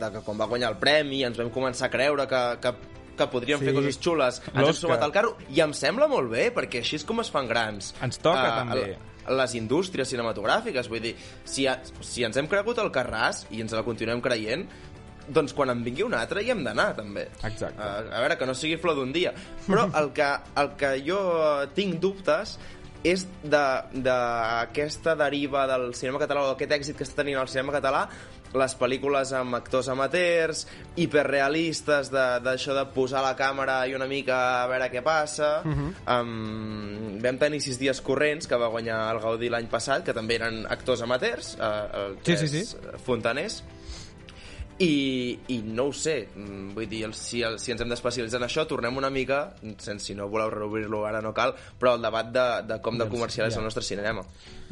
de 0.00 0.10
que 0.16 0.20
quan 0.26 0.36
va 0.40 0.48
guanyar 0.50 0.72
el 0.74 0.80
premi 0.82 1.22
ens 1.24 1.38
vam 1.38 1.48
començar 1.54 1.86
a 1.86 1.92
creure 1.94 2.26
que, 2.28 2.40
que, 2.60 2.72
que 3.16 3.28
podríem 3.30 3.60
Sí. 3.62 3.68
fer 3.70 3.74
coses 3.76 4.00
xules. 4.02 4.42
Ens 4.52 4.66
hem 4.66 4.74
sumat 4.76 5.02
al 5.06 5.12
carro 5.14 5.36
i 5.48 5.62
em 5.64 5.72
sembla 5.72 6.08
molt 6.10 6.28
bé, 6.32 6.50
perquè 6.52 6.82
així 6.82 6.98
és 7.00 7.04
com 7.08 7.20
es 7.22 7.30
fan 7.32 7.48
grans. 7.48 7.94
Ens 8.02 8.18
toca, 8.18 8.44
Ah, 8.44 8.66
també. 8.66 8.98
les 9.38 9.54
indústries 9.54 10.10
cinematogràfiques, 10.10 10.88
vull 10.90 11.00
dir, 11.00 11.14
si, 11.44 11.68
ha, 11.70 11.76
si 12.02 12.24
ens 12.26 12.36
hem 12.36 12.48
cregut 12.50 12.78
el 12.82 12.90
Carràs 12.90 13.44
i 13.54 13.60
ens 13.62 13.72
la 13.72 13.84
continuem 13.86 14.20
creient, 14.20 14.66
doncs 15.28 15.52
quan 15.54 15.70
en 15.70 15.82
vingui 15.84 16.02
un 16.02 16.14
altre 16.14 16.42
hi 16.42 16.50
hem 16.50 16.64
d'anar, 16.64 16.94
també. 16.96 17.28
Exacte. 17.44 17.80
A, 17.80 17.98
a 18.16 18.20
veure, 18.20 18.36
que 18.38 18.46
no 18.46 18.54
sigui 18.54 18.76
flor 18.76 18.96
d'un 18.96 19.12
dia. 19.12 19.32
Però 19.66 19.88
el 20.00 20.12
que, 20.12 20.30
el 20.56 20.70
que 20.76 20.94
jo 21.06 21.18
eh, 21.62 21.68
tinc 21.74 22.00
dubtes 22.00 22.58
és 23.02 23.24
d'aquesta 23.42 25.16
de, 25.16 25.24
deriva 25.24 25.66
del 25.66 25.88
cinema 25.98 26.20
català 26.22 26.44
o 26.46 26.52
aquest 26.54 26.70
èxit 26.78 26.96
que 26.98 27.04
està 27.06 27.22
tenint 27.22 27.40
el 27.40 27.48
cinema 27.50 27.72
català 27.74 28.04
les 28.52 28.74
pel·lícules 28.76 29.30
amb 29.32 29.54
actors 29.56 29.88
amateurs, 29.88 30.66
hiperrealistes, 31.00 32.10
de- 32.12 32.40
d'això 32.44 32.74
de, 32.76 32.82
de 32.84 32.90
posar 32.92 33.22
la 33.24 33.32
càmera 33.34 33.78
i 33.88 33.94
una 33.96 34.04
mica 34.06 34.36
a 34.62 34.66
veure 34.68 34.90
què 34.92 35.00
passa. 35.02 35.62
Uh 35.64 35.72
-huh. 35.72 36.20
um, 36.20 37.18
vam 37.22 37.38
tenir 37.38 37.62
sis 37.62 37.78
dies 37.80 38.00
corrents, 38.02 38.46
que 38.46 38.54
va 38.56 38.68
guanyar 38.68 39.14
el 39.14 39.20
Gaudí 39.20 39.48
l'any 39.48 39.68
passat, 39.68 40.04
que 40.04 40.12
també 40.12 40.34
eren 40.34 40.66
actors 40.68 41.00
amateurs, 41.00 41.56
uh, 41.58 41.96
el 41.96 42.18
Sí, 42.22 42.36
sí, 42.36 42.48
tres 42.50 42.68
sí. 42.68 42.76
fontaners, 43.06 43.62
i, 44.78 45.38
i 45.48 45.58
no 45.62 45.88
ho 45.90 45.92
sé, 45.92 46.16
mm, 46.34 46.72
vull 46.76 46.88
dir, 46.88 47.04
si, 47.14 47.42
si 47.60 47.74
ens 47.74 47.84
hem 47.84 47.92
d'especialitzar 47.92 48.40
en 48.40 48.46
això, 48.48 48.64
tornem 48.68 48.96
una 48.98 49.10
mica, 49.12 49.42
sense, 49.76 50.00
si 50.06 50.16
no 50.18 50.28
voleu 50.32 50.50
reobrir-lo 50.50 51.04
ara 51.06 51.22
no 51.22 51.34
cal, 51.36 51.54
però 51.78 51.96
el 51.96 52.02
debat 52.02 52.32
de, 52.32 52.46
de 52.70 52.80
com 52.82 52.98
de 52.98 53.08
comercial 53.10 53.50
és 53.50 53.58
el 53.58 53.66
nostre 53.66 53.84
cinema. 53.86 54.24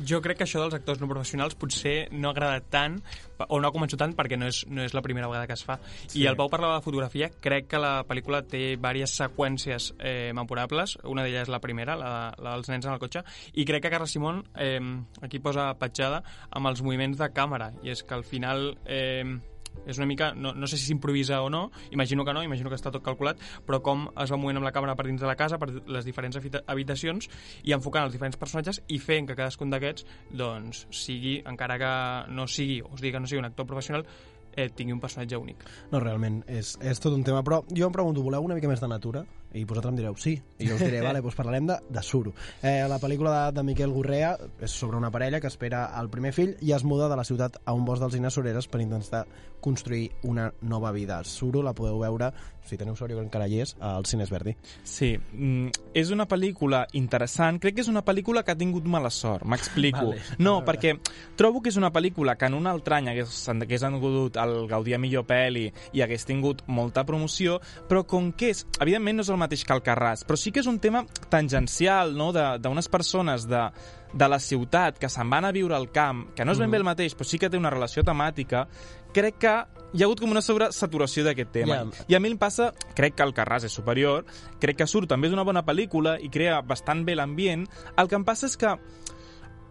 Jo 0.07 0.23
crec 0.25 0.41
que 0.41 0.47
això 0.47 0.63
dels 0.63 0.75
actors 0.79 1.01
no 1.01 1.09
professionals 1.11 1.57
potser 1.61 2.09
no 2.13 2.31
agrada 2.31 2.63
tant 2.73 3.01
o 3.49 3.59
no 3.61 3.69
ha 3.69 3.73
convençut 3.73 4.01
tant 4.01 4.15
perquè 4.17 4.39
no 4.41 4.49
és, 4.49 4.63
no 4.69 4.85
és 4.85 4.95
la 4.97 5.03
primera 5.05 5.29
vegada 5.29 5.49
que 5.49 5.57
es 5.57 5.65
fa. 5.65 5.79
Sí. 6.07 6.23
I 6.23 6.27
el 6.31 6.37
Pau 6.41 6.51
parlava 6.53 6.79
de 6.79 6.85
fotografia, 6.85 7.31
crec 7.41 7.69
que 7.71 7.81
la 7.81 8.01
pel·lícula 8.09 8.43
té 8.47 8.75
diverses 8.77 9.17
seqüències 9.21 9.91
eh, 9.99 10.33
memorables, 10.37 10.97
una 11.05 11.25
d'elles 11.25 11.47
és 11.47 11.53
la 11.53 11.61
primera, 11.63 11.97
la, 11.97 12.33
la 12.37 12.57
dels 12.57 12.73
nens 12.73 12.89
en 12.89 12.95
el 12.97 13.01
cotxe, 13.03 13.23
i 13.55 13.65
crec 13.69 13.87
que 13.87 13.93
Carles 13.93 14.13
Simón 14.17 14.43
eh, 14.57 14.81
aquí 15.25 15.41
posa 15.41 15.71
petjada 15.81 16.23
amb 16.51 16.73
els 16.73 16.83
moviments 16.85 17.21
de 17.21 17.31
càmera, 17.33 17.73
i 17.85 17.95
és 17.95 18.05
que 18.05 18.17
al 18.17 18.27
final... 18.27 18.75
Eh, 18.87 19.41
és 19.87 19.99
una 19.99 20.07
mica, 20.07 20.33
no, 20.35 20.53
no 20.55 20.67
sé 20.67 20.77
si 20.77 20.87
s'improvisa 20.87 21.41
o 21.43 21.51
no, 21.51 21.71
imagino 21.91 22.25
que 22.25 22.35
no, 22.35 22.43
imagino 22.45 22.69
que 22.71 22.77
està 22.79 22.93
tot 22.93 23.05
calculat, 23.05 23.41
però 23.67 23.81
com 23.83 24.09
es 24.21 24.33
va 24.33 24.39
movent 24.41 24.61
amb 24.61 24.69
la 24.69 24.73
càmera 24.77 24.97
per 24.99 25.07
dins 25.09 25.21
de 25.21 25.27
la 25.29 25.37
casa, 25.37 25.59
per 25.59 25.71
les 25.71 26.05
diferents 26.05 26.37
habita- 26.37 26.63
habitacions, 26.67 27.31
i 27.65 27.73
enfocant 27.77 28.05
els 28.09 28.13
diferents 28.17 28.37
personatges 28.41 28.83
i 28.89 29.01
fent 29.03 29.31
que 29.31 29.39
cadascun 29.39 29.73
d'aquests 29.73 30.07
doncs, 30.31 30.87
sigui, 30.95 31.41
encara 31.47 31.79
que 31.81 31.95
no 32.35 32.47
sigui, 32.47 32.81
o 32.83 32.95
es 32.95 33.01
digui 33.01 33.17
que 33.17 33.25
no 33.25 33.31
sigui 33.31 33.41
un 33.41 33.49
actor 33.51 33.67
professional, 33.67 34.07
eh, 34.53 34.69
tingui 34.75 34.93
un 34.93 35.01
personatge 35.01 35.37
únic. 35.37 35.65
No, 35.91 36.01
realment, 36.01 36.43
és, 36.49 36.77
és 36.83 37.01
tot 37.01 37.15
un 37.15 37.25
tema. 37.25 37.43
Però 37.47 37.63
jo 37.71 37.87
em 37.87 37.95
pregunto, 37.95 38.23
voleu 38.23 38.45
una 38.45 38.57
mica 38.59 38.69
més 38.69 38.83
de 38.83 38.89
natura? 38.91 39.25
I 39.53 39.65
vosaltres 39.65 39.93
em 39.93 39.99
direu 39.99 40.17
sí. 40.17 40.37
I 40.59 40.69
jo 40.69 40.77
us 40.77 40.85
diré, 40.85 41.01
vale, 41.07 41.23
doncs 41.25 41.39
parlarem 41.39 41.67
de, 41.67 41.79
de 41.89 42.03
Suro. 42.07 42.35
Eh, 42.63 42.85
la 42.89 43.01
pel·lícula 43.03 43.35
de, 43.37 43.59
de 43.59 43.67
Miquel 43.67 43.95
Gorrea 43.95 44.37
és 44.63 44.71
sobre 44.71 44.99
una 45.01 45.11
parella 45.11 45.41
que 45.41 45.51
espera 45.51 45.87
el 46.01 46.11
primer 46.11 46.33
fill 46.37 46.57
i 46.61 46.75
es 46.77 46.85
muda 46.85 47.09
de 47.11 47.19
la 47.19 47.27
ciutat 47.27 47.61
a 47.65 47.75
un 47.75 47.85
bosc 47.89 48.03
d'alzines 48.05 48.35
soreres 48.35 48.69
per 48.71 48.83
intentar 48.85 49.27
construir 49.61 50.11
una 50.23 50.53
nova 50.63 50.93
vida. 50.93 51.23
Suro 51.25 51.63
la 51.63 51.75
podeu 51.77 51.99
veure, 52.01 52.31
si 52.65 52.79
teniu 52.81 52.97
sort, 52.97 53.13
que 53.13 53.23
encara 53.23 53.49
hi 53.51 53.61
és, 53.65 53.75
al 53.85 54.07
Cines 54.09 54.31
Verdi. 54.33 54.55
Sí, 54.87 55.13
mm, 55.19 55.91
és 55.95 56.11
una 56.15 56.27
pel·lícula 56.31 56.85
interessant. 56.97 57.61
Crec 57.61 57.77
que 57.77 57.85
és 57.85 57.91
una 57.93 58.05
pel·lícula 58.07 58.43
que 58.45 58.55
ha 58.55 58.59
tingut 58.59 58.87
mala 58.89 59.11
sort, 59.11 59.45
m'explico. 59.45 60.13
Vale. 60.13 60.39
No, 60.39 60.61
perquè 60.65 60.95
trobo 61.37 61.61
que 61.61 61.71
és 61.73 61.77
una 61.81 61.93
pel·lícula 61.93 62.37
que 62.39 62.49
en 62.49 62.57
un 62.57 62.67
altre 62.71 62.97
any 62.97 63.11
hagués, 63.13 63.37
hagués 63.51 63.85
tingut 63.85 64.39
el 64.41 64.55
Gaudí 64.71 64.95
a 64.95 65.03
millor 65.03 65.27
pel·li 65.29 65.67
i 65.93 66.03
hagués 66.05 66.25
tingut 66.29 66.65
molta 66.67 67.05
promoció, 67.05 67.61
però 67.89 68.07
com 68.07 68.33
que 68.33 68.55
és... 68.55 68.65
Evidentment 68.81 69.21
no 69.21 69.27
és 69.27 69.33
el 69.33 69.40
mateix 69.41 69.65
que 69.67 69.75
el 69.75 69.83
Carràs, 69.85 70.23
però 70.29 70.39
sí 70.39 70.53
que 70.53 70.63
és 70.63 70.69
un 70.71 70.79
tema 70.83 71.05
tangencial, 71.33 72.15
no?, 72.17 72.31
d'unes 72.33 72.89
persones 72.93 73.47
de, 73.49 73.65
de 74.13 74.29
la 74.29 74.39
ciutat 74.43 74.99
que 75.01 75.11
se'n 75.11 75.31
van 75.31 75.49
a 75.49 75.53
viure 75.55 75.77
al 75.77 75.91
camp, 75.93 76.29
que 76.37 76.45
no 76.45 76.55
és 76.55 76.63
ben 76.63 76.71
bé 76.71 76.81
el 76.81 76.87
mateix, 76.87 77.17
però 77.17 77.29
sí 77.29 77.41
que 77.41 77.51
té 77.51 77.59
una 77.59 77.73
relació 77.73 78.05
temàtica, 78.07 78.67
crec 79.15 79.39
que 79.43 79.55
hi 79.93 80.03
ha 80.03 80.07
hagut 80.07 80.23
com 80.23 80.31
una 80.31 80.43
sobresaturació 80.45 81.25
d'aquest 81.27 81.53
tema. 81.55 81.81
Ja. 81.81 82.07
I 82.09 82.19
a 82.19 82.21
mi 82.23 82.31
em 82.31 82.39
passa, 82.39 82.71
crec 82.97 83.17
que 83.19 83.27
el 83.27 83.35
Carràs 83.35 83.67
és 83.67 83.75
superior, 83.75 84.27
crec 84.63 84.79
que 84.79 84.89
Surt 84.91 85.11
també 85.11 85.31
és 85.31 85.35
una 85.35 85.47
bona 85.47 85.65
pel·lícula 85.67 86.17
i 86.23 86.31
crea 86.31 86.61
bastant 86.63 87.03
bé 87.07 87.17
l'ambient. 87.19 87.67
El 87.99 88.11
que 88.11 88.19
em 88.19 88.27
passa 88.27 88.47
és 88.51 88.57
que 88.61 88.77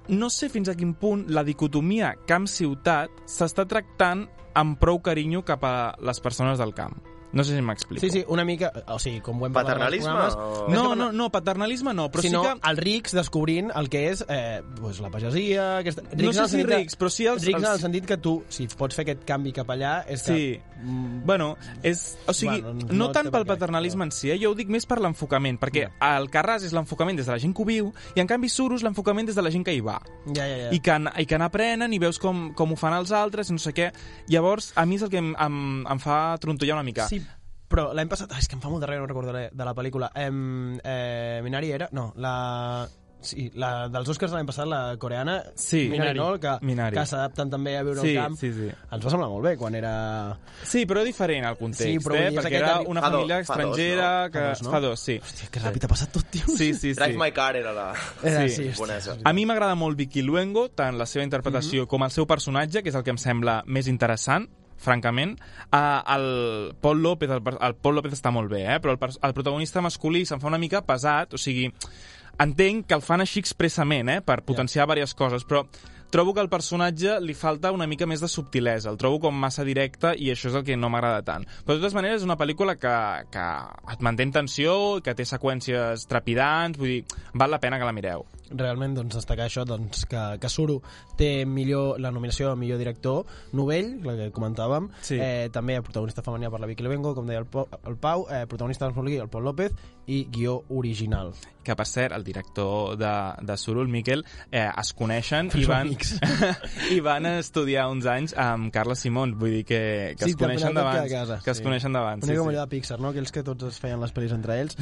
no 0.09 0.29
sé 0.33 0.49
fins 0.49 0.71
a 0.71 0.75
quin 0.75 0.95
punt 0.97 1.27
la 1.29 1.45
dicotomia 1.45 2.15
camp-ciutat 2.27 3.23
s'està 3.29 3.67
tractant 3.69 4.25
amb 4.57 4.79
prou 4.81 4.99
carinyo 5.05 5.43
cap 5.45 5.63
a 5.63 5.75
les 6.01 6.19
persones 6.19 6.59
del 6.59 6.73
camp. 6.75 6.97
No 7.31 7.43
sé 7.43 7.55
si 7.55 7.61
m'explico. 7.61 8.01
Sí, 8.01 8.09
sí, 8.09 8.23
una 8.27 8.43
mica... 8.43 8.71
O 8.87 8.97
sigui, 8.97 9.19
com 9.21 9.37
ho 9.41 9.45
hem 9.45 9.51
en 9.51 9.53
Paternalisme 9.53 10.09
programes... 10.09 10.35
o- 10.35 10.67
No, 10.73 10.95
no, 10.95 11.11
no, 11.11 11.27
paternalisme 11.29 11.93
no, 11.93 12.07
però 12.09 12.23
sinó 12.25 12.41
sí 12.43 12.49
que... 12.49 12.69
els 12.71 12.79
rics 12.79 13.13
descobrint 13.13 13.69
el 13.75 13.89
que 13.89 14.01
és 14.09 14.23
eh, 14.27 14.63
pues, 14.79 14.99
la 14.99 15.11
pagesia... 15.13 15.67
Aquesta... 15.83 16.01
No 16.17 16.31
en 16.31 16.33
sé 16.33 16.47
si 16.49 16.63
rics, 16.63 16.97
però 16.97 17.09
sí 17.13 17.27
els- 17.29 17.45
Rics 17.45 17.59
en 17.59 17.65
els- 17.67 17.75
el 17.75 17.83
sentit 17.85 18.07
que 18.09 18.17
tu, 18.17 18.39
si 18.49 18.65
pots 18.73 18.97
fer 18.97 19.05
aquest 19.05 19.21
canvi 19.29 19.53
cap 19.53 19.69
allà, 19.69 19.99
és 20.09 20.23
que... 20.25 20.33
Sí. 20.33 20.49
Mm, 20.79 21.19
Bueno, 21.27 21.57
és, 21.83 22.17
o 22.25 22.33
sigui, 22.33 22.61
Bueno, 22.61 22.87
no 22.87 22.95
no, 22.95 23.11
tant 23.11 23.27
pel 23.29 23.45
paternalisme 23.45 24.05
en 24.07 24.11
si, 24.15 24.29
eh? 24.31 24.37
jo 24.41 24.53
ho 24.53 24.55
dic 24.55 24.69
més 24.71 24.85
per 24.87 24.97
l'enfocament, 25.03 25.57
perquè 25.59 25.89
el 26.07 26.29
Carràs 26.31 26.63
és 26.65 26.71
l'enfocament 26.73 27.17
des 27.19 27.27
de 27.27 27.33
la 27.35 27.37
gent 27.43 27.53
que 27.53 27.61
ho 27.61 27.65
viu, 27.67 27.89
i 28.15 28.21
en 28.23 28.29
canvi 28.31 28.47
Suro 28.49 28.77
és 28.79 28.85
l'enfocament 28.87 29.27
des 29.27 29.35
de 29.35 29.43
la 29.43 29.51
gent 29.51 29.65
que 29.67 29.73
hi 29.75 29.81
va. 29.85 29.97
Ja, 30.31 30.47
ja, 30.47 30.57
ja. 30.63 30.69
I 30.73 30.79
que, 30.79 30.95
i 31.19 31.27
que 31.27 31.37
n'aprenen 31.37 31.93
i 31.93 31.99
veus 31.99 32.17
com, 32.17 32.53
com 32.55 32.71
ho 32.73 32.77
fan 32.79 32.95
els 32.95 33.11
altres 33.11 33.51
i 33.51 33.57
no 33.57 33.59
sé 33.61 33.73
què. 33.75 33.89
Llavors, 34.31 34.71
a 34.79 34.85
mi 34.87 34.95
és 34.95 35.03
el 35.03 35.11
que 35.11 35.19
em, 35.19 35.33
em, 35.35 35.59
em 35.85 35.99
fa 36.01 36.37
trontollar 36.39 36.79
una 36.79 36.87
mica. 36.87 37.09
Sí, 37.11 37.18
però 37.69 37.91
l'any 37.93 38.09
passat... 38.11 38.31
Ai, 38.33 38.41
és 38.43 38.49
que 38.49 38.57
em 38.57 38.61
fa 38.63 38.69
molt 38.73 38.81
de 38.83 38.89
res, 38.89 38.99
no 38.99 39.07
recordo 39.09 39.31
de, 39.35 39.49
de 39.53 39.65
la 39.67 39.75
pel·lícula. 39.77 40.09
Em, 40.17 40.79
eh, 40.83 41.39
Minari 41.45 41.71
era... 41.77 41.89
No, 41.93 42.11
la... 42.17 42.87
Sí, 43.21 43.49
la 43.59 43.89
dels 43.91 44.07
Oscars 44.07 44.31
de 44.31 44.37
l'any 44.37 44.47
passat, 44.47 44.63
la 44.71 44.95
coreana, 44.95 45.33
Sí. 45.59 45.89
Minari, 45.91 46.13
Minari. 46.15 46.19
no? 46.21 46.27
Que, 46.39 46.53
Minari. 46.65 46.95
que 46.95 47.01
s'adapten 47.05 47.49
també 47.51 47.73
a 47.75 47.81
viure 47.83 47.99
Sí, 47.99 48.13
al 48.15 48.29
camp. 48.29 48.37
sí, 48.39 48.53
sí. 48.55 48.69
Ens 48.71 49.03
va 49.03 49.11
semblar 49.11 49.27
molt 49.27 49.43
bé 49.43 49.51
quan 49.59 49.75
era... 49.75 49.91
Sí, 50.63 50.85
però 50.87 51.03
diferent 51.03 51.43
el 51.49 51.57
context, 51.59 51.83
Sí, 51.83 51.97
però 51.99 52.15
eh? 52.15 52.29
perquè 52.37 52.61
era 52.61 52.77
una 52.87 53.03
fa 53.03 53.09
família 53.11 53.41
fa 53.43 53.57
dos, 53.59 53.73
estrangera 53.75 54.07
no? 54.23 54.31
que... 54.31 54.39
Fa 54.39 54.47
dos, 54.53 54.61
no? 54.63 54.71
Fa 54.71 54.79
dos, 54.85 55.03
sí. 55.03 55.17
Hòstia, 55.19 55.49
que 55.51 55.63
ràpid 55.65 55.83
ha 55.83 55.89
passat 55.91 56.13
tot, 56.15 56.29
tio. 56.31 56.45
Sí, 56.47 56.69
sí, 56.73 56.93
Drive 56.93 57.17
sí. 57.17 57.19
My 57.19 57.33
Car 57.35 57.49
era 57.59 57.73
la... 57.75 57.89
Era, 58.23 58.47
Sí. 58.47 58.55
sí, 58.55 58.69
hòstia, 58.71 59.17
A 59.27 59.33
mi 59.35 59.43
m'agrada 59.45 59.75
molt 59.75 59.99
Vicky 59.99 60.21
Luengo, 60.23 60.69
tant 60.71 60.95
la 60.97 61.05
seva 61.05 61.27
interpretació 61.27 61.89
com 61.91 62.07
el 62.07 62.15
seu 62.15 62.23
personatge, 62.25 62.83
que 62.83 62.87
és 62.87 62.95
el 62.95 63.03
que 63.03 63.11
em 63.11 63.19
sembla 63.19 63.65
més 63.67 63.91
interessant, 63.91 64.47
francament. 64.79 65.35
Uh, 65.69 65.99
el 66.15 66.27
Paul 66.81 67.03
López, 67.03 67.29
el, 67.29 67.43
el 67.43 67.75
Paul 67.75 67.99
López 67.99 68.15
està 68.17 68.31
molt 68.33 68.51
bé, 68.51 68.63
eh? 68.65 68.79
però 68.83 68.95
el, 68.95 69.19
el 69.27 69.37
protagonista 69.37 69.83
masculí 69.85 70.25
se'n 70.25 70.41
fa 70.41 70.49
una 70.49 70.61
mica 70.61 70.81
pesat, 70.85 71.35
o 71.35 71.41
sigui, 71.41 71.69
entenc 72.39 72.87
que 72.87 72.97
el 72.97 73.05
fan 73.05 73.23
així 73.23 73.43
expressament, 73.43 74.09
eh? 74.09 74.19
per 74.25 74.41
potenciar 74.47 74.87
diverses 74.87 75.17
coses, 75.19 75.45
però 75.47 75.65
trobo 76.09 76.33
que 76.33 76.41
al 76.41 76.49
personatge 76.49 77.19
li 77.21 77.35
falta 77.37 77.71
una 77.71 77.85
mica 77.87 78.07
més 78.09 78.23
de 78.23 78.29
subtilesa, 78.31 78.89
el 78.89 78.97
trobo 78.97 79.19
com 79.27 79.35
massa 79.37 79.65
directe 79.67 80.15
i 80.17 80.31
això 80.33 80.49
és 80.49 80.57
el 80.57 80.65
que 80.65 80.77
no 80.79 80.89
m'agrada 80.89 81.21
tant. 81.27 81.45
Però 81.65 81.75
de 81.77 81.83
totes 81.83 81.97
maneres 81.97 82.23
és 82.23 82.27
una 82.27 82.39
pel·lícula 82.39 82.79
que, 82.81 82.95
que 83.29 83.45
et 83.93 84.01
manté 84.05 84.25
en 84.25 84.33
tensió, 84.39 84.73
que 85.05 85.13
té 85.13 85.27
seqüències 85.27 86.07
trepidants, 86.09 86.79
vull 86.81 86.95
dir, 86.97 87.23
val 87.37 87.53
la 87.53 87.61
pena 87.61 87.77
que 87.77 87.85
la 87.85 87.93
mireu. 87.95 88.25
Realment 88.51 88.95
doncs, 88.97 89.15
destacar 89.15 89.45
això 89.47 89.65
doncs, 89.67 90.05
que, 90.09 90.23
que 90.41 90.49
Suru 90.49 90.79
té 91.19 91.45
millor, 91.45 91.99
la 91.99 92.11
nominació 92.11 92.51
a 92.51 92.55
millor 92.55 92.79
director 92.81 93.25
novell, 93.53 93.99
la 94.05 94.15
que 94.17 94.31
comentàvem 94.35 94.89
Sí. 95.01 95.17
eh, 95.19 95.49
també 95.53 95.81
protagonista 95.81 96.21
femenina 96.25 96.49
per 96.51 96.59
la 96.59 96.67
Vicky 96.67 96.83
Levengo 96.83 97.13
com 97.15 97.27
deia 97.27 97.39
el, 97.39 97.45
Pau, 97.45 97.67
el 97.85 97.97
Pau 97.97 98.25
eh, 98.29 98.45
protagonista 98.47 98.87
masculí 98.89 99.17
el 99.17 99.29
Pol 99.29 99.43
López 99.43 99.73
i 100.09 100.25
guió 100.31 100.63
original 100.69 101.33
que 101.69 101.75
per 101.75 101.85
cert, 101.85 102.15
el 102.15 102.23
director 102.23 102.95
de, 102.97 103.09
de 103.45 103.55
Suro, 103.59 103.83
el 103.83 103.89
Miquel, 103.89 104.23
eh, 104.49 104.63
es 104.79 104.93
coneixen 104.97 105.51
Però 105.51 105.59
i 105.61 105.65
van, 105.69 105.91
i 106.95 106.99
van 107.03 107.27
estudiar 107.29 107.83
uns 107.91 108.07
anys 108.09 108.33
amb 108.39 108.71
Carles 108.73 109.03
Simón, 109.03 109.35
vull 109.37 109.51
dir 109.59 109.65
que, 109.67 109.81
que 110.17 110.25
Sí, 110.25 110.31
es 110.31 110.37
que 110.39 110.45
coneixen 110.45 110.73
d'abans. 110.73 111.13
a 111.13 111.37
Que 111.43 111.51
es 111.51 111.59
sí. 111.59 111.63
coneixen 111.63 111.93
d'abans, 111.93 112.25
sí, 112.25 112.33
sí. 112.33 112.55
de 112.55 112.65
Pixar, 112.71 112.97
no? 113.03 113.11
aquells 113.11 113.31
que 113.35 113.43
tots 113.45 113.67
es 113.69 113.77
feien 113.83 114.01
les 114.01 114.13
pel·lis 114.15 114.33
entre 114.33 114.57
ells 114.63 114.77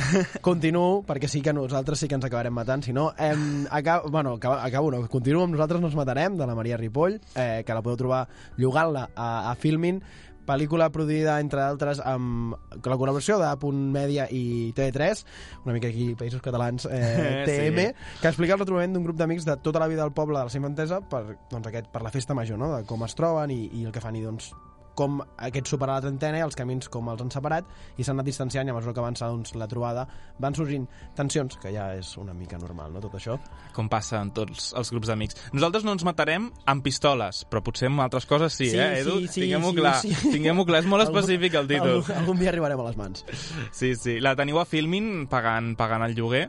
continuo, 0.45 1.01
perquè 1.07 1.27
sí 1.27 1.41
que 1.43 1.51
nosaltres 1.51 1.99
sí 1.99 2.07
que 2.07 2.15
ens 2.15 2.29
acabarem 2.29 2.53
matant 2.55 2.85
si 2.85 2.93
no, 2.95 3.09
em, 3.17 3.56
acabo, 3.71 4.09
bueno, 4.09 4.33
acabo, 4.37 4.55
acabo 4.55 4.91
no, 4.91 5.01
continuo 5.09 5.43
amb 5.47 5.55
Nosaltres 5.55 5.81
no 5.81 5.87
ens 5.89 5.97
matarem 5.97 6.37
de 6.37 6.45
la 6.47 6.55
Maria 6.55 6.77
Ripoll, 6.77 7.19
eh, 7.35 7.63
que 7.65 7.73
la 7.73 7.81
podeu 7.81 7.97
trobar 7.97 8.27
llogant-la 8.57 9.09
a, 9.15 9.51
a 9.51 9.55
Filmin 9.55 10.01
pel·lícula 10.47 10.85
produïda, 10.95 11.33
entre 11.43 11.59
d'altres, 11.59 11.99
amb 12.07 12.53
la 12.55 12.95
col·laboració 12.95 13.35
de 13.41 13.49
Punt 13.59 13.81
Media 13.91 14.29
i 14.31 14.71
TV3, 14.77 15.25
una 15.65 15.73
mica 15.75 15.89
aquí, 15.91 16.13
Països 16.15 16.39
Catalans, 16.45 16.85
eh, 16.87 17.43
TM, 17.49 17.83
Sí. 17.89 18.21
que 18.21 18.31
explica 18.31 18.55
el 18.55 18.61
retrobament 18.61 18.95
d'un 18.95 19.03
grup 19.03 19.17
d'amics 19.19 19.43
de 19.43 19.57
tota 19.59 19.81
la 19.83 19.89
vida 19.91 20.05
del 20.05 20.15
poble 20.15 20.37
de 20.39 20.45
la 20.45 20.53
seva 20.53 20.63
infantesa 20.63 21.01
per, 21.03 21.35
doncs, 21.51 21.67
aquest, 21.67 21.91
per 21.91 22.01
la 22.05 22.13
festa 22.15 22.33
major, 22.37 22.55
no? 22.57 22.71
de 22.77 22.85
com 22.87 23.03
es 23.03 23.15
troben 23.19 23.51
i, 23.51 23.65
i 23.75 23.83
el 23.83 23.91
que 23.91 23.99
fan, 23.99 24.15
i 24.15 24.23
doncs 24.23 24.53
com 24.97 25.19
aquest 25.45 25.69
superar 25.69 25.99
la 25.99 26.05
trentena 26.07 26.39
i 26.39 26.43
els 26.45 26.57
camins 26.57 26.89
com 26.89 27.07
els 27.11 27.21
han 27.21 27.29
separat 27.33 27.67
i 27.97 28.03
s'han 28.05 28.17
anat 28.17 28.25
distanciant 28.31 28.67
i 28.67 28.73
a 28.73 28.75
mesura 28.77 28.95
que 28.97 29.03
avança 29.03 29.27
doncs, 29.29 29.53
la 29.59 29.67
trobada 29.69 30.07
van 30.41 30.55
sorgint 30.57 30.87
tensions, 31.15 31.57
que 31.61 31.69
ja 31.75 31.91
és 31.97 32.15
una 32.17 32.33
mica 32.33 32.57
normal, 32.57 32.91
no, 32.95 33.01
tot 33.03 33.13
això. 33.19 33.37
Com 33.77 33.89
passa 33.93 34.19
en 34.25 34.31
tots 34.33 34.71
els 34.77 34.89
grups 34.93 35.11
d'amics. 35.11 35.37
Nosaltres 35.53 35.85
no 35.85 35.93
ens 35.93 36.05
matarem 36.07 36.49
amb 36.65 36.83
pistoles, 36.85 37.43
però 37.49 37.61
potser 37.65 37.91
amb 37.91 38.01
altres 38.07 38.25
coses 38.25 38.57
sí, 38.57 38.71
Sí, 38.73 38.79
eh, 38.81 39.03
Edu? 39.03 39.19
sí, 39.21 39.27
sí, 39.35 39.41
Tinguem-ho 39.45 39.71
sí, 39.71 39.77
clar, 39.77 39.95
sí. 40.01 40.15
tinguem-ho 40.33 40.65
clar, 40.65 40.81
és 40.83 40.89
molt 40.89 41.05
específic 41.05 41.53
el 41.61 41.69
títol. 41.69 41.95
Algun, 41.99 42.17
algun 42.23 42.41
dia 42.41 42.49
arribarem 42.55 42.81
a 42.81 42.89
les 42.89 42.97
mans. 42.97 43.23
Sí, 43.71 43.93
sí, 43.95 44.17
la 44.23 44.33
teniu 44.39 44.57
a 44.59 44.65
Filmin 44.65 45.27
pagant, 45.29 45.75
pagant 45.77 46.03
el 46.07 46.15
lloguer, 46.17 46.47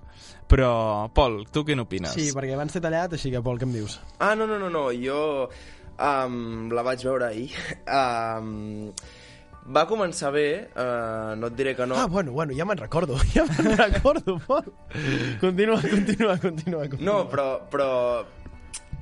però, 0.48 1.10
Pol, 1.12 1.42
tu 1.52 1.60
què 1.68 1.76
n'opines? 1.76 2.14
Sí, 2.16 2.30
perquè 2.32 2.54
abans 2.56 2.72
t'he 2.72 2.80
tallat, 2.80 3.12
així 3.18 3.30
que, 3.34 3.42
Pol, 3.44 3.58
què 3.60 3.68
em 3.68 3.74
dius? 3.76 3.98
Ah, 4.18 4.32
no, 4.38 4.46
no, 4.48 4.56
no, 4.58 4.70
no, 4.72 4.86
jo 4.96 5.20
um, 5.98 6.68
la 6.74 6.84
vaig 6.86 7.04
veure 7.04 7.28
ahir. 7.28 7.50
Um, 7.84 8.92
va 9.68 9.84
començar 9.90 10.30
bé, 10.32 10.48
uh, 10.72 11.34
no 11.36 11.50
et 11.50 11.56
diré 11.58 11.74
que 11.76 11.86
no. 11.86 11.98
Ah, 11.98 12.06
bueno, 12.08 12.32
bueno, 12.32 12.56
ja 12.56 12.64
me'n 12.64 12.80
recordo, 12.80 13.18
ja 13.34 13.44
me'n 13.50 13.76
recordo, 13.76 14.38
Pol. 14.46 14.72
Continua, 15.42 15.80
continua, 15.82 16.38
continua. 16.38 16.88
continua. 16.88 17.04
No, 17.04 17.18
però, 17.28 17.48
però 17.70 17.90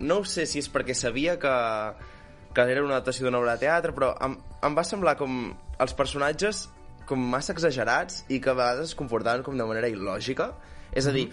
no 0.01 0.21
ho 0.21 0.25
sé 0.27 0.47
si 0.47 0.61
és 0.63 0.71
perquè 0.73 0.97
sabia 0.97 1.37
que, 1.41 1.55
que 2.53 2.67
era 2.67 2.83
una 2.85 2.99
adaptació 2.99 3.27
d'una 3.27 3.41
obra 3.41 3.57
de 3.57 3.67
teatre, 3.67 3.95
però 3.97 4.15
em, 4.27 4.37
em 4.67 4.77
va 4.77 4.85
semblar 4.85 5.17
com 5.21 5.55
els 5.79 5.95
personatges 5.97 6.67
com 7.07 7.23
massa 7.23 7.55
exagerats 7.55 8.25
i 8.29 8.41
que 8.43 8.51
a 8.51 8.57
vegades 8.59 8.91
es 8.91 8.99
comportaven 8.99 9.45
com 9.47 9.57
de 9.57 9.67
manera 9.69 9.89
il·lògica. 9.93 10.51
És 10.97 11.07
a 11.07 11.13
dir, 11.15 11.29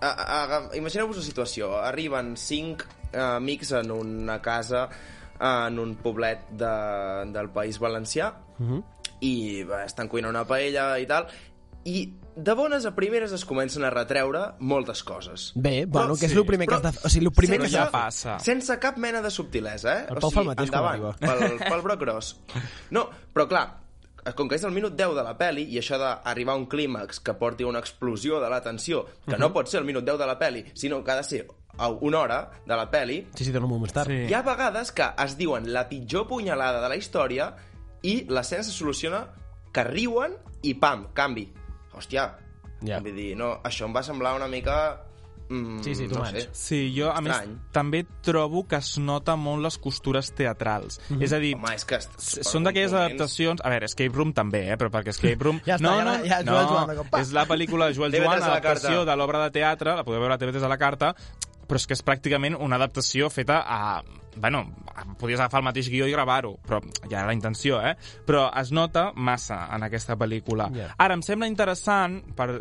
a, 0.00 0.08
a, 0.08 0.38
a, 0.56 0.60
imagineu-vos 0.78 1.20
la 1.20 1.26
situació. 1.26 1.74
Arriben 1.82 2.32
cinc 2.40 2.86
amics 3.12 3.72
en 3.78 3.90
una 3.94 4.40
casa 4.42 4.88
en 5.38 5.78
un 5.78 5.94
poblet 6.02 6.48
de, 6.50 6.72
del 7.34 7.50
País 7.54 7.78
Valencià 7.78 8.32
i 9.22 9.62
bé, 9.66 9.84
estan 9.84 10.10
cuinant 10.10 10.34
una 10.34 10.44
paella 10.46 10.90
i 10.98 11.06
tal 11.06 11.28
i 11.88 12.00
de 12.38 12.54
bones 12.54 12.86
a 12.86 12.92
primeres 12.94 13.32
es 13.34 13.44
comencen 13.46 13.84
a 13.84 13.90
retreure 13.90 14.42
moltes 14.60 15.02
coses. 15.02 15.48
Bé, 15.56 15.86
bueno, 15.86 16.14
que 16.14 16.28
és 16.28 16.32
sí, 16.32 16.38
el 16.38 16.46
primer 16.46 16.68
que 16.68 16.76
has 16.76 16.84
però 16.84 16.92
de... 16.92 17.06
O 17.06 17.10
sigui, 17.10 17.26
el 17.26 17.34
primer 17.34 17.58
Però 17.58 17.66
que 17.66 17.72
ja 17.72 17.86
passa. 17.90 18.36
Sense 18.44 18.76
cap 18.78 18.98
mena 19.02 19.22
de 19.24 19.32
subtilesa, 19.34 19.94
eh? 19.94 20.06
El 20.12 20.20
Pau 20.22 20.30
fa 20.34 20.44
el 20.44 20.50
mateix 20.52 20.70
quan 20.70 21.00
endavant, 21.00 21.18
pel, 21.24 21.58
pel 21.64 21.82
broc 21.86 22.02
gros. 22.04 22.30
No, 22.94 23.08
però 23.34 23.48
clar, 23.50 23.64
com 24.34 24.48
que 24.48 24.56
és 24.56 24.64
el 24.64 24.72
minut 24.72 24.94
10 24.96 25.14
de 25.16 25.22
la 25.22 25.36
peli 25.38 25.62
i 25.72 25.78
això 25.78 25.98
d'arribar 26.00 26.54
a 26.54 26.58
un 26.58 26.66
clímax 26.66 27.20
que 27.20 27.34
porti 27.34 27.64
a 27.64 27.68
una 27.68 27.78
explosió 27.78 28.40
de 28.40 28.50
la 28.50 28.60
tensió, 28.62 29.04
que 29.26 29.38
no 29.38 29.52
pot 29.52 29.68
ser 29.68 29.80
el 29.80 29.86
minut 29.86 30.04
10 30.04 30.18
de 30.18 30.26
la 30.26 30.38
peli, 30.38 30.64
sinó 30.74 31.02
que 31.04 31.10
ha 31.12 31.16
de 31.16 31.24
ser 31.24 31.46
a 31.78 31.88
una 31.88 32.20
hora 32.20 32.50
de 32.66 32.76
la 32.76 32.90
peli, 32.90 33.28
Sí, 33.34 33.44
sí, 33.44 33.52
un 33.54 33.62
moment 33.62 33.82
més 33.82 33.92
tard. 33.92 34.08
Sí. 34.10 34.26
hi 34.28 34.34
ha 34.34 34.42
vegades 34.42 34.90
que 34.92 35.06
es 35.24 35.36
diuen 35.38 35.72
la 35.72 35.88
pitjor 35.88 36.26
punyalada 36.26 36.80
de 36.82 36.88
la 36.88 36.96
història 36.96 37.52
i 38.02 38.24
l'escena 38.28 38.62
se 38.64 38.72
soluciona 38.72 39.28
que 39.72 39.84
riuen 39.84 40.34
i 40.62 40.74
pam, 40.74 41.08
canvi. 41.14 41.52
Hòstia, 41.94 42.34
Ja. 42.82 43.00
vull 43.00 43.14
dir, 43.14 43.36
no, 43.36 43.60
això 43.64 43.86
em 43.86 43.94
va 43.94 44.02
semblar 44.02 44.34
una 44.36 44.48
mica... 44.48 45.04
Mm, 45.48 45.80
Sí, 45.82 45.94
sí, 45.94 46.08
too 46.08 46.18
no 46.18 46.26
sé. 46.26 46.48
Sí, 46.52 46.80
jo, 46.96 47.10
a 47.10 47.20
més, 47.24 47.32
Estrany. 47.32 47.56
també 47.72 48.02
trobo 48.22 48.66
que 48.68 48.76
es 48.76 48.98
nota 48.98 49.36
molt 49.36 49.62
les 49.64 49.78
costures 49.78 50.32
teatrals. 50.36 51.00
Mhm. 51.08 51.22
És 51.24 51.32
a 51.32 51.38
dir, 51.38 51.54
Home, 51.56 51.74
és 51.74 51.84
que... 51.88 51.98
Són 52.44 52.64
d'aquelles 52.64 52.92
adaptacions... 52.92 53.62
A 53.64 53.72
veure, 53.72 53.88
Escape 53.88 54.14
Room 54.14 54.32
també, 54.36 54.66
eh? 54.72 54.76
però 54.76 54.90
perquè 54.92 55.14
Escape 55.14 55.42
Room... 55.42 55.60
Ja 55.68 55.76
està, 55.76 55.88
no, 55.88 55.96
ja 55.96 56.04
no, 56.04 56.24
ja 56.28 56.42
no, 56.44 56.60
Joan, 56.68 57.20
és 57.20 57.32
la 57.32 57.46
pel·lícula 57.48 57.88
de 57.88 57.94
Joel 57.96 58.12
TV3 58.14 58.24
Joan, 58.28 58.42
a 58.42 58.46
la 58.46 58.56
adaptació 58.58 59.04
de 59.08 59.16
l'obra 59.16 59.44
de 59.46 59.50
teatre, 59.56 59.96
la 59.96 60.04
podeu 60.04 60.20
veure 60.20 60.36
a 60.36 60.38
TV3 60.40 60.64
a 60.64 60.68
la 60.70 60.78
carta, 60.80 61.14
però 61.68 61.76
és 61.80 61.84
que 61.88 61.96
és 61.96 62.04
pràcticament 62.04 62.56
una 62.58 62.76
adaptació 62.80 63.28
feta 63.30 63.62
a... 63.64 64.02
Bueno, 64.38 64.60
podies 65.18 65.40
agafar 65.40 65.58
el 65.60 65.64
mateix 65.66 65.88
guió 65.90 66.06
i 66.06 66.12
gravar-ho, 66.14 66.52
però 66.62 66.78
ja 67.10 67.18
era 67.18 67.26
la 67.26 67.34
intenció, 67.34 67.80
eh? 67.82 67.96
Però 68.24 68.44
es 68.60 68.70
nota 68.70 69.08
massa 69.16 69.64
en 69.74 69.82
aquesta 69.82 70.14
pel·lícula. 70.16 70.68
Ja. 70.76 70.92
Ara, 70.96 71.16
em 71.18 71.24
sembla 71.26 71.48
interessant 71.50 72.20
per 72.38 72.60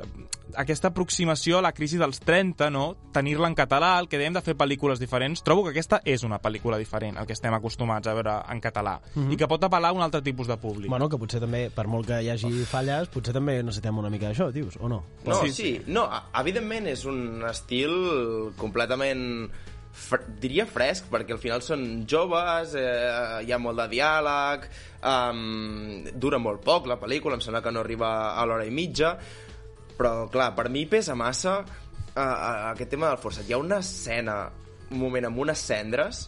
aquesta 0.55 0.87
aproximació 0.89 1.57
a 1.57 1.61
la 1.61 1.71
crisi 1.73 1.97
dels 1.97 2.19
30, 2.23 2.69
no? 2.71 2.95
Tenir-la 3.13 3.47
en 3.49 3.55
català, 3.55 3.99
el 3.99 4.07
que 4.07 4.17
dèiem 4.17 4.33
de 4.33 4.41
fer 4.41 4.55
pel·lícules 4.55 4.99
diferents. 4.99 5.43
Trobo 5.43 5.63
que 5.65 5.71
aquesta 5.75 5.99
és 6.05 6.23
una 6.23 6.39
pel·lícula 6.39 6.77
diferent, 6.77 7.17
el 7.17 7.27
que 7.27 7.33
estem 7.33 7.53
acostumats 7.53 8.07
a 8.07 8.13
veure 8.13 8.37
en 8.49 8.61
català, 8.61 8.99
i 9.29 9.35
que 9.37 9.47
pot 9.47 9.61
apel·lar 9.67 9.89
a 9.91 9.97
un 9.97 10.01
altre 10.05 10.21
tipus 10.21 10.47
de 10.47 10.57
públic. 10.57 10.89
Bueno, 10.89 11.09
que 11.09 11.17
potser 11.17 11.41
també, 11.43 11.69
per 11.73 11.87
molt 11.87 12.07
que 12.07 12.21
hi 12.23 12.29
hagi 12.29 12.51
falles, 12.65 13.09
potser 13.09 13.33
també 13.33 13.59
necessitem 13.63 13.97
una 13.97 14.09
mica 14.09 14.29
d'això, 14.31 14.51
dius, 14.51 14.77
o 14.79 14.87
no? 14.87 15.03
No, 15.25 15.41
Sí, 15.41 15.51
sí, 15.51 15.63
sí. 15.63 15.81
No, 15.87 16.03
a- 16.05 16.25
evidentment 16.39 16.87
és 16.87 17.03
un 17.05 17.43
estil 17.49 18.53
completament 18.57 19.49
fre 19.97 20.19
diria 20.39 20.67
fresc, 20.69 21.07
perquè 21.09 21.33
al 21.33 21.39
final 21.41 21.63
són 21.65 22.03
joves, 22.07 22.75
eh, 22.77 23.41
hi 23.47 23.51
ha 23.51 23.57
molt 23.57 23.79
de 23.81 23.87
diàleg, 23.95 24.67
um, 25.01 26.03
dura 26.13 26.37
molt 26.37 26.61
poc 26.63 26.85
la 26.87 26.99
pel·lícula, 27.01 27.33
em 27.37 27.41
sembla 27.41 27.63
que 27.65 27.71
no 27.73 27.81
arriba 27.81 28.35
a 28.37 28.45
l'hora 28.45 28.65
i 28.67 28.71
mitja, 28.73 29.15
però 29.97 30.27
clar, 30.31 30.53
per 30.55 30.69
mi 30.69 30.85
pesa 30.89 31.15
massa 31.17 31.59
uh, 31.63 32.21
uh, 32.21 32.71
aquest 32.71 32.93
tema 32.93 33.11
del 33.11 33.21
forçat. 33.21 33.47
Hi 33.47 33.57
ha 33.57 33.61
una 33.61 33.81
escena, 33.83 34.39
un 34.91 35.01
moment 35.01 35.29
amb 35.29 35.41
unes 35.45 35.63
cendres, 35.69 36.27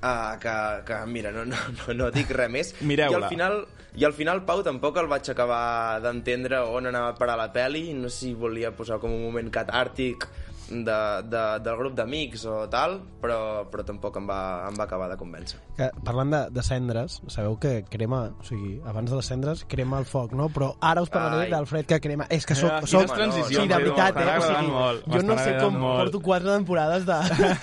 uh, 0.00 0.34
que, 0.42 0.56
que 0.88 1.00
mira, 1.10 1.32
no, 1.34 1.44
no, 1.48 1.60
no, 1.78 1.96
no 2.00 2.10
dic 2.14 2.32
res 2.36 2.52
més. 2.52 2.74
Mireu-la. 2.80 3.12
I 3.20 3.22
al 3.22 3.28
final, 3.30 3.60
i 3.96 4.08
al 4.08 4.16
final, 4.16 4.42
Pau, 4.48 4.64
tampoc 4.66 4.98
el 5.00 5.10
vaig 5.12 5.30
acabar 5.32 6.00
d'entendre 6.04 6.64
on 6.72 6.90
anava 6.90 7.12
a 7.12 7.18
parar 7.20 7.38
la 7.40 7.50
peli, 7.52 7.88
no 7.96 8.10
sé 8.12 8.26
si 8.26 8.34
volia 8.36 8.74
posar 8.76 9.00
com 9.02 9.14
un 9.14 9.24
moment 9.28 9.52
catàrtic 9.52 10.28
de, 10.70 11.22
de, 11.30 11.42
del 11.62 11.76
grup 11.78 11.94
d'amics 11.96 12.44
o 12.50 12.56
tal, 12.72 12.98
però, 13.22 13.38
però 13.70 13.84
tampoc 13.86 14.16
em 14.20 14.26
va, 14.28 14.38
em 14.68 14.78
va 14.78 14.86
acabar 14.86 15.08
de 15.12 15.18
convèncer. 15.20 15.60
Que, 15.76 15.88
parlant 16.06 16.32
de, 16.32 16.40
de 16.54 16.64
cendres, 16.66 17.20
sabeu 17.32 17.58
que 17.62 17.78
crema, 17.90 18.22
o 18.40 18.46
sigui, 18.46 18.76
abans 18.88 19.10
de 19.12 19.18
les 19.18 19.30
cendres 19.30 19.64
crema 19.70 20.00
el 20.02 20.08
foc, 20.08 20.34
no? 20.38 20.48
Però 20.52 20.72
ara 20.80 21.04
us 21.04 21.12
parlaré 21.12 21.46
Ai. 21.46 21.52
del 21.54 21.68
fred 21.70 21.88
que 21.88 22.00
crema. 22.02 22.28
És 22.32 22.48
que 22.48 22.56
soc... 22.58 22.72
Ah, 22.72 22.80
soc 22.84 23.06
quines 23.06 23.16
transicions, 23.16 23.62
sí, 23.62 23.72
de 23.72 23.80
veritat, 23.84 24.20
eh? 24.22 24.28
O 24.36 24.46
sigui, 24.46 24.70
molt, 24.72 25.10
jo 25.16 25.24
no 25.26 25.38
sé 25.40 25.56
com 25.60 25.78
molt. 25.80 26.02
porto 26.04 26.22
quatre 26.24 26.52
temporades 26.52 27.06
de 27.08 27.18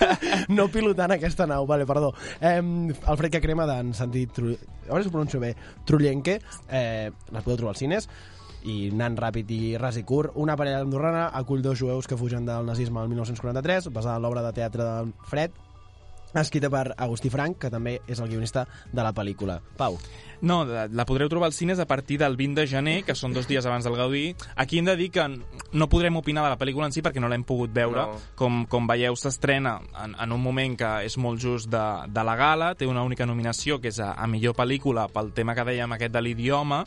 no 0.56 0.68
pilotant 0.72 1.16
aquesta 1.18 1.48
nau. 1.50 1.68
Vale, 1.68 1.88
perdó. 1.88 2.12
Eh, 2.40 2.58
el 2.60 3.18
fred 3.20 3.36
que 3.36 3.42
crema 3.44 3.68
d'en 3.70 3.92
Santi 3.96 4.26
Tru... 4.32 4.54
A 4.84 4.92
veure 4.92 5.04
si 5.04 5.08
ho 5.08 5.12
pronuncio 5.14 5.40
bé. 5.40 5.54
Trullenque. 5.88 6.38
Eh, 6.68 7.10
les 7.32 7.44
podeu 7.44 7.56
trobar 7.60 7.72
als 7.72 7.80
cines. 7.84 8.08
I 8.64 8.88
anant 8.92 9.18
ràpid 9.20 9.50
i 9.52 9.60
ras 9.80 9.98
i 10.00 10.04
curt, 10.08 10.32
una 10.40 10.56
parella 10.56 10.80
andorrana 10.84 11.28
acull 11.32 11.62
dos 11.62 11.78
jueus 11.80 12.08
que 12.08 12.16
fugen 12.16 12.46
del 12.48 12.66
nazisme 12.66 13.02
el 13.02 13.12
1943, 13.12 13.92
basada 13.92 14.16
en 14.16 14.24
l'obra 14.24 14.42
de 14.42 14.52
teatre 14.56 14.84
de 14.84 15.12
Fred, 15.28 15.52
escrita 16.40 16.70
per 16.70 16.94
Agustí 16.96 17.30
Frank, 17.30 17.60
que 17.62 17.70
també 17.70 17.98
és 18.10 18.20
el 18.20 18.28
guionista 18.28 18.66
de 18.92 19.02
la 19.04 19.12
pel·lícula. 19.14 19.60
Pau. 19.78 19.98
No, 20.44 20.60
la 20.68 21.06
podreu 21.08 21.30
trobar 21.32 21.48
als 21.48 21.56
cines 21.56 21.80
a 21.80 21.86
partir 21.88 22.18
del 22.20 22.36
20 22.36 22.60
de 22.60 22.66
gener, 22.68 22.96
que 23.06 23.16
són 23.16 23.32
dos 23.32 23.48
dies 23.48 23.64
abans 23.64 23.86
del 23.88 23.96
Gaudí. 23.96 24.34
Aquí 24.60 24.78
hem 24.78 24.84
de 24.84 24.96
dir 25.00 25.08
que 25.14 25.24
no 25.72 25.88
podrem 25.88 26.18
opinar 26.20 26.44
de 26.44 26.52
la 26.52 26.58
pel·lícula 26.60 26.90
en 26.90 26.92
si 26.92 27.00
perquè 27.00 27.22
no 27.22 27.30
l'hem 27.32 27.46
pogut 27.48 27.72
veure. 27.72 28.04
No. 28.12 28.20
Com, 28.36 28.64
com 28.68 28.88
veieu, 28.90 29.16
s'estrena 29.16 29.78
en, 30.02 30.12
en 30.20 30.34
un 30.36 30.42
moment 30.44 30.76
que 30.76 30.90
és 31.08 31.16
molt 31.16 31.40
just 31.40 31.70
de, 31.72 31.84
de 32.12 32.24
la 32.28 32.36
gala, 32.36 32.74
té 32.76 32.84
una 32.86 33.02
única 33.08 33.24
nominació, 33.24 33.80
que 33.80 33.88
és 33.88 34.00
a, 34.04 34.12
a 34.20 34.28
millor 34.28 34.56
pel·lícula 34.58 35.08
pel 35.12 35.32
tema 35.32 35.56
que 35.56 35.64
dèiem 35.64 35.96
aquest 35.96 36.12
de 36.12 36.24
l'idioma, 36.24 36.82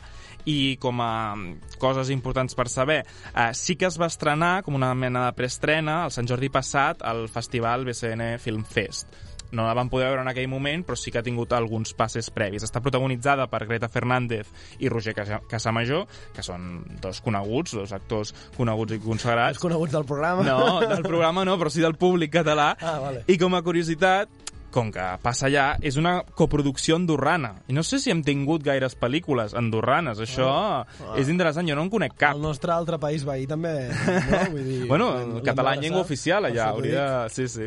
i 0.48 0.78
com 0.80 1.02
a 1.02 1.12
mm, 1.36 1.80
coses 1.82 2.12
importants 2.14 2.56
per 2.56 2.70
saber, 2.70 3.02
eh, 3.34 3.50
sí 3.58 3.76
que 3.76 3.90
es 3.90 3.98
va 4.00 4.12
estrenar 4.12 4.62
com 4.64 4.78
una 4.78 4.94
mena 4.94 5.26
de 5.26 5.34
preestrena 5.40 6.04
el 6.06 6.14
Sant 6.14 6.30
Jordi 6.30 6.54
passat 6.54 7.02
al 7.02 7.26
festival 7.32 7.90
BCN 7.90 8.38
Film 8.40 8.64
Fest 8.70 9.10
no 9.52 9.66
la 9.68 9.74
vam 9.78 9.90
poder 9.90 10.08
veure 10.10 10.22
en 10.22 10.28
aquell 10.32 10.48
moment, 10.52 10.84
però 10.86 10.96
sí 11.00 11.12
que 11.12 11.20
ha 11.20 11.24
tingut 11.24 11.54
alguns 11.54 11.94
passes 11.98 12.30
previs. 12.34 12.64
Està 12.68 12.82
protagonitzada 12.84 13.48
per 13.48 13.66
Greta 13.68 13.88
Fernández 13.90 14.48
i 14.80 14.90
Roger 14.90 15.14
Casa- 15.16 15.42
Casamajor, 15.50 16.08
que 16.36 16.44
són 16.44 16.84
dos 17.02 17.22
coneguts, 17.22 17.74
dos 17.80 17.94
actors 17.94 18.34
coneguts 18.58 18.92
i 18.92 19.00
Els 19.00 19.06
consagrats. 19.06 19.60
coneguts 19.60 19.92
del 19.94 20.06
programa. 20.06 20.44
No, 20.44 20.80
del 20.82 21.04
programa 21.04 21.46
no, 21.46 21.58
però 21.58 21.70
sí 21.70 21.82
del 21.82 21.96
públic 21.96 22.32
català. 22.34 22.76
Ah, 22.82 23.00
vale. 23.00 23.24
I 23.28 23.38
com 23.38 23.56
a 23.56 23.62
curiositat, 23.64 24.30
com 24.72 24.92
que 24.92 25.02
passa 25.24 25.48
allà, 25.48 25.78
és 25.82 25.96
una 25.98 26.20
coproducció 26.36 26.98
andorrana. 27.00 27.54
I 27.72 27.74
no 27.74 27.82
sé 27.88 27.98
si 28.04 28.12
hem 28.12 28.20
tingut 28.22 28.62
gaires 28.62 28.98
pel·lícules 29.00 29.56
andorranes. 29.58 30.20
Això 30.20 30.84
és 31.18 31.30
interessant, 31.32 31.66
jo 31.68 31.74
no 31.74 31.82
en 31.88 31.90
conec 31.90 32.14
cap. 32.20 32.36
El 32.36 32.42
nostre 32.44 32.74
altre 32.76 33.00
país 33.00 33.24
veí 33.26 33.48
també... 33.48 33.88
No? 33.90 34.44
Vull 34.52 34.64
dir, 34.68 34.86
Bueno, 34.88 35.08
el 35.22 35.42
català 35.42 35.74
en 35.76 35.82
llengua 35.88 36.02
oficial 36.04 36.46
allà, 36.46 36.68
t'ho 36.68 36.82
hauria... 36.82 37.08
Sí, 37.30 37.48
sí. 37.48 37.66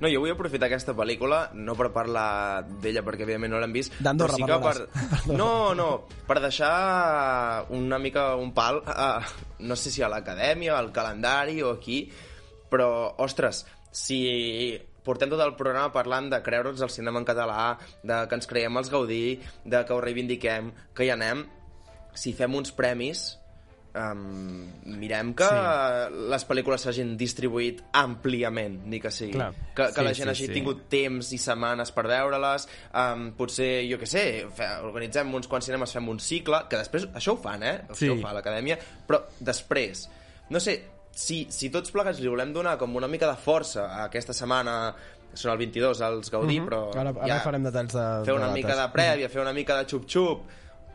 No, 0.00 0.08
jo 0.12 0.20
vull 0.20 0.32
aprofitar 0.32 0.68
aquesta 0.68 0.92
pel·lícula, 0.96 1.50
no 1.54 1.76
per 1.78 1.88
parlar 1.94 2.64
d'ella, 2.82 3.02
perquè 3.06 3.24
evidentment 3.24 3.54
no 3.54 3.60
l'hem 3.62 3.74
vist, 3.76 3.94
D'Andorra 4.02 4.36
sí 4.36 4.44
que 4.44 4.58
parlaràs. 4.58 4.82
per... 4.90 5.36
No, 5.40 5.74
no, 5.78 5.88
per 6.28 6.40
deixar 6.44 6.72
una 7.76 8.00
mica 8.02 8.28
un 8.36 8.52
pal, 8.56 8.82
a, 8.86 9.22
no 9.60 9.78
sé 9.78 9.92
si 9.94 10.04
a 10.04 10.10
l'acadèmia, 10.12 10.76
al 10.76 10.92
calendari 10.92 11.62
o 11.62 11.72
aquí, 11.76 12.02
però, 12.72 12.90
ostres, 13.24 13.64
si 13.94 14.20
portem 15.06 15.30
tot 15.30 15.40
el 15.40 15.54
programa 15.56 15.94
parlant 15.94 16.28
de 16.32 16.42
creure'ns 16.42 16.82
el 16.82 16.90
cinema 16.92 17.22
en 17.22 17.28
català, 17.28 17.76
de 18.02 18.24
que 18.28 18.36
ens 18.40 18.50
creiem 18.50 18.76
els 18.82 18.90
Gaudí, 18.92 19.38
de 19.64 19.84
que 19.86 19.94
ho 19.94 20.02
reivindiquem, 20.02 20.72
que 20.96 21.06
hi 21.06 21.12
anem, 21.14 21.46
si 22.16 22.34
fem 22.34 22.58
uns 22.58 22.74
premis, 22.74 23.28
um, 23.96 24.66
mirem 25.00 25.32
que 25.38 25.46
sí. 25.48 26.16
les 26.32 26.44
pel·lícules 26.48 26.84
s'hagin 26.86 27.14
distribuït 27.18 27.80
àmpliament, 27.96 28.78
ni 28.86 29.00
que 29.02 29.10
sigui. 29.14 29.32
Clar. 29.38 29.50
Que, 29.74 29.88
que 29.88 30.00
Sí, 30.00 30.04
la 30.06 30.12
gent 30.14 30.28
sí, 30.28 30.32
hagi 30.34 30.46
sí. 30.50 30.52
tingut 30.58 30.84
temps 30.92 31.32
i 31.32 31.38
setmanes 31.42 31.92
per 31.96 32.06
veure-les, 32.10 32.68
um, 32.92 33.30
potser, 33.38 33.70
jo 33.90 33.98
què 34.02 34.08
sé, 34.10 34.24
fe, 34.56 34.68
organitzem 34.86 35.32
uns 35.34 35.48
quants 35.50 35.66
cinemes, 35.70 35.92
fem 35.96 36.08
un 36.12 36.20
cicle, 36.22 36.62
que 36.70 36.80
després, 36.80 37.08
això 37.16 37.34
ho 37.34 37.40
fan, 37.42 37.62
eh? 37.66 37.76
Això 37.88 38.04
Sí. 38.04 38.12
ho 38.12 38.20
fa 38.22 38.34
l'acadèmia, 38.36 38.78
però 39.08 39.22
després, 39.40 40.06
no 40.50 40.60
sé, 40.60 40.78
si, 41.16 41.46
si 41.50 41.70
tots 41.72 41.90
plegats 41.90 42.20
li 42.20 42.28
volem 42.28 42.52
donar 42.52 42.76
com 42.78 42.94
una 42.96 43.08
mica 43.08 43.26
de 43.30 43.36
força 43.40 43.86
a 43.88 44.04
aquesta 44.10 44.34
setmana, 44.36 44.94
són 45.36 45.50
el 45.52 45.58
22 45.58 46.00
als 46.00 46.30
Gaudí, 46.32 46.60
però 46.64 46.86
Ara, 46.96 47.10
ara 47.26 47.40
farem 47.44 47.64
detalls 47.66 47.92
de, 47.92 48.04
fer 48.24 48.36
una 48.36 48.46
de 48.48 48.54
mica 48.56 48.76
de 48.76 48.86
prèvia, 48.92 49.28
fer 49.32 49.40
una 49.42 49.52
mica 49.52 49.76
de 49.76 49.84
xup-xup, 49.90 50.46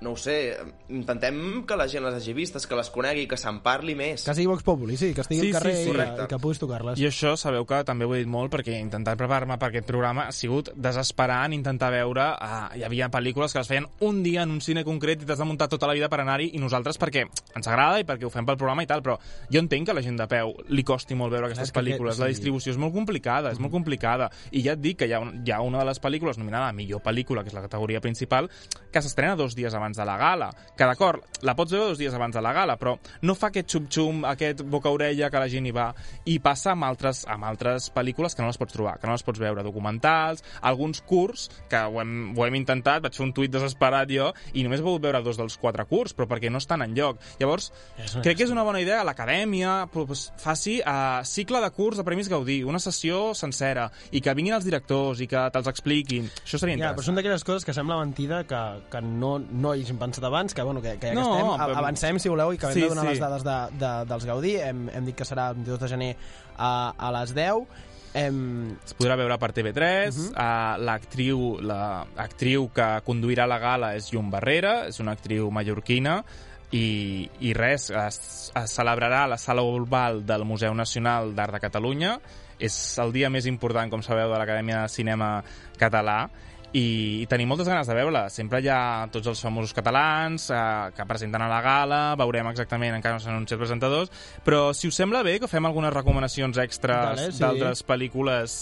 no 0.02 0.12
ho 0.14 0.18
sé, 0.18 0.58
intentem 0.90 1.64
que 1.66 1.76
la 1.78 1.88
gent 1.88 2.04
les 2.04 2.16
hagi 2.18 2.34
vistes, 2.34 2.66
que 2.68 2.76
les 2.76 2.90
conegui, 2.90 3.28
que 3.30 3.38
se'n 3.38 3.60
parli 3.64 3.94
més. 3.96 4.24
Que 4.26 4.34
sigui 4.36 4.48
Vox 4.50 4.64
Populi, 4.66 4.98
sí, 4.98 5.12
que 5.14 5.22
estigui 5.22 5.42
Sí, 5.42 5.48
al 5.52 5.54
carrer 5.60 5.76
sí, 5.76 5.84
sí. 5.84 5.90
i, 5.90 5.92
Correcte. 5.92 6.24
i 6.24 6.28
que 6.32 6.40
puguis 6.42 6.60
tocar-les. 6.60 7.00
I 7.00 7.06
això 7.08 7.36
sabeu 7.38 7.66
que 7.70 7.84
també 7.88 8.06
ho 8.06 8.14
he 8.16 8.20
dit 8.24 8.28
molt 8.30 8.52
perquè 8.54 8.80
intentar 8.82 9.16
preparar-me 9.20 9.58
per 9.62 9.70
aquest 9.70 9.88
programa 9.88 10.28
ha 10.28 10.32
sigut 10.36 10.72
desesperant 10.76 11.54
intentar 11.54 11.92
veure... 11.94 12.28
Uh, 12.42 12.78
hi 12.78 12.84
havia 12.88 13.10
pel·lícules 13.14 13.54
que 13.54 13.60
les 13.62 13.68
feien 13.70 13.86
un 14.02 14.22
dia 14.24 14.44
en 14.44 14.52
un 14.52 14.62
cine 14.62 14.84
concret 14.88 15.22
i 15.22 15.26
t'has 15.30 15.40
de 15.42 15.46
muntar 15.46 15.68
tota 15.70 15.88
la 15.88 15.94
vida 15.98 16.10
per 16.10 16.20
anar-hi 16.24 16.50
i 16.56 16.60
nosaltres 16.62 16.98
perquè 17.02 17.26
ens 17.56 17.68
agrada 17.68 18.00
i 18.02 18.06
perquè 18.08 18.26
ho 18.26 18.32
fem 18.34 18.46
pel 18.48 18.58
programa 18.58 18.84
i 18.84 18.90
tal, 18.90 19.02
però 19.06 19.18
jo 19.52 19.60
entenc 19.62 19.86
que 19.88 19.92
a 19.94 19.98
la 19.98 20.04
gent 20.06 20.18
de 20.20 20.28
peu 20.32 20.54
li 20.70 20.84
costi 20.88 21.16
molt 21.16 21.32
veure 21.34 21.48
aquestes 21.50 21.70
És 21.70 21.76
pel·lícules. 21.76 22.16
aquest- 22.16 22.22
La 22.26 22.28
sí. 22.28 22.34
distribució 22.40 22.72
és 22.74 22.78
molt 22.82 22.94
complicada, 22.94 23.52
és 23.52 23.60
molt 23.60 23.72
complicada. 23.74 24.30
I 24.52 24.62
ja 24.66 24.74
et 24.74 24.82
dic 24.82 24.98
que 25.00 25.08
hi 25.08 25.14
ha, 25.14 25.20
un, 25.20 25.44
hi 25.46 25.52
ha 25.52 25.62
una 25.62 25.80
de 25.80 25.86
les 25.86 26.02
pel·lícules 26.02 26.38
nominada 26.38 26.70
a 26.70 26.74
millor 26.74 27.02
pel·lícula, 27.02 27.44
que 27.44 27.50
és 27.50 27.54
la 27.54 27.62
categoria 27.62 28.02
principal, 28.02 28.50
que 28.92 29.02
s'estrena 29.02 29.36
dos 29.36 29.56
dies 29.56 29.74
abans 29.74 29.91
de 29.98 30.06
la 30.06 30.18
gala. 30.18 30.50
Que 30.78 30.86
d'acord, 30.88 31.24
la 31.42 31.56
pots 31.58 31.72
veure 31.74 31.90
dos 31.92 32.00
dies 32.00 32.14
abans 32.14 32.36
de 32.36 32.42
la 32.42 32.54
gala, 32.54 32.78
però 32.80 32.96
no 33.22 33.36
fa 33.36 33.50
aquest 33.52 33.70
xum-xum, 33.76 34.24
aquest 34.30 34.64
boca-orella 34.64 35.30
que 35.30 35.42
la 35.42 35.50
gent 35.52 35.68
hi 35.68 35.74
va. 35.76 35.90
I 36.26 36.38
passa 36.40 36.72
amb 36.76 36.86
altres, 36.88 37.24
amb 37.30 37.46
altres 37.50 37.90
pel·lícules 37.94 38.36
que 38.36 38.44
no 38.44 38.50
les 38.52 38.58
pots 38.62 38.74
trobar, 38.74 38.98
que 39.00 39.08
no 39.08 39.14
les 39.18 39.24
pots 39.24 39.40
veure. 39.42 39.64
Documentals, 39.64 40.44
alguns 40.62 41.02
curts, 41.02 41.50
que 41.70 41.78
ho 41.82 42.02
hem, 42.02 42.34
ho 42.38 42.46
hem 42.46 42.56
intentat, 42.62 43.02
vaig 43.04 43.16
fer 43.18 43.26
un 43.26 43.34
tuit 43.34 43.52
desesperat 43.52 44.10
jo, 44.12 44.32
i 44.54 44.64
només 44.64 44.82
he 44.82 44.86
pogut 44.86 45.04
veure 45.06 45.22
dos 45.26 45.38
dels 45.40 45.58
quatre 45.62 45.86
curts, 45.90 46.16
però 46.18 46.28
perquè 46.30 46.52
no 46.52 46.62
estan 46.62 46.82
en 46.86 46.96
lloc. 46.98 47.20
Llavors, 47.40 47.72
És 47.98 48.16
crec 48.22 48.38
que 48.38 48.46
és 48.48 48.54
una 48.54 48.64
bona 48.68 48.82
idea 48.82 49.04
l'acadèmia 49.08 49.88
pues, 49.92 50.30
faci 50.42 50.80
uh, 50.82 51.22
cicle 51.28 51.62
de 51.62 51.70
curs 51.76 51.98
de 51.98 52.04
Premis 52.08 52.30
Gaudí, 52.32 52.62
una 52.64 52.80
sessió 52.80 53.34
sencera, 53.38 53.90
i 54.12 54.22
que 54.22 54.34
vinguin 54.38 54.56
els 54.58 54.66
directors 54.68 55.22
i 55.22 55.28
que 55.28 55.44
te'ls 55.54 55.70
expliquin. 55.72 56.30
Això 56.46 56.60
seria 56.60 56.76
Ja, 56.76 56.78
però 56.78 57.02
interessant. 57.02 57.06
són 57.06 57.16
d'aquelles 57.20 57.44
coses 57.48 57.66
que 57.66 57.74
sembla 57.76 58.00
mentida 58.00 58.44
que, 58.48 58.62
que 58.92 59.02
no, 59.02 59.38
no 59.40 59.74
hi 59.76 59.81
hagin 59.84 59.98
pensat 60.00 60.24
abans, 60.24 60.54
que, 60.54 60.62
bueno, 60.64 60.82
que, 60.82 60.98
que 61.00 61.08
ja 61.12 61.14
que 61.14 61.20
No, 61.20 61.28
estem, 61.36 61.48
però- 61.48 61.76
a- 61.76 61.80
avancem, 61.80 62.20
si 62.20 62.30
voleu, 62.30 62.54
i 62.54 62.58
que 62.58 62.68
hem 62.68 62.74
Sí, 62.74 62.82
de 62.82 62.90
donar 62.90 63.04
sí. 63.06 63.10
les 63.10 63.20
dades 63.20 63.44
de, 63.44 63.58
de, 63.80 63.94
dels 64.10 64.26
Gaudí. 64.26 64.56
Hem, 64.58 64.90
hem 64.90 65.06
dit 65.06 65.16
que 65.16 65.26
serà 65.26 65.50
el 65.52 65.56
22 65.62 65.80
de 65.80 65.88
gener 65.88 66.12
a, 66.58 66.94
a 66.98 67.12
les 67.20 67.34
10. 67.36 67.66
Hem, 68.14 68.72
Es 68.84 68.96
podrà 69.00 69.16
veure 69.16 69.38
per 69.40 69.54
TV3, 69.56 70.10
uh. 70.12 70.16
-huh. 70.16 70.32
uh, 70.36 70.84
l'actriu 70.84 71.60
la 71.62 72.06
actriu 72.18 72.70
que 72.76 73.02
conduirà 73.06 73.46
la 73.48 73.58
gala 73.60 73.96
és 73.96 74.12
Llum 74.12 74.30
Barrera, 74.30 74.88
és 74.88 75.00
una 75.00 75.14
actriu 75.14 75.50
mallorquina, 75.50 76.24
i, 76.72 77.30
i 77.40 77.54
res, 77.54 77.90
es, 77.90 78.52
es 78.56 78.72
celebrarà 78.78 79.24
a 79.24 79.28
la 79.28 79.38
Sala 79.38 79.62
Oval 79.62 80.26
del 80.26 80.46
Museu 80.46 80.74
Nacional 80.74 81.34
d'Art 81.36 81.54
de 81.54 81.60
Catalunya. 81.60 82.20
És 82.60 82.98
el 83.00 83.12
dia 83.12 83.30
més 83.30 83.46
important, 83.46 83.90
com 83.90 84.02
sabeu, 84.04 84.30
de 84.32 84.38
l'Acadèmia 84.38 84.84
de 84.84 84.90
Cinema 84.90 85.44
Català 85.78 86.30
i, 86.74 87.22
i 87.24 87.26
tenim 87.28 87.50
moltes 87.52 87.68
ganes 87.68 87.88
de 87.90 87.96
veure-la. 87.98 88.26
Sempre 88.32 88.62
hi 88.64 88.70
ha 88.72 89.08
tots 89.12 89.28
els 89.28 89.42
famosos 89.44 89.74
catalans 89.76 90.50
eh, 90.54 90.60
que 90.96 91.06
presenten 91.10 91.44
a 91.44 91.50
la 91.52 91.62
gala, 91.66 92.02
veurem 92.20 92.48
exactament, 92.52 92.96
encara 92.96 93.18
no 93.18 93.24
s'han 93.24 93.36
anunciat 93.36 93.60
presentadors, 93.60 94.14
però 94.46 94.70
si 94.78 94.88
us 94.88 94.96
sembla 94.96 95.24
bé 95.28 95.40
que 95.40 95.50
fem 95.52 95.66
algunes 95.68 95.94
recomanacions 95.94 96.58
extres 96.64 97.20
Vale, 97.20 97.32
sí. 97.32 97.40
d'altres 97.44 97.84
pel·lícules 97.88 98.62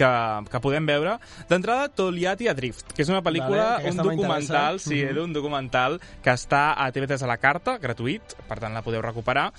que, 0.00 0.08
que 0.48 0.60
podem 0.64 0.86
veure. 0.88 1.18
D'entrada, 1.50 1.90
Toliati 1.92 2.48
Adrift, 2.48 2.94
que 2.96 3.02
és 3.04 3.10
una 3.12 3.20
pel·lícula, 3.20 3.66
Vale, 3.82 3.90
un 3.90 3.98
documental, 4.00 4.80
sí, 4.80 4.94
Mhm. 5.02 5.10
era 5.10 5.24
un 5.26 5.34
documental 5.36 6.00
que 6.22 6.30
està 6.32 6.72
a 6.78 6.90
TV3 6.90 7.22
a 7.22 7.28
la 7.28 7.36
carta, 7.36 7.76
gratuït, 7.78 8.22
per 8.48 8.58
tant 8.60 8.72
la 8.72 8.80
podeu 8.80 9.02
recuperar, 9.04 9.50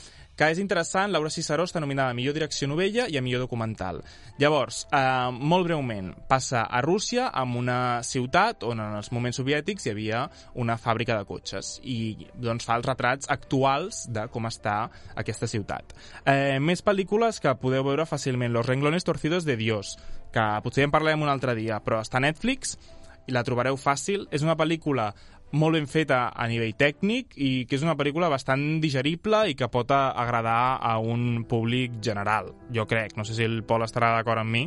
que 0.41 0.47
és 0.49 0.57
interessant, 0.57 1.11
Laura 1.13 1.29
Ciceró 1.29 1.67
està 1.67 1.77
nominada 1.83 2.09
a 2.09 2.15
millor 2.17 2.33
direcció 2.33 2.65
novella 2.65 3.03
i 3.05 3.17
a 3.19 3.21
millor 3.21 3.43
documental. 3.43 3.99
Llavors, 4.41 4.87
eh, 4.89 5.29
molt 5.37 5.67
breument, 5.67 6.15
passa 6.27 6.63
a 6.63 6.79
Rússia, 6.81 7.27
amb 7.29 7.59
una 7.59 8.01
ciutat 8.01 8.63
on 8.65 8.79
en 8.81 8.95
els 8.97 9.11
moments 9.13 9.37
soviètics 9.37 9.85
hi 9.85 9.91
havia 9.91 10.23
una 10.55 10.79
fàbrica 10.81 11.19
de 11.19 11.27
cotxes 11.29 11.75
i 11.83 12.25
doncs, 12.33 12.65
fa 12.65 12.79
els 12.79 12.89
retrats 12.89 13.29
actuals 13.29 14.07
de 14.09 14.25
com 14.33 14.49
està 14.49 14.89
aquesta 15.13 15.45
ciutat. 15.45 15.93
Eh, 16.25 16.57
més 16.57 16.81
pel·lícules 16.81 17.37
que 17.39 17.53
podeu 17.61 17.85
veure 17.85 18.09
fàcilment. 18.09 18.49
Los 18.49 18.65
renglones 18.65 19.05
torcidos 19.05 19.45
de 19.45 19.59
Dios, 19.61 19.99
que 20.33 20.47
potser 20.63 20.87
en 20.89 20.95
parlem 20.95 21.21
un 21.21 21.29
altre 21.29 21.53
dia, 21.53 21.83
però 21.85 22.01
està 22.01 22.17
a 22.17 22.25
Netflix 22.25 22.79
i 23.27 23.31
la 23.35 23.43
trobareu 23.45 23.77
fàcil. 23.77 24.25
És 24.31 24.41
una 24.41 24.57
pel·lícula 24.57 25.11
molt 25.52 25.76
ben 25.76 25.88
feta 25.88 26.30
a 26.34 26.47
nivell 26.47 26.74
tècnic 26.80 27.36
i 27.36 27.66
que 27.68 27.76
és 27.76 27.84
una 27.84 27.97
pel·lícula 27.99 28.30
bastant 28.32 28.80
digerible 28.84 29.45
i 29.52 29.56
que 29.60 29.68
pot 29.72 29.91
agradar 29.91 30.78
a 30.82 30.97
un 30.99 31.43
públic 31.49 31.99
general, 32.04 32.54
jo 32.74 32.86
crec. 32.88 33.18
No 33.18 33.26
sé 33.28 33.36
si 33.36 33.43
el 33.43 33.62
Pol 33.68 33.84
estarà 33.84 34.14
d'acord 34.16 34.39
amb 34.39 34.52
mi. 34.52 34.66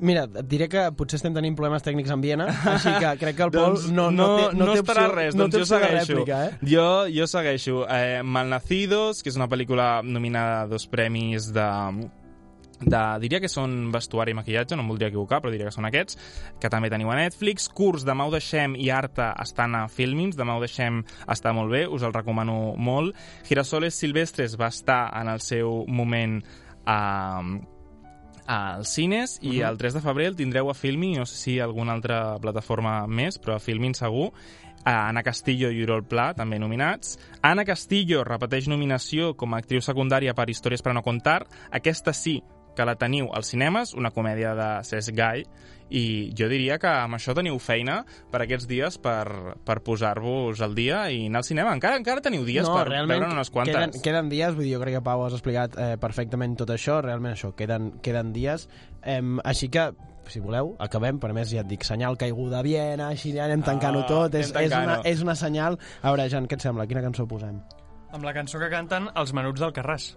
mira, 0.00 0.24
et 0.26 0.48
diré 0.50 0.66
que 0.68 0.80
potser 0.98 1.16
estem 1.20 1.32
tenint 1.32 1.54
problemes 1.54 1.84
tècnics 1.86 2.10
amb 2.10 2.24
Viena, 2.24 2.48
així 2.66 2.90
que 2.98 3.12
crec 3.20 3.36
que 3.36 3.44
el 3.46 3.52
Pol 3.54 3.76
no, 3.94 4.10
no, 4.10 4.26
té, 4.36 4.48
no, 4.58 4.72
té 4.72 4.80
estarà 4.80 5.04
opció, 5.06 5.14
res, 5.14 5.34
no 5.36 5.44
doncs 5.44 5.56
jo 5.60 5.68
segueixo. 5.70 6.16
rèplica, 6.16 6.40
eh? 6.48 6.58
Jo, 6.66 6.88
jo 7.14 7.28
segueixo. 7.30 7.84
Eh, 7.88 8.22
Malnacidos, 8.24 9.22
que 9.22 9.30
és 9.30 9.36
una 9.38 9.48
pel·lícula 9.48 10.02
nominada 10.02 10.62
a 10.64 10.66
dos 10.66 10.88
premis 10.90 11.52
de 11.54 11.68
de, 12.80 13.02
diria 13.22 13.40
que 13.42 13.50
són 13.50 13.92
vestuari 13.94 14.34
i 14.34 14.38
maquillatge, 14.38 14.76
no 14.76 14.84
em 14.84 14.90
voldria 14.90 15.10
equivocar, 15.12 15.40
però 15.42 15.52
diria 15.52 15.68
que 15.68 15.74
són 15.74 15.88
aquests, 15.88 16.18
que 16.60 16.70
també 16.72 16.90
teniu 16.92 17.12
a 17.12 17.18
Netflix. 17.18 17.68
Curs 17.68 18.06
de 18.06 18.16
Mau 18.18 18.32
de 18.34 18.40
Xem 18.44 18.74
i 18.80 18.90
Arta 18.90 19.32
estan 19.42 19.76
a 19.78 19.86
Filmins, 19.88 20.36
de 20.36 20.46
Mau 20.48 20.62
de 20.62 20.70
Xem 20.70 21.02
està 21.30 21.54
molt 21.56 21.72
bé, 21.72 21.84
us 21.86 22.02
el 22.02 22.14
recomano 22.16 22.74
molt. 22.76 23.14
Girasoles 23.48 23.98
Silvestres 23.98 24.58
va 24.60 24.72
estar 24.72 25.06
en 25.20 25.30
el 25.32 25.40
seu 25.44 25.84
moment 25.88 26.40
a, 26.86 26.98
als 28.46 28.92
cines 28.92 29.38
i 29.42 29.60
el 29.64 29.78
3 29.80 29.96
de 29.98 30.04
febrer 30.04 30.28
el 30.32 30.36
tindreu 30.36 30.68
a 30.70 30.74
Filmin, 30.74 31.18
no 31.22 31.26
sé 31.26 31.38
si 31.38 31.58
alguna 31.60 31.94
altra 31.94 32.38
plataforma 32.42 33.04
més, 33.06 33.38
però 33.38 33.56
a 33.56 33.62
Filmin 33.62 33.94
segur. 33.94 34.32
Anna 34.84 35.22
Castillo 35.24 35.70
i 35.72 35.80
Oriol 35.80 36.02
Pla, 36.04 36.34
també 36.36 36.58
nominats. 36.60 37.16
Anna 37.40 37.64
Castillo 37.64 38.20
repeteix 38.24 38.68
nominació 38.68 39.32
com 39.32 39.54
a 39.54 39.62
actriu 39.62 39.80
secundària 39.80 40.34
per 40.36 40.50
Històries 40.52 40.84
per 40.84 40.92
a 40.92 40.98
no 40.98 41.02
contar. 41.02 41.46
Aquesta 41.72 42.12
sí 42.12 42.42
que 42.76 42.86
la 42.86 42.96
teniu 43.00 43.30
als 43.34 43.52
cinemes, 43.52 43.94
una 43.94 44.10
comèdia 44.14 44.54
de 44.58 44.68
Cesc 44.86 45.14
Gai, 45.16 45.44
i 45.94 46.32
jo 46.36 46.48
diria 46.48 46.78
que 46.80 46.88
amb 46.88 47.18
això 47.18 47.34
teniu 47.36 47.58
feina 47.62 48.00
per 48.32 48.40
aquests 48.42 48.66
dies 48.70 48.96
per, 49.02 49.54
per 49.66 49.78
posar-vos 49.84 50.62
al 50.64 50.74
dia 50.74 51.04
i 51.12 51.26
anar 51.28 51.42
al 51.42 51.46
cinema. 51.46 51.74
Encara 51.76 52.00
encara 52.00 52.24
teniu 52.24 52.46
dies 52.48 52.68
per 52.68 52.88
veure 52.88 53.28
unes 53.28 53.52
quantes. 53.52 53.76
Queden, 53.76 54.02
queden 54.02 54.32
dies, 54.32 54.56
vull 54.56 54.66
dir, 54.66 54.74
jo 54.74 54.82
crec 54.82 54.98
que 54.98 55.04
Pau 55.04 55.26
has 55.26 55.36
explicat 55.36 55.76
eh, 55.78 55.94
perfectament 56.00 56.56
tot 56.58 56.72
això, 56.74 56.98
realment 57.04 57.36
això, 57.36 57.52
queden, 57.56 57.92
queden 58.04 58.32
dies, 58.34 58.68
eh, 59.02 59.20
així 59.44 59.70
que 59.72 59.92
si 60.32 60.40
voleu, 60.40 60.72
acabem, 60.80 61.18
per 61.20 61.30
a 61.34 61.34
més 61.36 61.50
ja 61.52 61.60
et 61.60 61.68
dic, 61.68 61.84
senyal 61.84 62.16
caiguda 62.16 62.62
a 62.62 62.64
Viena, 62.64 63.10
així 63.12 63.34
ja 63.34 63.44
anem 63.44 63.60
tancant-ho 63.66 64.04
Ah, 64.04 64.08
tot, 64.08 64.34
és, 64.40 64.54
anem 64.56 64.64
és, 64.64 64.76
una, 64.78 64.98
és 65.12 65.24
una 65.24 65.34
senyal. 65.36 65.76
A 66.00 66.12
veure, 66.12 66.28
Jan, 66.32 66.48
què 66.48 66.56
et 66.56 66.64
sembla? 66.64 66.86
Quina 66.88 67.04
cançó 67.04 67.28
posem? 67.28 67.60
Amb 68.14 68.24
la 68.24 68.32
cançó 68.32 68.60
que 68.62 68.70
canten 68.72 69.10
els 69.14 69.34
menuts 69.36 69.60
del 69.60 69.74
Carràs. 69.76 70.14